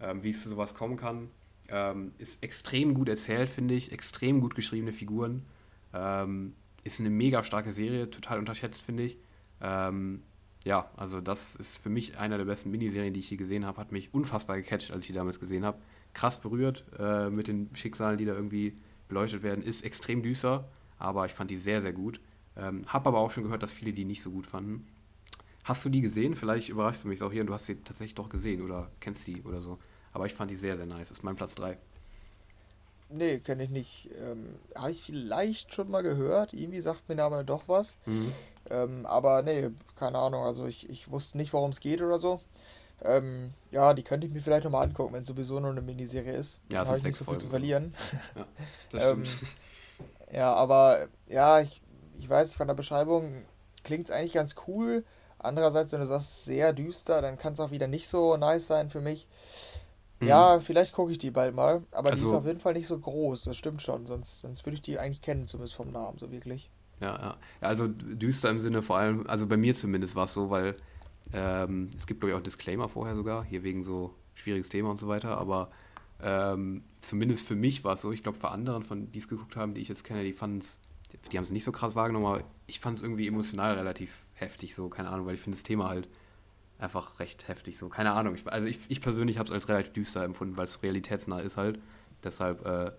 [0.00, 1.30] ähm, wie es zu sowas kommen kann.
[1.68, 5.44] Ähm, ist extrem gut erzählt, finde ich, extrem gut geschriebene Figuren.
[5.92, 9.18] Ähm, ist eine mega starke Serie, total unterschätzt, finde ich.
[9.60, 10.22] Ähm,
[10.64, 13.78] ja, also das ist für mich einer der besten Miniserien, die ich je gesehen habe.
[13.78, 15.78] Hat mich unfassbar gecatcht, als ich die damals gesehen habe.
[16.14, 18.76] Krass berührt äh, mit den Schicksalen, die da irgendwie
[19.08, 19.62] beleuchtet werden.
[19.62, 20.68] Ist extrem düster,
[20.98, 22.20] aber ich fand die sehr, sehr gut.
[22.56, 24.86] Ähm, hab aber auch schon gehört, dass viele die nicht so gut fanden.
[25.64, 26.34] Hast du die gesehen?
[26.34, 29.26] Vielleicht überraschst du mich auch hier und du hast sie tatsächlich doch gesehen oder kennst
[29.26, 29.78] die oder so.
[30.12, 31.10] Aber ich fand die sehr, sehr nice.
[31.10, 31.76] Ist mein Platz 3.
[33.10, 34.10] Nee, kenne ich nicht.
[34.18, 36.52] Ähm, Habe ich vielleicht schon mal gehört.
[36.52, 37.96] Irgendwie sagt mir der Name doch was.
[38.06, 38.32] Mhm.
[38.70, 40.42] Ähm, aber nee, keine Ahnung.
[40.44, 42.40] Also ich, ich wusste nicht, worum es geht oder so.
[43.02, 46.32] Ähm, ja, die könnte ich mir vielleicht nochmal angucken, wenn es sowieso nur eine Miniserie
[46.32, 46.60] ist.
[46.72, 47.94] Ja, habe ich nicht so viel zu verlieren.
[48.34, 48.46] Ja,
[48.90, 49.28] das stimmt.
[50.32, 51.80] Ja, aber ja, ich,
[52.18, 53.44] ich weiß nicht, von der Beschreibung
[53.84, 55.04] klingt es eigentlich ganz cool.
[55.38, 58.90] Andererseits, wenn du sagst, sehr düster, dann kann es auch wieder nicht so nice sein
[58.90, 59.26] für mich.
[60.20, 60.28] Mhm.
[60.28, 61.82] Ja, vielleicht gucke ich die bald mal.
[61.92, 64.06] Aber also, die ist also auf jeden Fall nicht so groß, das stimmt schon.
[64.06, 66.70] Sonst, sonst würde ich die eigentlich kennen, zumindest vom Namen, so wirklich.
[67.00, 67.36] Ja, ja.
[67.60, 70.76] ja also düster im Sinne vor allem, also bei mir zumindest war es so, weil
[71.32, 74.90] ähm, es gibt, glaube ich, auch einen Disclaimer vorher sogar, hier wegen so schwieriges Thema
[74.90, 75.70] und so weiter, aber
[76.20, 79.56] ähm, zumindest für mich war es so, ich glaube für anderen, von die es geguckt
[79.56, 80.78] haben, die ich jetzt kenne, die fanden es,
[81.30, 84.74] die haben es nicht so krass wahrgenommen, aber ich fand es irgendwie emotional relativ heftig,
[84.74, 86.08] so, keine Ahnung, weil ich finde das Thema halt
[86.78, 87.88] einfach recht heftig so.
[87.88, 88.34] Keine Ahnung.
[88.34, 91.56] Ich, also ich, ich persönlich habe es als relativ düster empfunden, weil es realitätsnah ist
[91.56, 91.80] halt.
[92.22, 92.92] Deshalb, äh,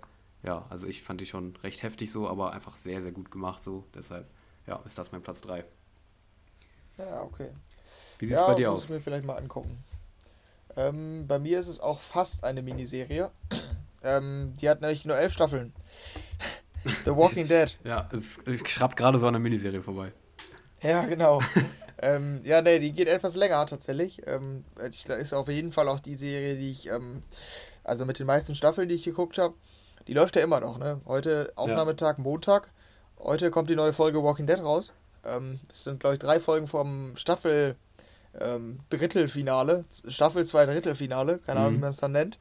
[0.43, 3.63] ja, also ich fand die schon recht heftig so, aber einfach sehr, sehr gut gemacht
[3.63, 3.85] so.
[3.93, 4.27] Deshalb,
[4.67, 5.65] ja, ist das mein Platz 3.
[6.97, 7.49] Ja, okay.
[8.19, 8.83] Wie sieht es ja, bei dir aus?
[8.83, 9.83] Ich mir vielleicht mal angucken.
[10.79, 13.31] Ähm, bei mir ist es auch fast eine Miniserie.
[14.03, 15.73] ähm, die hat nämlich nur elf Staffeln.
[17.03, 17.77] The Walking Dead.
[17.83, 18.39] ja, es
[18.71, 20.13] schrappt gerade so an der Miniserie vorbei.
[20.81, 21.41] Ja, genau.
[22.01, 24.21] ähm, ja, ne, die geht etwas länger tatsächlich.
[24.25, 27.23] Ähm, ist auf jeden Fall auch die Serie, die ich, ähm,
[27.83, 29.55] also mit den meisten Staffeln, die ich geguckt habe,
[30.07, 31.01] die läuft ja immer noch, ne?
[31.05, 32.23] Heute Aufnahmetag, ja.
[32.23, 32.71] Montag.
[33.19, 34.93] Heute kommt die neue Folge Walking Dead raus.
[35.25, 37.75] Ähm, das sind, glaube ich, drei Folgen vom Staffel
[38.39, 41.77] ähm, Drittelfinale, Staffel 2 Drittelfinale, keine Ahnung, mhm.
[41.77, 42.39] wie man es dann nennt.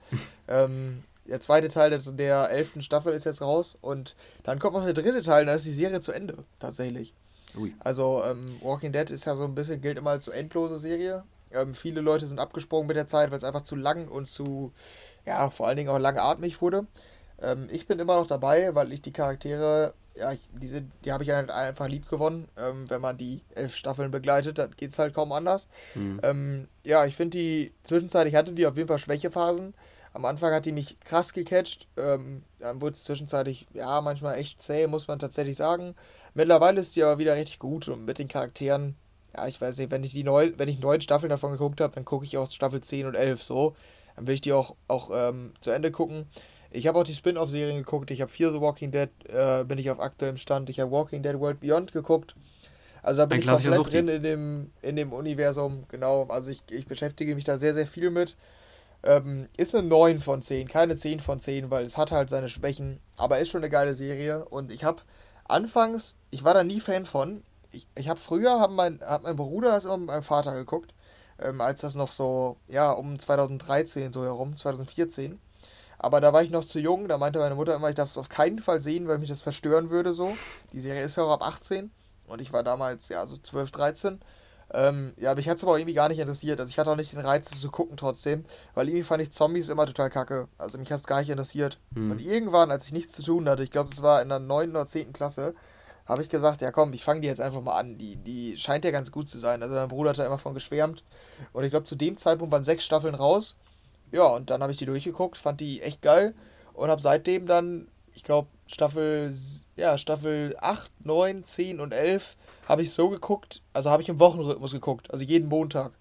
[0.48, 4.84] ähm, der zweite Teil der, der elften Staffel ist jetzt raus und dann kommt noch
[4.84, 7.14] der dritte Teil, dann ist die Serie zu Ende, tatsächlich.
[7.56, 7.74] Ui.
[7.80, 11.24] Also ähm, Walking Dead ist ja so ein bisschen, gilt immer als so endlose Serie.
[11.50, 14.72] Ähm, viele Leute sind abgesprungen mit der Zeit, weil es einfach zu lang und zu,
[15.26, 16.86] ja, vor allen Dingen auch langatmig wurde.
[17.40, 21.24] Ähm, ich bin immer noch dabei, weil ich die Charaktere ja, ich, diese, die habe
[21.24, 22.48] ich halt einfach lieb gewonnen.
[22.56, 25.68] Ähm, wenn man die elf Staffeln begleitet, dann geht es halt kaum anders.
[25.94, 26.20] Mhm.
[26.22, 29.74] Ähm, ja, ich finde die, zwischenzeitlich hatte die auf jeden Fall Schwächephasen.
[30.12, 31.86] Am Anfang hat die mich krass gecatcht.
[31.96, 35.94] Ähm, dann wurde es zwischenzeitlich, ja, manchmal echt zäh, muss man tatsächlich sagen.
[36.34, 38.96] Mittlerweile ist die aber wieder richtig gut und mit den Charakteren,
[39.36, 41.94] ja, ich weiß nicht, wenn ich die neu, wenn ich neun Staffeln davon geguckt habe,
[41.94, 43.76] dann gucke ich auch Staffel 10 und 11 so.
[44.16, 46.26] Dann will ich die auch, auch ähm, zu Ende gucken.
[46.70, 48.10] Ich habe auch die Spin-off-Serien geguckt.
[48.10, 50.68] Ich habe Fear The Walking Dead, äh, bin ich auf aktuellem Stand.
[50.68, 52.34] Ich habe Walking Dead World Beyond geguckt.
[53.02, 55.84] Also da bin Ein ich komplett drin in dem, in dem Universum.
[55.88, 58.36] Genau, also ich, ich beschäftige mich da sehr, sehr viel mit.
[59.02, 62.48] Ähm, ist eine 9 von 10, keine 10 von 10, weil es hat halt seine
[62.48, 63.00] Schwächen.
[63.16, 64.44] Aber ist schon eine geile Serie.
[64.44, 65.02] Und ich habe
[65.44, 67.42] anfangs, ich war da nie Fan von.
[67.70, 70.92] Ich, ich habe früher, hat mein, hat mein Bruder das immer mit meinem Vater geguckt.
[71.40, 75.38] Ähm, als das noch so, ja, um 2013 so herum, 2014.
[75.98, 78.18] Aber da war ich noch zu jung, da meinte meine Mutter immer, ich darf es
[78.18, 80.36] auf keinen Fall sehen, weil mich das verstören würde so.
[80.72, 81.90] Die Serie ist ja auch ab 18
[82.28, 84.20] und ich war damals ja so 12, 13.
[84.70, 86.60] Ähm, ja, mich hat es aber auch irgendwie gar nicht interessiert.
[86.60, 88.44] Also ich hatte auch nicht den Reiz, das zu gucken trotzdem,
[88.74, 90.48] weil irgendwie fand ich Zombies immer total kacke.
[90.58, 91.78] Also mich hat es gar nicht interessiert.
[91.94, 92.10] Hm.
[92.10, 94.70] Und irgendwann, als ich nichts zu tun hatte, ich glaube, es war in der 9.
[94.70, 95.12] oder 10.
[95.12, 95.54] Klasse,
[96.06, 97.98] habe ich gesagt, ja komm, ich fange die jetzt einfach mal an.
[97.98, 99.62] Die, die scheint ja ganz gut zu sein.
[99.62, 101.02] Also mein Bruder hat da immer von geschwärmt.
[101.52, 103.56] Und ich glaube, zu dem Zeitpunkt waren sechs Staffeln raus.
[104.12, 106.34] Ja, und dann habe ich die durchgeguckt, fand die echt geil
[106.74, 109.34] und habe seitdem dann, ich glaube, Staffel,
[109.76, 112.36] ja, Staffel 8, 9, 10 und 11
[112.68, 115.92] habe ich so geguckt, also habe ich im Wochenrhythmus geguckt, also jeden Montag.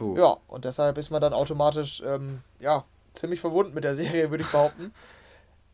[0.00, 0.14] Oh.
[0.16, 4.44] Ja, und deshalb ist man dann automatisch, ähm, ja, ziemlich verwunden mit der Serie, würde
[4.44, 4.92] ich behaupten.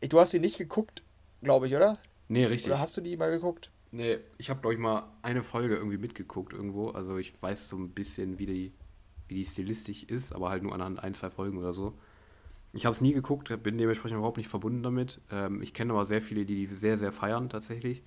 [0.01, 1.03] Du hast sie nicht geguckt,
[1.41, 1.97] glaube ich, oder?
[2.27, 2.71] Nee, richtig.
[2.71, 3.69] Oder hast du die mal geguckt?
[3.91, 6.89] Nee, ich habe, glaube ich, mal eine Folge irgendwie mitgeguckt irgendwo.
[6.89, 8.73] Also ich weiß so ein bisschen, wie die
[9.31, 11.93] wie die stilistisch ist, aber halt nur anhand ein, zwei Folgen oder so.
[12.73, 15.19] Ich habe es nie geguckt, bin dementsprechend überhaupt nicht verbunden damit.
[15.31, 18.03] Ähm, ich kenne aber sehr viele, die die sehr, sehr feiern tatsächlich.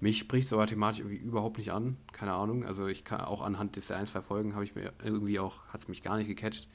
[0.00, 1.96] Mich spricht es aber thematisch irgendwie überhaupt nicht an.
[2.12, 2.64] Keine Ahnung.
[2.64, 5.82] Also ich kann auch anhand dieser ein, zwei Folgen habe ich mir irgendwie auch, hat
[5.82, 6.68] es mich gar nicht gecatcht.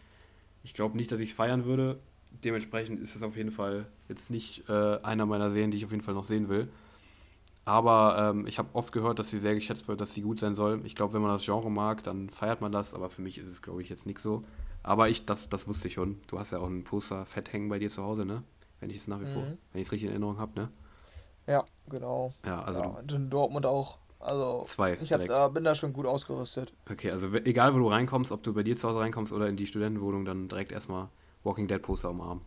[0.63, 1.99] Ich glaube nicht, dass ich es feiern würde.
[2.43, 5.91] Dementsprechend ist es auf jeden Fall jetzt nicht äh, einer meiner Serien, die ich auf
[5.91, 6.69] jeden Fall noch sehen will.
[7.65, 10.55] Aber ähm, ich habe oft gehört, dass sie sehr geschätzt wird, dass sie gut sein
[10.55, 10.81] soll.
[10.85, 13.47] Ich glaube, wenn man das Genre mag, dann feiert man das, aber für mich ist
[13.47, 14.43] es, glaube ich, jetzt nicht so.
[14.81, 16.19] Aber ich, das, das wusste ich schon.
[16.27, 18.43] Du hast ja auch ein Poster fett hängen bei dir zu Hause, ne?
[18.79, 19.57] Wenn ich es nach wie vor, mhm.
[19.71, 20.69] wenn ich es richtig in Erinnerung habe, ne?
[21.47, 22.33] Ja, genau.
[22.45, 22.79] Ja, also.
[22.79, 23.97] Ja, in Dortmund auch.
[24.19, 26.73] Also, zwei, ich hab, da, bin da schon gut ausgerüstet.
[26.91, 29.55] Okay, also egal, wo du reinkommst, ob du bei dir zu Hause reinkommst oder in
[29.55, 31.07] die Studentenwohnung, dann direkt erstmal
[31.43, 32.41] Walking Dead Poster umarmen.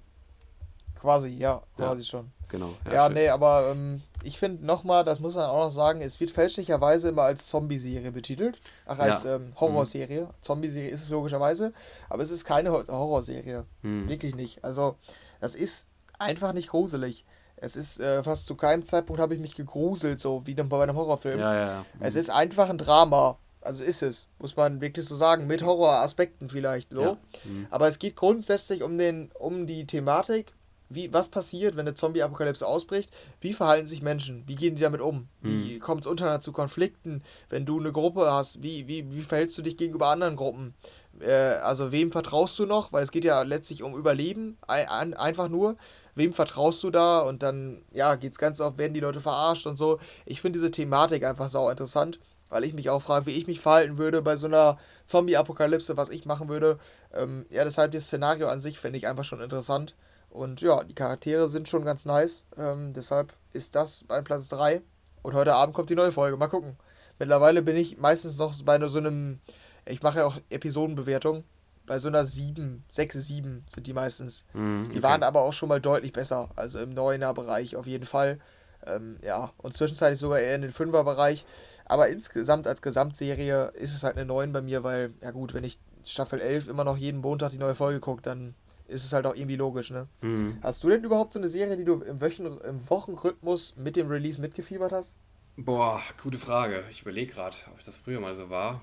[1.02, 2.30] Quasi, ja, quasi ja, schon.
[2.48, 2.70] Genau.
[2.86, 6.20] Ja, ja nee, aber ähm, ich finde nochmal, das muss man auch noch sagen, es
[6.20, 8.56] wird fälschlicherweise immer als Zombie-Serie betitelt.
[8.86, 9.34] Ach, als ja.
[9.34, 10.26] ähm, Horrorserie.
[10.26, 10.30] Mhm.
[10.42, 11.72] Zombie-Serie ist es logischerweise,
[12.08, 13.64] aber es ist keine Horrorserie.
[13.82, 14.08] Mhm.
[14.08, 14.62] Wirklich nicht.
[14.62, 14.94] Also,
[15.40, 15.88] das ist
[16.20, 17.24] einfach nicht gruselig.
[17.56, 20.96] Es ist äh, fast zu keinem Zeitpunkt habe ich mich gegruselt, so wie bei einem
[20.96, 21.40] Horrorfilm.
[21.40, 21.80] Ja, ja, ja.
[21.80, 22.02] Mhm.
[22.02, 23.38] Es ist einfach ein Drama.
[23.60, 27.02] Also ist es, muss man wirklich so sagen, mit Horroraspekten vielleicht so.
[27.02, 27.16] Ja.
[27.44, 27.66] Mhm.
[27.70, 30.52] Aber es geht grundsätzlich um den, um die Thematik
[30.94, 33.10] wie, was passiert, wenn eine Zombie-Apokalypse ausbricht?
[33.40, 34.44] Wie verhalten sich Menschen?
[34.46, 35.28] Wie gehen die damit um?
[35.40, 35.80] Wie hm.
[35.80, 37.22] kommt es untereinander zu Konflikten?
[37.48, 40.74] Wenn du eine Gruppe hast, wie, wie, wie verhältst du dich gegenüber anderen Gruppen?
[41.20, 42.92] Äh, also wem vertraust du noch?
[42.92, 45.76] Weil es geht ja letztlich um Überleben, ein, einfach nur.
[46.14, 47.20] Wem vertraust du da?
[47.20, 49.98] Und dann, ja, geht es ganz oft, werden die Leute verarscht und so.
[50.26, 52.18] Ich finde diese Thematik einfach sau interessant,
[52.50, 56.10] weil ich mich auch frage, wie ich mich verhalten würde bei so einer Zombie-Apokalypse, was
[56.10, 56.78] ich machen würde.
[57.14, 59.94] Ähm, ja, deshalb das Szenario an sich finde ich einfach schon interessant.
[60.32, 62.44] Und ja, die Charaktere sind schon ganz nice.
[62.56, 64.80] Ähm, deshalb ist das bei Platz 3.
[65.22, 66.38] Und heute Abend kommt die neue Folge.
[66.38, 66.76] Mal gucken.
[67.18, 69.40] Mittlerweile bin ich meistens noch bei so einem.
[69.84, 71.44] Ich mache ja auch Episodenbewertung.
[71.84, 74.44] Bei so einer 7, 6, 7 sind die meistens.
[74.54, 74.92] Mm, okay.
[74.94, 76.48] Die waren aber auch schon mal deutlich besser.
[76.56, 78.38] Also im 9er-Bereich auf jeden Fall.
[78.86, 81.44] Ähm, ja, und zwischenzeitlich sogar eher in den 5er-Bereich.
[81.84, 85.64] Aber insgesamt als Gesamtserie ist es halt eine 9 bei mir, weil, ja gut, wenn
[85.64, 88.54] ich Staffel 11 immer noch jeden Montag die neue Folge gucke, dann
[88.92, 90.06] ist es halt auch irgendwie logisch, ne?
[90.20, 90.58] Mhm.
[90.62, 94.08] Hast du denn überhaupt so eine Serie, die du im, Wochen, im Wochenrhythmus mit dem
[94.08, 95.16] Release mitgefiebert hast?
[95.56, 96.84] Boah, gute Frage.
[96.90, 98.80] Ich überlege gerade, ob das früher mal so war.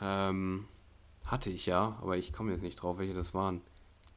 [0.00, 0.66] Ähm,
[1.24, 3.60] hatte ich ja, aber ich komme jetzt nicht drauf, welche das waren.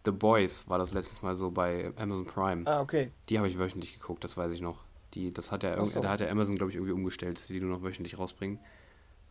[0.05, 2.63] The Boys war das letztes Mal so bei Amazon Prime.
[2.67, 3.11] Ah, okay.
[3.29, 4.83] Die habe ich wöchentlich geguckt, das weiß ich noch.
[5.15, 6.01] Die, das hat ja so.
[6.01, 8.59] da hat der Amazon, glaube ich, irgendwie umgestellt, dass die nur noch wöchentlich rausbringen.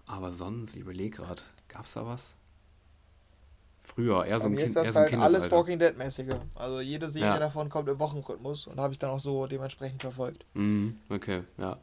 [0.07, 2.35] Aber sonst, ich überlege gerade, gab es da was?
[3.85, 4.67] Früher, eher so ein Kind.
[4.67, 6.35] ist das so halt alles Walking Dead-mäßige.
[6.55, 7.39] Also jede Serie ja.
[7.39, 10.47] davon kommt im Wochenrhythmus und habe ich dann auch so dementsprechend verfolgt.
[10.55, 11.79] Mhm, okay, ja.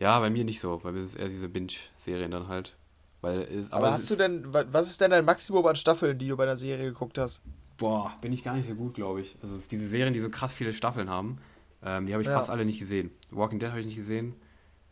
[0.00, 2.74] Ja, bei mir nicht so, weil mir ist eher diese Binge-Serien dann halt.
[3.20, 6.36] Weil, aber, aber hast du denn, was ist denn dein Maximum an Staffeln, die du
[6.36, 7.42] bei der Serie geguckt hast?
[7.76, 9.36] Boah, bin ich gar nicht so gut, glaube ich.
[9.42, 11.38] Also diese Serien, die so krass viele Staffeln haben,
[11.82, 12.36] ähm, die habe ich ja.
[12.36, 13.10] fast alle nicht gesehen.
[13.30, 14.34] Walking Dead habe ich nicht gesehen.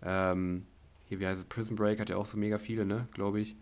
[0.03, 0.67] Ähm,
[1.05, 1.45] hier, wie heißt es?
[1.47, 3.09] Prison Break hat ja auch so mega viele, ne?
[3.13, 3.57] Glaube ich.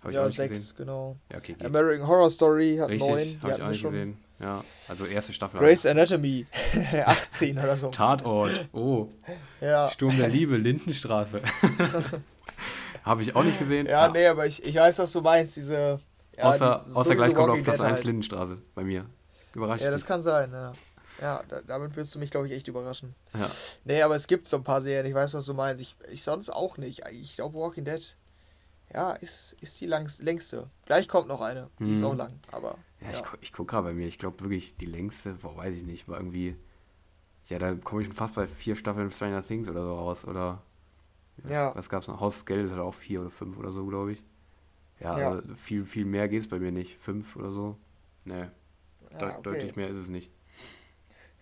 [0.00, 1.16] Habe ich ja, sechs, genau.
[1.30, 1.64] Ja, okay, geht.
[1.66, 3.42] American Horror Story hat Richtig, neun.
[3.42, 3.90] habe Die ich auch nicht schon.
[3.92, 4.18] gesehen.
[4.38, 5.60] Ja, also erste Staffel.
[5.60, 6.46] Grey's Anatomy
[7.04, 7.88] 18 oder so.
[7.90, 8.68] Tatort.
[8.72, 9.08] Oh,
[9.60, 9.90] Ja.
[9.90, 11.42] Sturm der Liebe, Lindenstraße.
[13.04, 13.86] habe ich auch nicht gesehen.
[13.86, 15.56] Ja, nee, aber ich, ich weiß, was du meinst.
[15.56, 16.00] Diese.
[16.36, 18.04] Ja, außer, diese- außer gleich kommt auf Platz Dead 1 halt.
[18.04, 19.06] Lindenstraße bei mir.
[19.54, 19.82] Überrascht.
[19.84, 20.08] Ja, das dich.
[20.08, 20.72] kann sein, ja.
[21.20, 23.14] Ja, da, damit wirst du mich, glaube ich, echt überraschen.
[23.34, 23.50] ja.
[23.84, 25.82] Nee, aber es gibt so ein paar Serien, ich weiß, was du meinst.
[25.82, 27.02] Ich, ich sonst auch nicht.
[27.10, 28.16] Ich glaube, Walking Dead,
[28.92, 30.68] ja, ist, ist die langs, längste.
[30.86, 31.70] Gleich kommt noch eine.
[31.78, 32.06] Die ist Mhm.
[32.06, 32.76] auch lang, aber.
[33.00, 34.06] Ja, ich, gu- ich gucke gerade bei mir.
[34.06, 36.56] Ich glaube wirklich, die längste, boah, weiß ich nicht, war irgendwie.
[37.46, 40.24] Ja, da komme ich schon fast bei vier Staffeln Stranger Things oder so raus.
[40.24, 40.62] Oder.
[41.38, 41.74] Was, Ja.
[41.74, 42.20] was gab's noch?
[42.20, 44.22] Haus Geldes hat auch vier oder fünf oder so, glaube ich.
[45.00, 45.30] Ja, Ja.
[45.30, 46.98] Also viel, viel mehr geht es bei mir nicht.
[46.98, 47.78] Fünf oder so.
[48.24, 48.48] Nee,
[49.12, 49.42] Ja, de okay.
[49.42, 50.30] deutlich mehr ist es nicht.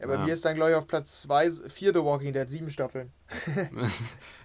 [0.00, 0.24] Ja, bei Ja.
[0.24, 3.12] mir ist dann, glaube ich, auf Platz 2, 4 The Walking Dead, sieben Staffeln.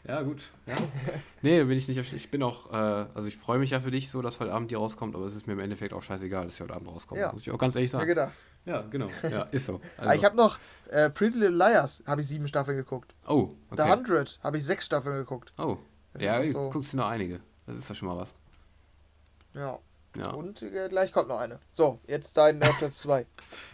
[0.05, 0.43] Ja, gut.
[0.65, 0.75] Ja.
[1.41, 1.97] nee, bin ich nicht.
[1.99, 2.71] auf- Ich bin auch.
[2.73, 5.25] Äh, also, ich freue mich ja für dich so, dass heute Abend die rauskommt, aber
[5.25, 7.21] es ist mir im Endeffekt auch scheißegal, dass sie heute Abend rauskommt.
[7.21, 8.07] Ja, Muss ich auch ganz ehrlich Mir sagen.
[8.09, 8.33] gedacht.
[8.65, 9.07] Ja, genau.
[9.29, 9.75] Ja, ist so.
[9.97, 10.59] Aber Also, ich habe noch
[10.89, 13.15] äh, Pretty Little Liars, habe ich sieben Staffeln geguckt.
[13.27, 13.91] oh, The okay.
[13.91, 15.53] 100 habe ich sechs Staffeln geguckt.
[15.57, 15.77] Oh,
[16.13, 17.39] Das ja, du so- guckst dir noch einige.
[17.65, 18.33] Das ist ja schon mal was.
[19.55, 19.79] Ja.
[20.17, 21.59] Ja, Und äh, gleich kommt noch eine.
[21.71, 23.25] So, jetzt dein äh, Platz 2.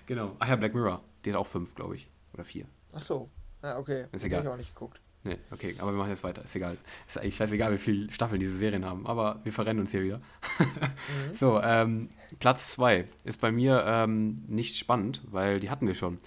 [0.06, 0.36] genau.
[0.40, 1.02] Ach ja, Black Mirror.
[1.26, 2.10] Die hat auch fünf, glaube ich.
[2.34, 2.66] Oder vier.
[2.94, 3.30] Ach so.
[3.64, 4.06] Ja, okay.
[4.12, 4.40] Ist egal.
[4.40, 5.02] habe ich auch nicht geguckt.
[5.24, 6.44] Nee, okay, aber wir machen jetzt weiter.
[6.44, 6.78] Ist egal.
[7.06, 10.18] Ist eigentlich scheißegal, wie viele Staffeln diese Serien haben, aber wir verrennen uns hier wieder.
[10.18, 11.34] Mhm.
[11.34, 12.10] So, ähm,
[12.40, 16.20] Platz 2 ist bei mir ähm, nicht spannend, weil die hatten wir schon.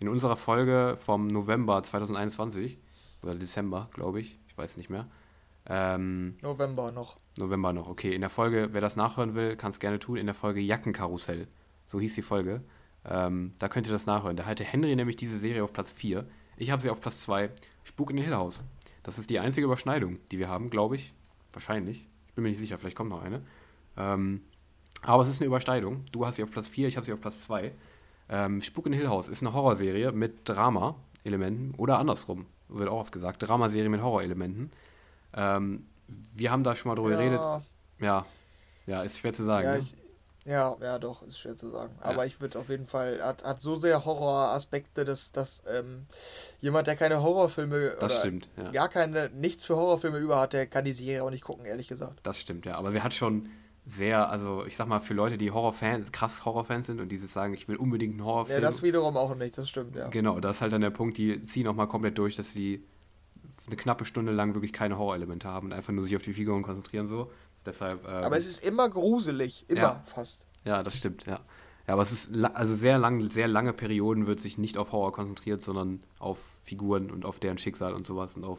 [0.00, 2.78] In unserer Folge vom November 2021,
[3.22, 5.06] oder Dezember, glaube ich, ich weiß nicht mehr.
[5.66, 7.18] Ähm, November noch.
[7.38, 8.14] November noch, okay.
[8.14, 11.46] In der Folge, wer das nachhören will, kann es gerne tun, in der Folge Jackenkarussell.
[11.86, 12.62] So hieß die Folge.
[13.04, 14.36] Ähm, da könnt ihr das nachhören.
[14.36, 16.26] Da hatte Henry nämlich diese Serie auf Platz 4.
[16.56, 17.50] Ich habe sie auf Platz 2.
[17.84, 18.62] Spuk in Hill House.
[19.02, 21.14] Das ist die einzige Überschneidung, die wir haben, glaube ich.
[21.52, 22.06] Wahrscheinlich.
[22.28, 23.42] Ich bin mir nicht sicher, vielleicht kommt noch eine.
[23.96, 24.42] Ähm,
[25.02, 26.04] aber es ist eine Überschneidung.
[26.12, 27.72] Du hast sie auf Platz 4, ich habe sie auf Platz 2.
[28.28, 33.12] Ähm, Spuk in Hill House ist eine Horrorserie mit Drama-Elementen oder andersrum, wird auch oft
[33.12, 33.42] gesagt.
[33.42, 34.70] Dramaserie mit Horrorelementen.
[35.34, 35.86] Ähm,
[36.34, 37.40] wir haben da schon mal drüber geredet.
[37.98, 38.26] Ja,
[38.86, 39.66] ja, ist schwer zu sagen.
[39.66, 39.78] Ja, ne?
[39.80, 39.94] ich,
[40.44, 41.94] ja, ja, doch, ist schwer zu sagen.
[42.00, 42.06] Ja.
[42.06, 46.06] Aber ich würde auf jeden Fall, hat, hat so sehr Horroraspekte, dass, dass ähm,
[46.60, 48.70] jemand, der keine Horrorfilme das oder stimmt, ja.
[48.70, 51.88] gar keine, nichts für Horrorfilme über hat, der kann die Serie auch nicht gucken, ehrlich
[51.88, 52.20] gesagt.
[52.22, 52.76] Das stimmt, ja.
[52.76, 53.50] Aber sie hat schon
[53.86, 57.54] sehr, also ich sag mal, für Leute, die Horrorfans, krass Horrorfans sind und dieses sagen,
[57.54, 58.62] ich will unbedingt einen Ja, Horrorfilm.
[58.62, 60.08] das wiederum auch nicht, das stimmt, ja.
[60.08, 62.84] Genau, das ist halt dann der Punkt, die ziehen auch mal komplett durch, dass sie
[63.66, 66.62] eine knappe Stunde lang wirklich keine Horrorelemente haben und einfach nur sich auf die Figuren
[66.62, 67.30] konzentrieren so.
[67.66, 68.04] Deshalb.
[68.06, 70.04] Ähm, Aber es ist immer gruselig, immer Ja.
[70.06, 70.44] fast.
[70.64, 71.40] Ja, das stimmt, ja.
[71.86, 75.12] Ja, aber es ist also sehr lang, sehr lange Perioden wird sich nicht auf Horror
[75.12, 78.58] konzentriert, sondern auf Figuren und auf deren Schicksal und sowas und auf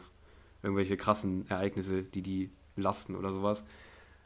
[0.62, 3.64] irgendwelche krassen Ereignisse, die die belasten oder sowas.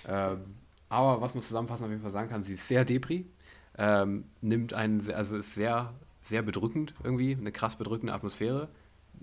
[0.07, 0.41] Ähm,
[0.89, 3.27] aber was man zusammenfassend auf jeden Fall sagen kann, sie ist sehr depri,
[3.79, 8.69] ähm, nimmt einen, sehr- also ist sehr, sehr bedrückend irgendwie, eine krass bedrückende Atmosphäre,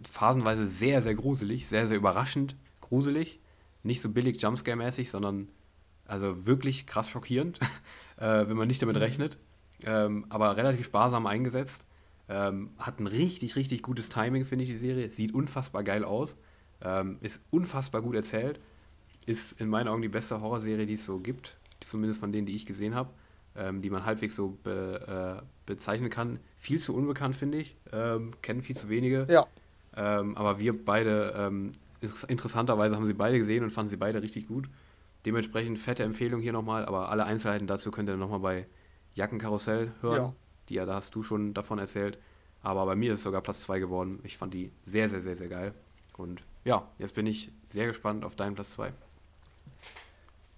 [0.10, 3.40] phasenweise sehr, sehr gruselig, sehr, sehr überraschend gruselig,
[3.84, 5.50] nicht so billig Jumpscare-mäßig, sondern
[6.06, 7.60] also wirklich krass schockierend,
[8.18, 9.38] äh, wenn man nicht damit rechnet.
[9.86, 11.86] Ähm, aber relativ sparsam eingesetzt.
[12.30, 15.10] Ähm, hat ein richtig, richtig gutes Timing, finde ich, die Serie.
[15.10, 16.36] Sieht unfassbar geil aus.
[16.82, 18.60] Ähm, ist unfassbar gut erzählt.
[19.26, 21.58] Ist in meinen Augen die beste Horrorserie, die es so gibt.
[21.86, 23.10] Zumindest von denen, die ich gesehen habe.
[23.56, 26.40] Ähm, die man halbwegs so be, äh, bezeichnen kann.
[26.58, 27.76] Viel zu unbekannt, finde ich.
[27.92, 29.28] Ähm, kennen viel zu wenige.
[29.30, 29.46] Ja,
[29.96, 31.74] Ähm, aber wir beide, ähm,
[32.28, 34.68] interessanterweise haben sie beide gesehen und fanden sie beide richtig gut.
[35.26, 38.68] Dementsprechend fette Empfehlung hier nochmal, aber alle Einzelheiten dazu könnt ihr nochmal bei
[39.16, 40.22] Jackenkarussell hören.
[40.22, 40.34] Ja.
[40.70, 42.18] Die ja, da hast du schon davon erzählt.
[42.62, 44.20] Aber bei mir ist es sogar Platz 2 geworden.
[44.24, 45.74] Ich fand die sehr, sehr, sehr, sehr geil.
[46.18, 48.94] Und ja, jetzt bin ich sehr gespannt auf deinen Platz 2.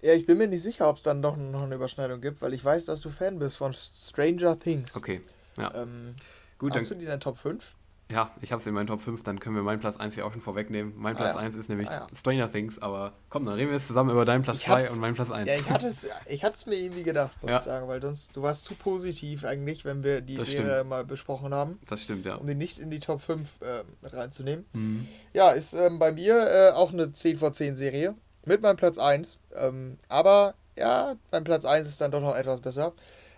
[0.02, 2.54] ja, ich bin mir nicht sicher, ob es dann doch noch eine Überschneidung gibt, weil
[2.54, 4.96] ich weiß, dass du Fan bist von Stranger Things.
[4.96, 5.22] Okay,
[5.58, 5.74] ja.
[5.74, 6.16] Ähm,
[6.60, 7.76] Gut, hast du die in deinen Top 5?
[8.12, 10.26] Ja, ich habe es in meinen Top 5, dann können wir meinen Platz 1 hier
[10.26, 10.94] auch schon vorwegnehmen.
[10.96, 11.40] Mein Ah, Platz ja.
[11.40, 12.16] 1 ist nämlich Ah, ja.
[12.16, 14.92] Stranger Things, aber komm, dann reden wir jetzt zusammen über deinen Platz Ich 2 hab's-
[14.92, 15.50] und meinen Platz 1.
[15.50, 17.58] Ja, ich hatte es, ich mir irgendwie gedacht, muss Ja.
[17.58, 21.54] ich sagen, weil sonst, du warst zu positiv eigentlich, wenn wir die Serie mal besprochen
[21.54, 22.36] haben, Das stimmt, ja.
[22.36, 24.66] um die nicht in die Top 5 äh, mit reinzunehmen.
[24.74, 25.08] Mhm.
[25.34, 28.14] Ja, ist ähm, bei mir äh, auch eine 10 vor 10 Serie
[28.46, 29.38] mit meinem Platz 1.
[29.56, 32.94] Ähm, aber ja, mein Platz 1 ist dann doch noch etwas besser.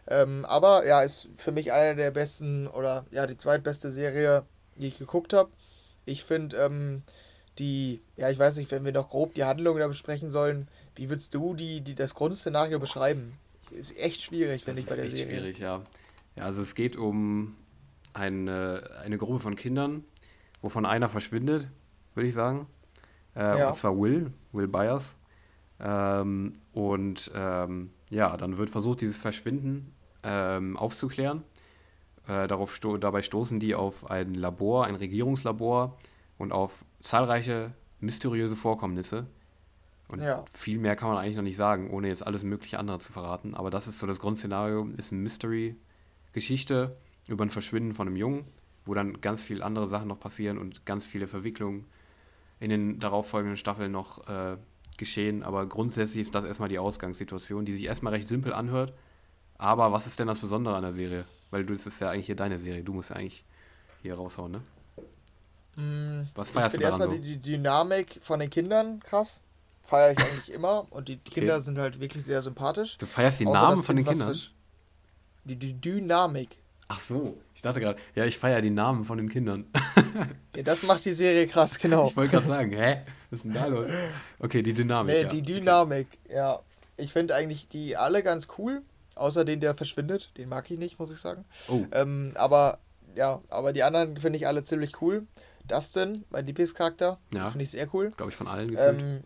[0.09, 4.43] Ähm, aber ja, ist für mich eine der besten oder ja, die zweitbeste Serie,
[4.81, 5.49] die ich geguckt habe.
[6.05, 7.03] Ich finde ähm,
[7.59, 11.09] die, ja, ich weiß nicht, wenn wir noch grob die Handlung da besprechen sollen, wie
[11.09, 13.33] würdest du die, die, das Grundszenario beschreiben?
[13.71, 15.39] Ist echt schwierig, finde ich, bei der echt Serie.
[15.39, 15.81] schwierig, ja.
[16.35, 17.55] Ja, also es geht um
[18.13, 20.03] eine, eine Gruppe von Kindern,
[20.61, 21.67] wovon einer verschwindet,
[22.13, 22.67] würde ich sagen.
[23.35, 23.69] Äh, ja.
[23.69, 25.15] Und zwar Will, Will Byers.
[25.79, 29.93] Ähm, und ähm, ja, dann wird versucht, dieses Verschwinden
[30.23, 31.43] ähm, aufzuklären.
[32.27, 35.97] Äh, darauf sto dabei stoßen die auf ein Labor, ein Regierungslabor
[36.37, 39.27] und auf zahlreiche mysteriöse Vorkommnisse.
[40.09, 40.45] Und ja.
[40.51, 43.55] viel mehr kann man eigentlich noch nicht sagen, ohne jetzt alles mögliche andere zu verraten.
[43.55, 46.97] Aber das ist so das Grundszenario, ist eine Mystery-Geschichte
[47.27, 48.43] über ein Verschwinden von einem Jungen,
[48.85, 51.85] wo dann ganz viele andere Sachen noch passieren und ganz viele Verwicklungen
[52.59, 54.57] in den darauffolgenden Staffeln noch äh,
[54.97, 55.43] geschehen.
[55.43, 58.93] Aber grundsätzlich ist das erstmal die Ausgangssituation, die sich erstmal recht simpel anhört.
[59.57, 61.25] Aber was ist denn das Besondere an der Serie?
[61.51, 62.83] Weil du, das ist ja eigentlich hier deine Serie.
[62.83, 63.43] Du musst ja eigentlich
[64.01, 64.61] hier raushauen, ne?
[65.75, 67.23] Mm, was feierst ich du daran erstmal so?
[67.23, 69.41] die, die Dynamik von den Kindern krass
[69.87, 71.63] feiere ich eigentlich immer und die Kinder okay.
[71.63, 72.97] sind halt wirklich sehr sympathisch.
[72.97, 74.37] Du feierst die Namen von den Kindern?
[75.45, 76.57] Die, die Dynamik.
[76.89, 79.65] Ach so, ich dachte gerade, ja, ich feiere die Namen von den Kindern.
[80.55, 82.07] ja, das macht die Serie krass, genau.
[82.07, 83.01] Ich wollte gerade sagen, hä?
[83.29, 83.87] Was ist denn da los?
[84.39, 85.15] Okay, die Dynamik.
[85.15, 85.29] Nee, ja.
[85.29, 86.35] die Dynamik, okay.
[86.35, 86.59] ja.
[86.97, 88.81] Ich finde eigentlich die alle ganz cool,
[89.17, 90.31] außer den, der verschwindet.
[90.37, 91.45] Den mag ich nicht, muss ich sagen.
[91.67, 91.83] Oh.
[91.91, 92.79] Ähm, aber
[93.15, 95.25] ja, aber die anderen finde ich alle ziemlich cool.
[95.67, 97.49] Dustin, mein Lieblingscharakter, ja.
[97.49, 98.11] finde ich sehr cool.
[98.15, 99.01] Glaube ich von allen gefühlt.
[99.01, 99.23] Ähm,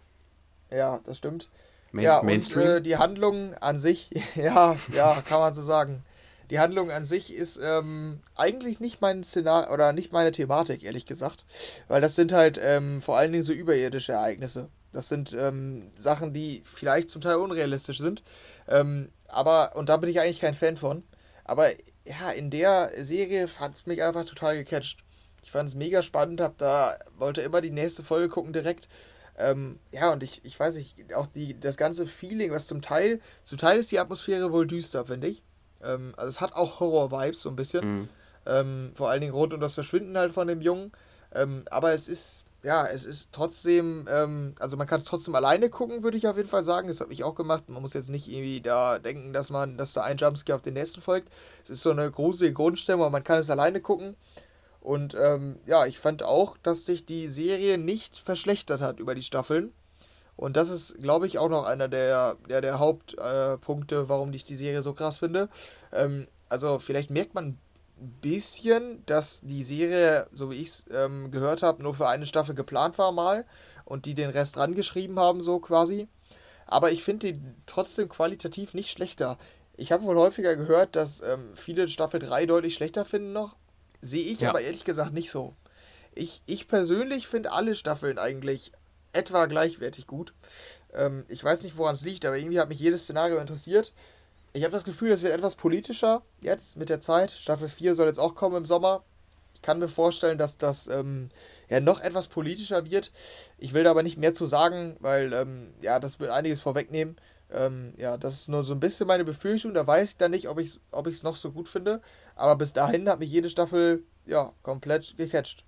[0.72, 1.50] ja, das stimmt.
[1.92, 2.62] Main ja, Mainstream?
[2.62, 6.04] und äh, die Handlung an sich, ja, ja, kann man so sagen.
[6.50, 11.06] Die Handlung an sich ist ähm, eigentlich nicht mein Szenario oder nicht meine Thematik, ehrlich
[11.06, 11.46] gesagt.
[11.88, 14.68] Weil das sind halt ähm, vor allen Dingen so überirdische Ereignisse.
[14.92, 18.22] Das sind ähm, Sachen, die vielleicht zum Teil unrealistisch sind.
[19.32, 21.04] Aber, und da bin ich eigentlich kein Fan von.
[21.44, 21.70] Aber
[22.06, 25.04] ja, in der Serie fand es mich einfach total gecatcht.
[25.44, 28.88] Ich fand es mega spannend, hab da, wollte immer die nächste Folge gucken direkt
[29.42, 33.20] ähm, ja, und ich, ich weiß nicht, auch die, das ganze Feeling, was zum Teil,
[33.44, 35.44] zum Teil ist die Atmosphäre wohl düster, finde ich.
[35.84, 37.86] Ähm, also es hat auch Horror-Vibes so ein bisschen.
[37.86, 38.10] Mhm.
[38.46, 40.92] Ähm, vor allen Dingen rund um das Verschwinden halt von dem Jungen.
[41.34, 45.70] Ähm, aber es ist, ja, es ist trotzdem, ähm, also man kann es trotzdem alleine
[45.70, 46.88] gucken, würde ich auf jeden Fall sagen.
[46.88, 47.70] Das habe ich auch gemacht.
[47.70, 50.76] Man muss jetzt nicht irgendwie da denken, dass man, dass da ein Jumpscare auf den
[50.76, 51.30] nächsten folgt.
[51.64, 54.16] Es ist so eine große Grundstimmung, man kann es alleine gucken.
[54.80, 59.24] Und ähm, ja, ich fand auch, dass sich die Serie nicht verschlechtert hat über die
[59.24, 59.72] Staffeln.
[60.36, 64.44] Und das ist, glaube ich, auch noch einer der, der, der Hauptpunkte, äh, warum ich
[64.44, 65.50] die Serie so krass finde.
[65.92, 67.58] Ähm, also vielleicht merkt man
[68.02, 72.56] bisschen, dass die Serie, so wie ich es ähm, gehört habe, nur für eine Staffel
[72.56, 73.46] geplant war mal
[73.86, 76.08] und die den Rest rangeschrieben haben, so quasi.
[76.66, 79.38] Aber ich finde die trotzdem qualitativ nicht schlechter.
[79.78, 83.56] Ich habe wohl häufiger gehört, dass ähm, viele Staffel 3 deutlich schlechter finden noch.
[84.02, 84.50] Sehe ich ja.
[84.50, 85.54] aber ehrlich gesagt nicht so.
[86.16, 88.72] Ich, ich persönlich finde alle Staffeln eigentlich
[89.14, 90.34] etwa gleichwertig gut.
[90.94, 93.94] Ähm, ich weiß nicht, woran es liegt, aber irgendwie hat mich jedes Szenario interessiert.
[94.54, 97.32] Ich habe das Gefühl, es wird etwas politischer jetzt mit der Zeit.
[97.32, 99.04] Staffel 4 soll jetzt auch kommen im Sommer.
[99.54, 101.30] Ich kann mir vorstellen, dass das ähm,
[101.70, 103.14] ja noch etwas politischer wird.
[103.58, 107.16] Ich will da aber nicht mehr zu sagen, weil ähm, ja, das wird einiges vorwegnehmen.
[107.50, 109.74] Ähm, ja, das ist nur so ein bisschen meine Befürchtung.
[109.74, 112.02] Da weiß ich dann nicht, ob ich es ob noch so gut finde.
[112.36, 115.64] Aber bis dahin hat mich jede Staffel ja komplett gecatcht.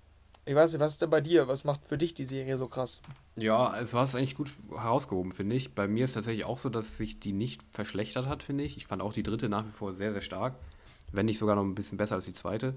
[0.46, 1.48] Ich weiß nicht, was ist denn bei dir?
[1.48, 3.00] Was macht für dich die Serie so krass?
[3.38, 5.74] Ja, also hast du eigentlich gut herausgehoben, finde ich.
[5.74, 8.76] Bei mir ist tatsächlich auch so, dass sich die nicht verschlechtert hat, finde ich.
[8.76, 10.56] Ich fand auch die dritte nach wie vor sehr, sehr stark.
[11.12, 12.74] Wenn nicht sogar noch ein bisschen besser als die zweite.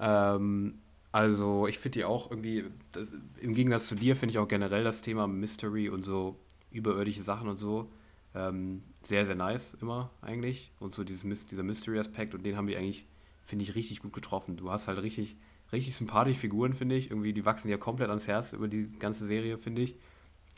[0.00, 0.80] Ähm,
[1.12, 3.08] also ich finde die auch irgendwie, das,
[3.40, 6.36] im Gegensatz zu dir finde ich auch generell das Thema Mystery und so
[6.70, 7.90] überirdische Sachen und so
[8.34, 10.72] ähm, sehr, sehr nice immer eigentlich.
[10.78, 13.06] Und so dieses, dieser Mystery-Aspekt und den haben die eigentlich,
[13.42, 14.56] finde ich, richtig gut getroffen.
[14.56, 15.36] Du hast halt richtig,
[15.72, 17.10] richtig sympathische Figuren, finde ich.
[17.10, 19.96] Irgendwie, die wachsen ja komplett ans Herz über die ganze Serie, finde ich.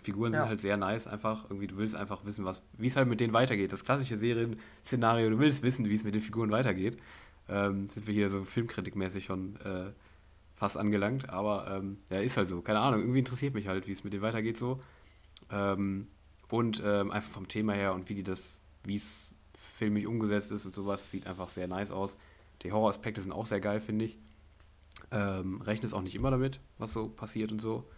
[0.03, 0.41] Figuren ja.
[0.41, 1.45] sind halt sehr nice, einfach.
[1.49, 3.73] Irgendwie, du willst einfach wissen, was, wie es halt mit denen weitergeht.
[3.73, 6.99] Das klassische Serien-Szenario, du willst wissen, wie es mit den Figuren weitergeht.
[7.49, 9.91] Ähm, sind wir hier so filmkritikmäßig schon äh,
[10.55, 12.61] fast angelangt, aber ähm, ja, ist halt so.
[12.63, 14.81] Keine Ahnung, irgendwie interessiert mich halt, wie es mit denen weitergeht so.
[15.51, 16.09] Ähm,
[16.49, 20.67] und ähm, einfach vom Thema her und wie die das, wie es filmisch umgesetzt ist
[20.67, 22.17] und sowas, sieht einfach sehr nice aus.
[22.63, 24.19] Die Horroraspekte sind auch sehr geil, finde ich.
[25.13, 27.89] Ähm, rechne es auch nicht immer damit, was so passiert und so.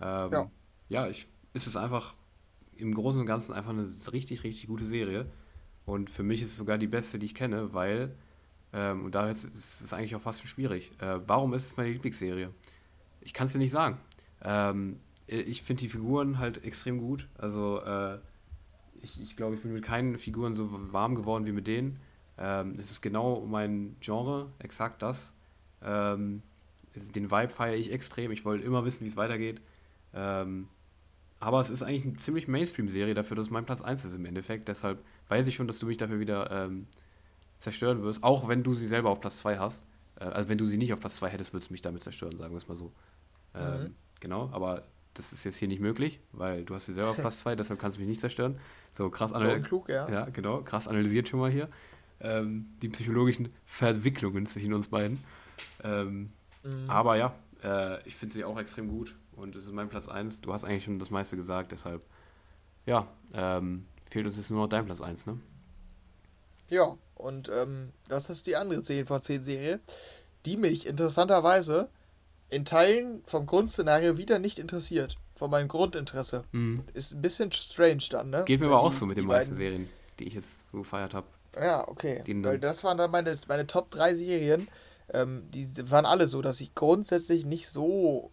[0.00, 0.50] Ähm, ja.
[0.88, 2.14] ja, ich, ist es einfach
[2.76, 5.26] im Großen und Ganzen einfach eine richtig, richtig gute Serie.
[5.86, 8.14] Und für mich ist es sogar die beste, die ich kenne, weil,
[8.72, 10.90] ähm, und da ist es eigentlich auch fast schon schwierig.
[11.00, 12.50] Äh, warum ist es meine Lieblingsserie?
[13.22, 13.98] Ich kann es dir nicht sagen.
[14.42, 17.28] Ähm, äh, ich finde die Figuren halt extrem gut.
[17.38, 18.18] Also äh,
[19.02, 21.98] ich, ich glaube, ich bin mit keinen Figuren so warm geworden wie mit denen.
[22.36, 25.32] Ähm, es ist genau mein Genre, exakt das.
[25.82, 26.42] Ähm,
[26.98, 28.30] den Vibe feiere ich extrem.
[28.30, 29.60] Ich wollte immer wissen, wie es weitergeht.
[30.14, 30.68] Ähm,
[31.40, 34.24] aber es ist eigentlich eine ziemlich Mainstream-Serie dafür, dass es mein Platz 1 ist im
[34.24, 34.68] Endeffekt.
[34.68, 36.86] Deshalb weiß ich schon, dass du mich dafür wieder ähm,
[37.58, 38.24] zerstören wirst.
[38.24, 39.84] Auch wenn du sie selber auf Platz 2 hast.
[40.18, 42.36] Äh, also wenn du sie nicht auf Platz 2 hättest, würdest du mich damit zerstören,
[42.36, 42.92] sagen wir es mal so.
[43.54, 43.94] Ähm, mhm.
[44.20, 44.84] Genau, aber
[45.14, 47.96] das ist jetzt hier nicht möglich, weil du hast sie selber fast zwei, deshalb kannst
[47.96, 48.58] du mich nicht zerstören.
[48.96, 49.66] So krass analysiert.
[49.66, 50.08] klug, ja.
[50.10, 51.68] Ja, genau, krass analysiert schon mal hier.
[52.20, 55.22] Ähm, die psychologischen Verwicklungen zwischen uns beiden.
[55.84, 56.30] Ähm,
[56.68, 56.90] mhm.
[56.90, 60.40] Aber ja, äh, ich finde sie auch extrem gut und es ist mein Platz 1.
[60.40, 62.02] Du hast eigentlich schon das meiste gesagt, deshalb,
[62.86, 65.38] ja, ähm, fehlt uns jetzt nur noch dein Platz 1, ne?
[66.68, 69.80] Ja, und ähm, das ist die andere 10 von 10 Serie,
[70.44, 71.88] die mich interessanterweise
[72.50, 75.16] in Teilen vom Grundszenario wieder nicht interessiert.
[75.34, 76.42] Von meinem Grundinteresse.
[76.50, 76.82] Mhm.
[76.94, 78.42] Ist ein bisschen strange dann, ne?
[78.44, 79.88] Geht mir aber auch so mit den meisten Serien,
[80.18, 81.28] die ich jetzt so gefeiert habe.
[81.54, 82.22] Ja, okay.
[82.26, 84.66] Weil das waren dann meine, meine Top 3 Serien.
[85.12, 88.30] Ähm, die waren alle so, dass ich grundsätzlich nicht so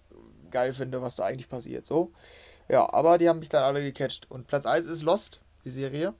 [0.52, 1.86] geil finde, was da eigentlich passiert.
[1.86, 2.12] So.
[2.68, 4.30] Ja, aber die haben mich dann alle gecatcht.
[4.30, 6.14] Und Platz 1 ist Lost, die Serie.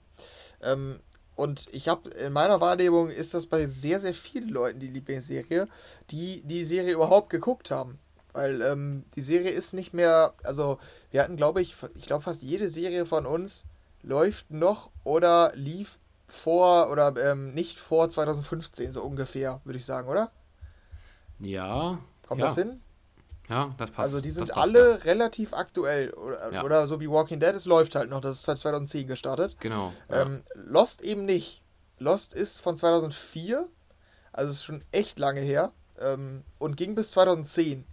[0.62, 1.00] Ähm,
[1.34, 5.68] und ich habe in meiner Wahrnehmung ist das bei sehr, sehr vielen Leuten die Lieblingsserie,
[6.10, 7.98] die die Serie überhaupt geguckt haben.
[8.32, 10.78] Weil ähm, die Serie ist nicht mehr, also
[11.10, 13.64] wir hatten, glaube ich, ich glaube fast jede Serie von uns
[14.02, 20.08] läuft noch oder lief vor oder ähm, nicht vor 2015, so ungefähr, würde ich sagen,
[20.08, 20.32] oder?
[21.38, 21.98] Ja.
[22.26, 22.46] Kommt ja.
[22.46, 22.80] das hin?
[23.48, 24.00] Ja, das passt.
[24.00, 24.96] Also die sind passt, alle ja.
[24.96, 26.10] relativ aktuell.
[26.10, 26.64] Oder, ja.
[26.64, 28.20] oder, so wie Walking Dead, es läuft halt noch.
[28.20, 29.56] Das ist seit 2010 gestartet.
[29.60, 29.92] Genau.
[30.10, 31.62] Ähm, Lost eben nicht.
[31.98, 33.68] Lost ist von 2004,
[34.32, 37.86] also ist schon echt lange her ähm, und ging bis 2010.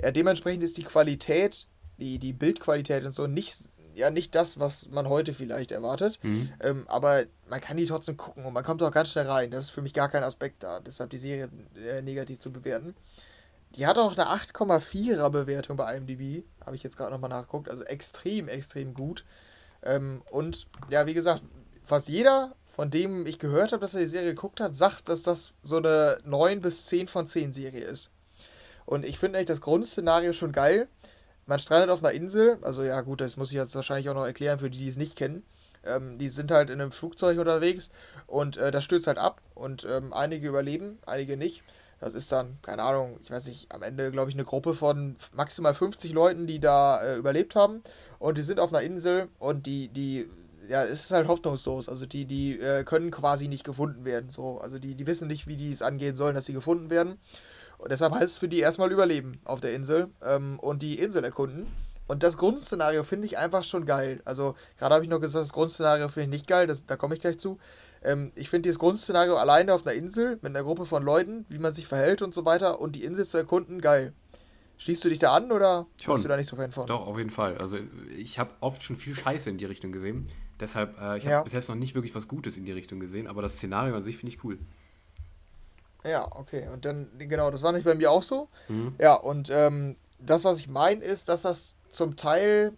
[0.00, 1.66] Ja, dementsprechend ist die Qualität,
[1.98, 6.18] die, die Bildqualität und so nicht, ja, nicht das, was man heute vielleicht erwartet.
[6.22, 6.52] Mhm.
[6.60, 9.50] Ähm, aber man kann die trotzdem gucken und man kommt auch ganz schnell rein.
[9.50, 12.94] Das ist für mich gar kein Aspekt da, deshalb die Serie äh, negativ zu bewerten.
[13.76, 16.44] Die hat auch eine 8,4er Bewertung bei IMDb.
[16.64, 17.70] Habe ich jetzt gerade nochmal nachgeguckt.
[17.70, 19.24] Also extrem, extrem gut.
[19.82, 21.42] Ähm, und ja, wie gesagt,
[21.82, 25.22] fast jeder, von dem ich gehört habe, dass er die Serie geguckt hat, sagt, dass
[25.22, 28.10] das so eine 9 bis 10 von 10 Serie ist.
[28.84, 30.88] Und ich finde eigentlich das Grundszenario schon geil.
[31.52, 32.56] Man strandet auf einer Insel.
[32.62, 34.96] Also ja, gut, das muss ich jetzt wahrscheinlich auch noch erklären für die, die es
[34.96, 35.42] nicht kennen.
[35.84, 37.90] Ähm, die sind halt in einem Flugzeug unterwegs
[38.26, 41.62] und äh, das stürzt halt ab und ähm, einige überleben, einige nicht.
[42.00, 45.16] Das ist dann, keine Ahnung, ich weiß nicht, am Ende, glaube ich, eine Gruppe von
[45.34, 47.82] maximal 50 Leuten, die da äh, überlebt haben.
[48.18, 50.30] Und die sind auf einer Insel und die, die,
[50.70, 51.86] ja, es ist halt hoffnungslos.
[51.86, 54.30] Also die, die äh, können quasi nicht gefunden werden.
[54.30, 54.56] So.
[54.56, 57.18] Also die, die wissen nicht, wie die es angehen sollen, dass sie gefunden werden.
[57.82, 61.24] Und deshalb heißt es für die erstmal überleben auf der Insel ähm, und die Insel
[61.24, 61.66] erkunden.
[62.06, 64.22] Und das Grundszenario finde ich einfach schon geil.
[64.24, 67.16] Also, gerade habe ich noch gesagt, das Grundszenario finde ich nicht geil, das, da komme
[67.16, 67.58] ich gleich zu.
[68.04, 71.58] Ähm, ich finde dieses Grundszenario alleine auf einer Insel mit einer Gruppe von Leuten, wie
[71.58, 74.12] man sich verhält und so weiter und die Insel zu erkunden, geil.
[74.78, 76.14] Schließt du dich da an oder schon.
[76.14, 76.86] bist du da nicht so Fan von?
[76.86, 77.58] Doch, auf jeden Fall.
[77.58, 77.78] Also
[78.16, 80.28] ich habe oft schon viel Scheiße in die Richtung gesehen.
[80.60, 81.42] Deshalb, äh, ich habe ja.
[81.42, 84.04] bis jetzt noch nicht wirklich was Gutes in die Richtung gesehen, aber das Szenario an
[84.04, 84.58] sich finde ich cool.
[86.04, 86.68] Ja, okay.
[86.72, 88.48] Und dann, genau, das war nicht bei mir auch so.
[88.68, 88.94] Mhm.
[88.98, 92.72] Ja, und ähm, das, was ich meine, ist, dass das zum Teil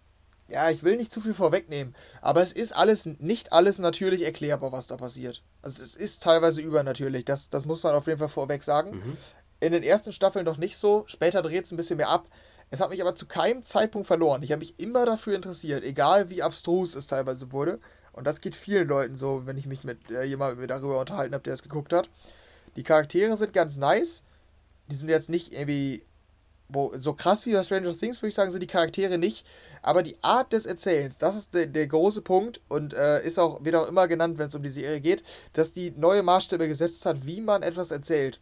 [0.47, 4.71] ja, ich will nicht zu viel vorwegnehmen, aber es ist alles, nicht alles natürlich erklärbar,
[4.71, 5.41] was da passiert.
[5.61, 8.91] Also es ist teilweise übernatürlich, das, das muss man auf jeden Fall vorweg sagen.
[8.91, 9.17] Mhm.
[9.59, 12.27] In den ersten Staffeln noch nicht so, später dreht es ein bisschen mehr ab.
[12.69, 14.43] Es hat mich aber zu keinem Zeitpunkt verloren.
[14.43, 17.79] Ich habe mich immer dafür interessiert, egal wie abstrus es teilweise wurde.
[18.11, 21.43] Und das geht vielen Leuten so, wenn ich mich mit äh, jemandem darüber unterhalten habe,
[21.43, 22.09] der es geguckt hat.
[22.75, 24.23] Die Charaktere sind ganz nice.
[24.89, 26.03] Die sind jetzt nicht irgendwie
[26.97, 29.45] so krass wie Stranger Things, würde ich sagen, sind die Charaktere nicht.
[29.81, 33.63] Aber die Art des Erzählens, das ist der, der große Punkt und äh, ist auch,
[33.63, 35.23] wird auch immer genannt, wenn es um die Serie geht,
[35.53, 38.39] dass die neue Maßstäbe gesetzt hat, wie man etwas erzählt.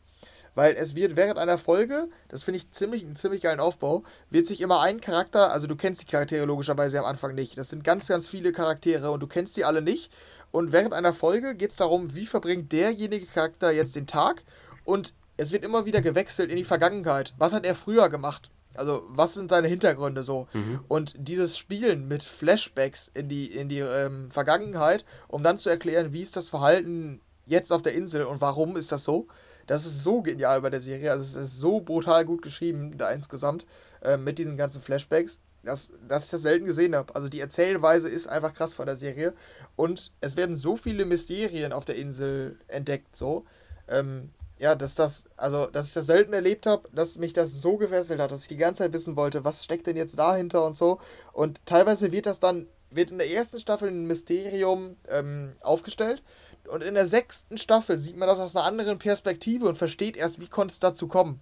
[0.55, 4.45] Weil es wird während einer Folge, das finde ich ziemlich, einen ziemlich geilen Aufbau, wird
[4.45, 7.57] sich immer ein Charakter, also du kennst die Charaktere logischerweise am Anfang nicht.
[7.57, 10.11] Das sind ganz, ganz viele Charaktere und du kennst die alle nicht.
[10.53, 14.43] Und während einer Folge geht es darum, wie verbringt derjenige Charakter jetzt den Tag
[14.85, 17.33] und es wird immer wieder gewechselt in die Vergangenheit.
[17.39, 18.51] Was hat er früher gemacht?
[18.75, 20.47] Also, was sind seine Hintergründe so?
[20.53, 20.81] Mhm.
[20.87, 26.13] Und dieses Spielen mit Flashbacks in die, in die ähm, Vergangenheit, um dann zu erklären,
[26.13, 29.27] wie ist das Verhalten jetzt auf der Insel und warum ist das so,
[29.65, 31.09] das ist so genial bei der Serie.
[31.09, 33.65] Also, es ist so brutal gut geschrieben, da insgesamt,
[34.03, 37.15] äh, mit diesen ganzen Flashbacks, dass, dass ich das selten gesehen habe.
[37.15, 39.33] Also, die Erzählweise ist einfach krass von der Serie.
[39.75, 43.45] Und es werden so viele Mysterien auf der Insel entdeckt, so.
[43.87, 44.29] Ähm,
[44.59, 48.21] ja, dass das, also, dass ich das selten erlebt habe, dass mich das so gefesselt
[48.21, 50.99] hat, dass ich die ganze Zeit wissen wollte, was steckt denn jetzt dahinter und so.
[51.33, 56.23] Und teilweise wird das dann, wird in der ersten Staffel ein Mysterium ähm, aufgestellt.
[56.69, 60.39] Und in der sechsten Staffel sieht man das aus einer anderen Perspektive und versteht erst,
[60.39, 61.41] wie konnte es dazu kommen.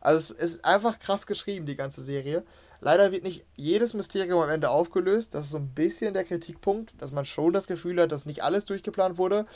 [0.00, 2.42] Also es ist einfach krass geschrieben, die ganze Serie.
[2.84, 5.34] Leider wird nicht jedes Mysterium am Ende aufgelöst.
[5.34, 8.42] Das ist so ein bisschen der Kritikpunkt, dass man schon das Gefühl hat, dass nicht
[8.42, 9.46] alles durchgeplant wurde.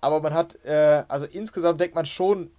[0.00, 2.50] Aber man hat, äh, also insgesamt denkt man schon,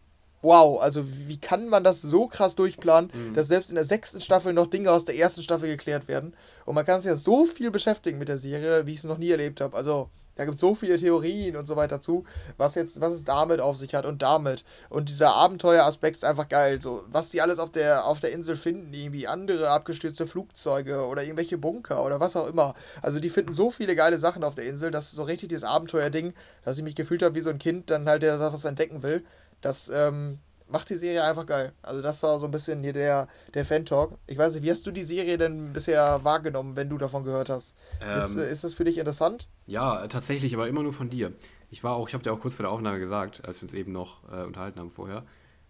[0.42, 3.34] wow, also wie kann man das so krass durchplanen, Mhm.
[3.34, 6.34] dass selbst in der sechsten Staffel noch Dinge aus der ersten Staffel geklärt werden.
[6.66, 9.18] Und man kann sich ja so viel beschäftigen mit der Serie, wie ich es noch
[9.18, 9.76] nie erlebt habe.
[9.76, 12.24] Also da gibt es so viele Theorien und so weiter zu,
[12.58, 14.64] was jetzt, was es damit auf sich hat und damit.
[14.90, 16.78] Und dieser Abenteueraspekt ist einfach geil.
[16.78, 21.24] So, was die alles auf der, auf der Insel finden, irgendwie andere abgestürzte Flugzeuge oder
[21.24, 22.74] irgendwelche Bunker oder was auch immer.
[23.02, 25.64] Also die finden so viele geile Sachen auf der Insel, das ist so richtig dieses
[25.64, 26.34] Abenteuerding,
[26.66, 29.24] dass ich mich gefühlt habe wie so ein Kind, dann halt der was entdecken will.
[29.62, 31.74] Das ähm, macht die Serie einfach geil.
[31.82, 34.18] Also das war so ein bisschen hier der, der Fan-Talk.
[34.28, 37.50] Ich weiß nicht, wie hast du die Serie denn bisher wahrgenommen, wenn du davon gehört
[37.50, 37.76] hast?
[38.18, 39.48] ist, Ähm, äh, ist das für dich interessant?
[39.68, 41.34] Ja, tatsächlich, aber immer nur von dir.
[41.70, 43.74] Ich war auch, ich habe dir auch kurz vor der Aufnahme gesagt, als wir uns
[43.74, 45.24] eben noch äh, unterhalten haben vorher,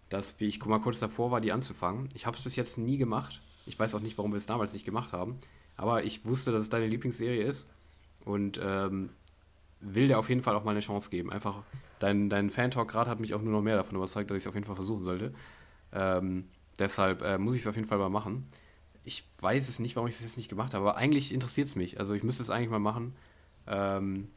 [0.08, 2.08] dass wie ich mal kurz davor war, die anzufangen.
[2.14, 3.40] Ich habe es bis jetzt nie gemacht.
[3.66, 5.38] Ich weiß auch nicht, warum wir es damals nicht gemacht haben.
[5.76, 7.66] Aber ich wusste, dass es deine Lieblingsserie ist
[8.24, 9.10] und ähm,
[9.80, 11.32] will dir auf jeden Fall auch mal eine Chance geben.
[11.32, 11.62] Einfach,
[12.04, 14.46] dein, dein Fan-Talk gerade hat mich auch nur noch mehr davon überzeugt, dass ich es
[14.46, 15.32] auf jeden Fall versuchen sollte.
[15.92, 16.44] Ähm,
[16.78, 18.46] deshalb äh, muss ich es auf jeden Fall mal machen.
[19.04, 21.76] Ich weiß es nicht, warum ich es jetzt nicht gemacht habe, aber eigentlich interessiert es
[21.76, 21.98] mich.
[21.98, 23.14] Also ich müsste es eigentlich mal machen.
[23.66, 24.28] Ähm,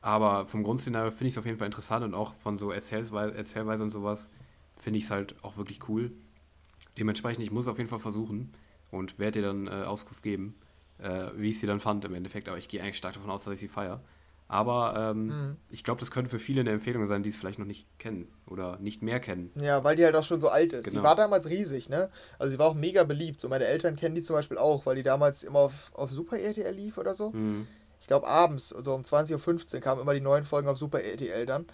[0.00, 3.34] aber vom Grundszenario finde ich es auf jeden Fall interessant und auch von so Erzählweise,
[3.36, 4.28] Erzählweise und sowas
[4.76, 6.10] finde ich es halt auch wirklich cool.
[6.98, 8.52] Dementsprechend, ich muss es auf jeden Fall versuchen
[8.90, 10.54] und werde dir dann äh, Auskunft geben,
[10.98, 12.48] äh, wie ich sie dann fand im Endeffekt.
[12.48, 14.00] Aber ich gehe eigentlich stark davon aus, dass ich sie feiere.
[14.52, 15.56] Aber ähm, Mhm.
[15.68, 18.26] ich glaube, das könnte für viele eine Empfehlung sein, die es vielleicht noch nicht kennen
[18.48, 19.52] oder nicht mehr kennen.
[19.54, 20.86] Ja, weil die halt auch schon so alt ist.
[20.86, 21.04] Die Genau.
[21.04, 22.10] war damals riesig, ne?
[22.36, 23.38] Also sie war auch mega beliebt.
[23.38, 26.36] So meine Eltern kennen die zum Beispiel auch, weil die damals immer auf, auf Super
[26.40, 27.30] RTL lief oder so.
[27.30, 27.68] Mhm.
[28.00, 31.46] Ich glaube abends, so um 20.15 Uhr kamen immer die neuen Folgen auf Super RTL
[31.46, 31.66] dann.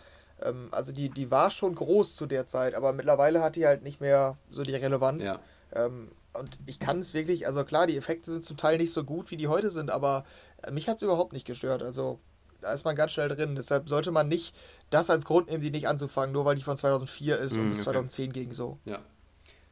[0.42, 3.84] Ähm, also die, die war schon groß zu der Zeit, aber mittlerweile hat die halt
[3.84, 5.24] nicht mehr so die Relevanz.
[5.24, 5.40] Ja.
[5.72, 9.02] Ähm, und ich kann es wirklich, also klar, die Effekte sind zum Teil nicht so
[9.02, 10.24] gut, wie die heute sind, aber
[10.70, 11.82] mich hat es überhaupt nicht gestört.
[11.82, 12.20] Also
[12.66, 13.54] da ist man ganz schnell drin.
[13.54, 14.52] Deshalb sollte man nicht
[14.90, 17.68] das als Grund nehmen, die nicht anzufangen, nur weil die von 2004 ist Mm, und
[17.68, 17.84] bis okay.
[17.84, 18.78] 2010 ging so.
[18.84, 18.98] Ja.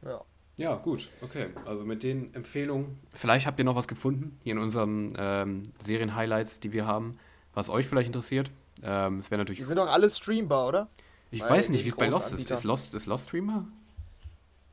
[0.03, 0.21] Ja.
[0.57, 1.47] Ja, gut, okay.
[1.65, 2.97] Also mit den Empfehlungen.
[3.13, 7.19] Vielleicht habt ihr noch was gefunden hier in unseren ähm, Serien-Highlights, die wir haben,
[7.53, 8.49] was euch vielleicht interessiert.
[8.81, 9.65] Ähm, es wäre Die natürlich.
[9.67, 10.87] sind doch alle streambar, oder?
[11.31, 12.49] Ich bei weiß nicht, wie es bei Lost ist.
[12.49, 13.65] Ist Lost, ist Lost Streamer?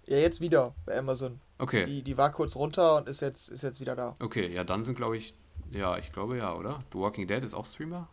[0.06, 1.40] Ja, jetzt wieder bei Amazon.
[1.58, 1.86] Okay.
[1.86, 4.14] Die, die war kurz runter und ist jetzt, ist jetzt wieder da.
[4.20, 5.34] Okay, ja, dann sind, glaube ich.
[5.72, 6.78] Ja, ich glaube ja, oder?
[6.92, 8.08] The Walking Dead ist auch Streamer?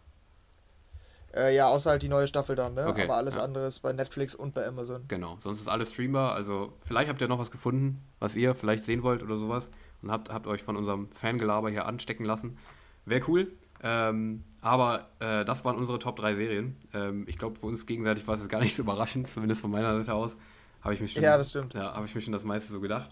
[1.35, 2.87] Äh, ja, außer halt die neue Staffel dann, ne?
[2.87, 3.43] Okay, Aber alles ja.
[3.43, 5.03] andere ist bei Netflix und bei Amazon.
[5.07, 6.33] Genau, sonst ist alles streambar.
[6.33, 9.69] Also vielleicht habt ihr noch was gefunden, was ihr vielleicht sehen wollt oder sowas
[10.01, 12.57] und habt, habt euch von unserem Fangelaber hier anstecken lassen.
[13.05, 13.51] Wäre cool.
[13.83, 16.75] Ähm, aber äh, das waren unsere Top 3 Serien.
[16.93, 19.69] Ähm, ich glaube, für uns gegenseitig war es jetzt gar nicht so überraschend, zumindest von
[19.71, 20.35] meiner Seite aus.
[20.81, 21.73] Habe ich, mir schon- Ja, das stimmt.
[21.75, 23.11] Ja, habe ich mir schon das meiste so gedacht.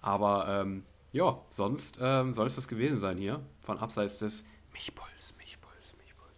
[0.00, 0.84] Aber ähm,
[1.18, 3.40] ja, sonst ähm, soll es das gewesen sein hier.
[3.60, 6.32] Von abseits des Michpuls, Michpuls, Michpuls.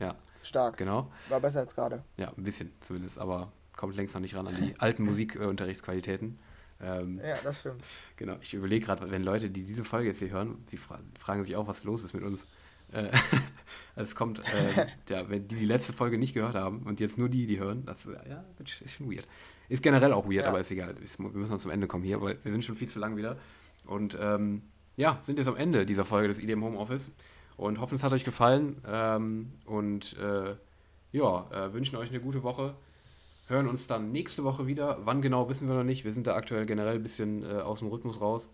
[0.00, 0.76] Ja, Stark.
[0.76, 1.12] genau.
[1.28, 2.02] War besser als gerade.
[2.16, 6.38] Ja, ein bisschen zumindest, aber kommt längst noch nicht ran an die alten Musikunterrichtsqualitäten.
[6.80, 7.82] Ähm, Ja, das stimmt.
[8.16, 11.44] Genau, ich überlege gerade, wenn Leute, die diese Folge jetzt hier hören, die fra fragen
[11.44, 12.46] sich auch, was los ist mit uns.
[12.92, 13.10] Äh,
[13.96, 17.28] es kommt, äh, ja, wenn die die letzte Folge nicht gehört haben und jetzt nur
[17.28, 19.26] die, die hören, das äh, ja, ist schon weird.
[19.68, 20.48] Ist generell auch weird, Ja.
[20.48, 20.94] aber ist egal.
[20.98, 23.36] Wir müssen noch zum Ende kommen hier, weil wir sind schon viel zu lang wieder.
[23.88, 24.62] Und ähm,
[24.96, 27.10] ja, sind jetzt am Ende dieser Folge des IDM Homeoffice
[27.56, 28.80] und hoffen, es hat euch gefallen.
[28.86, 30.54] Ähm, und äh,
[31.12, 32.74] ja, äh, wünschen euch eine gute Woche.
[33.48, 34.98] Hören uns dann nächste Woche wieder.
[35.04, 36.04] Wann genau wissen wir noch nicht.
[36.04, 38.48] Wir sind da aktuell generell ein bisschen äh, aus dem Rhythmus raus.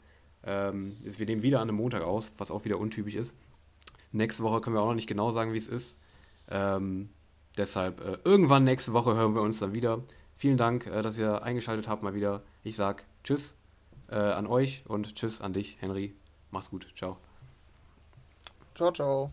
[0.44, 3.34] Ähm, wir nehmen wieder an einem Montag aus, was auch wieder untypisch ist.
[4.12, 5.98] Nächste Woche können wir auch noch nicht genau sagen, wie es ist.
[6.48, 7.08] Ähm,
[7.56, 10.04] deshalb äh, irgendwann nächste Woche hören wir uns dann wieder.
[10.36, 12.42] Vielen Dank, äh, dass ihr eingeschaltet habt mal wieder.
[12.62, 13.54] Ich sag Tschüss
[14.08, 16.14] äh, an euch und Tschüss an dich, Henry.
[16.50, 16.86] Mach's gut.
[16.96, 17.16] Ciao.
[18.74, 19.30] Ciao, ciao.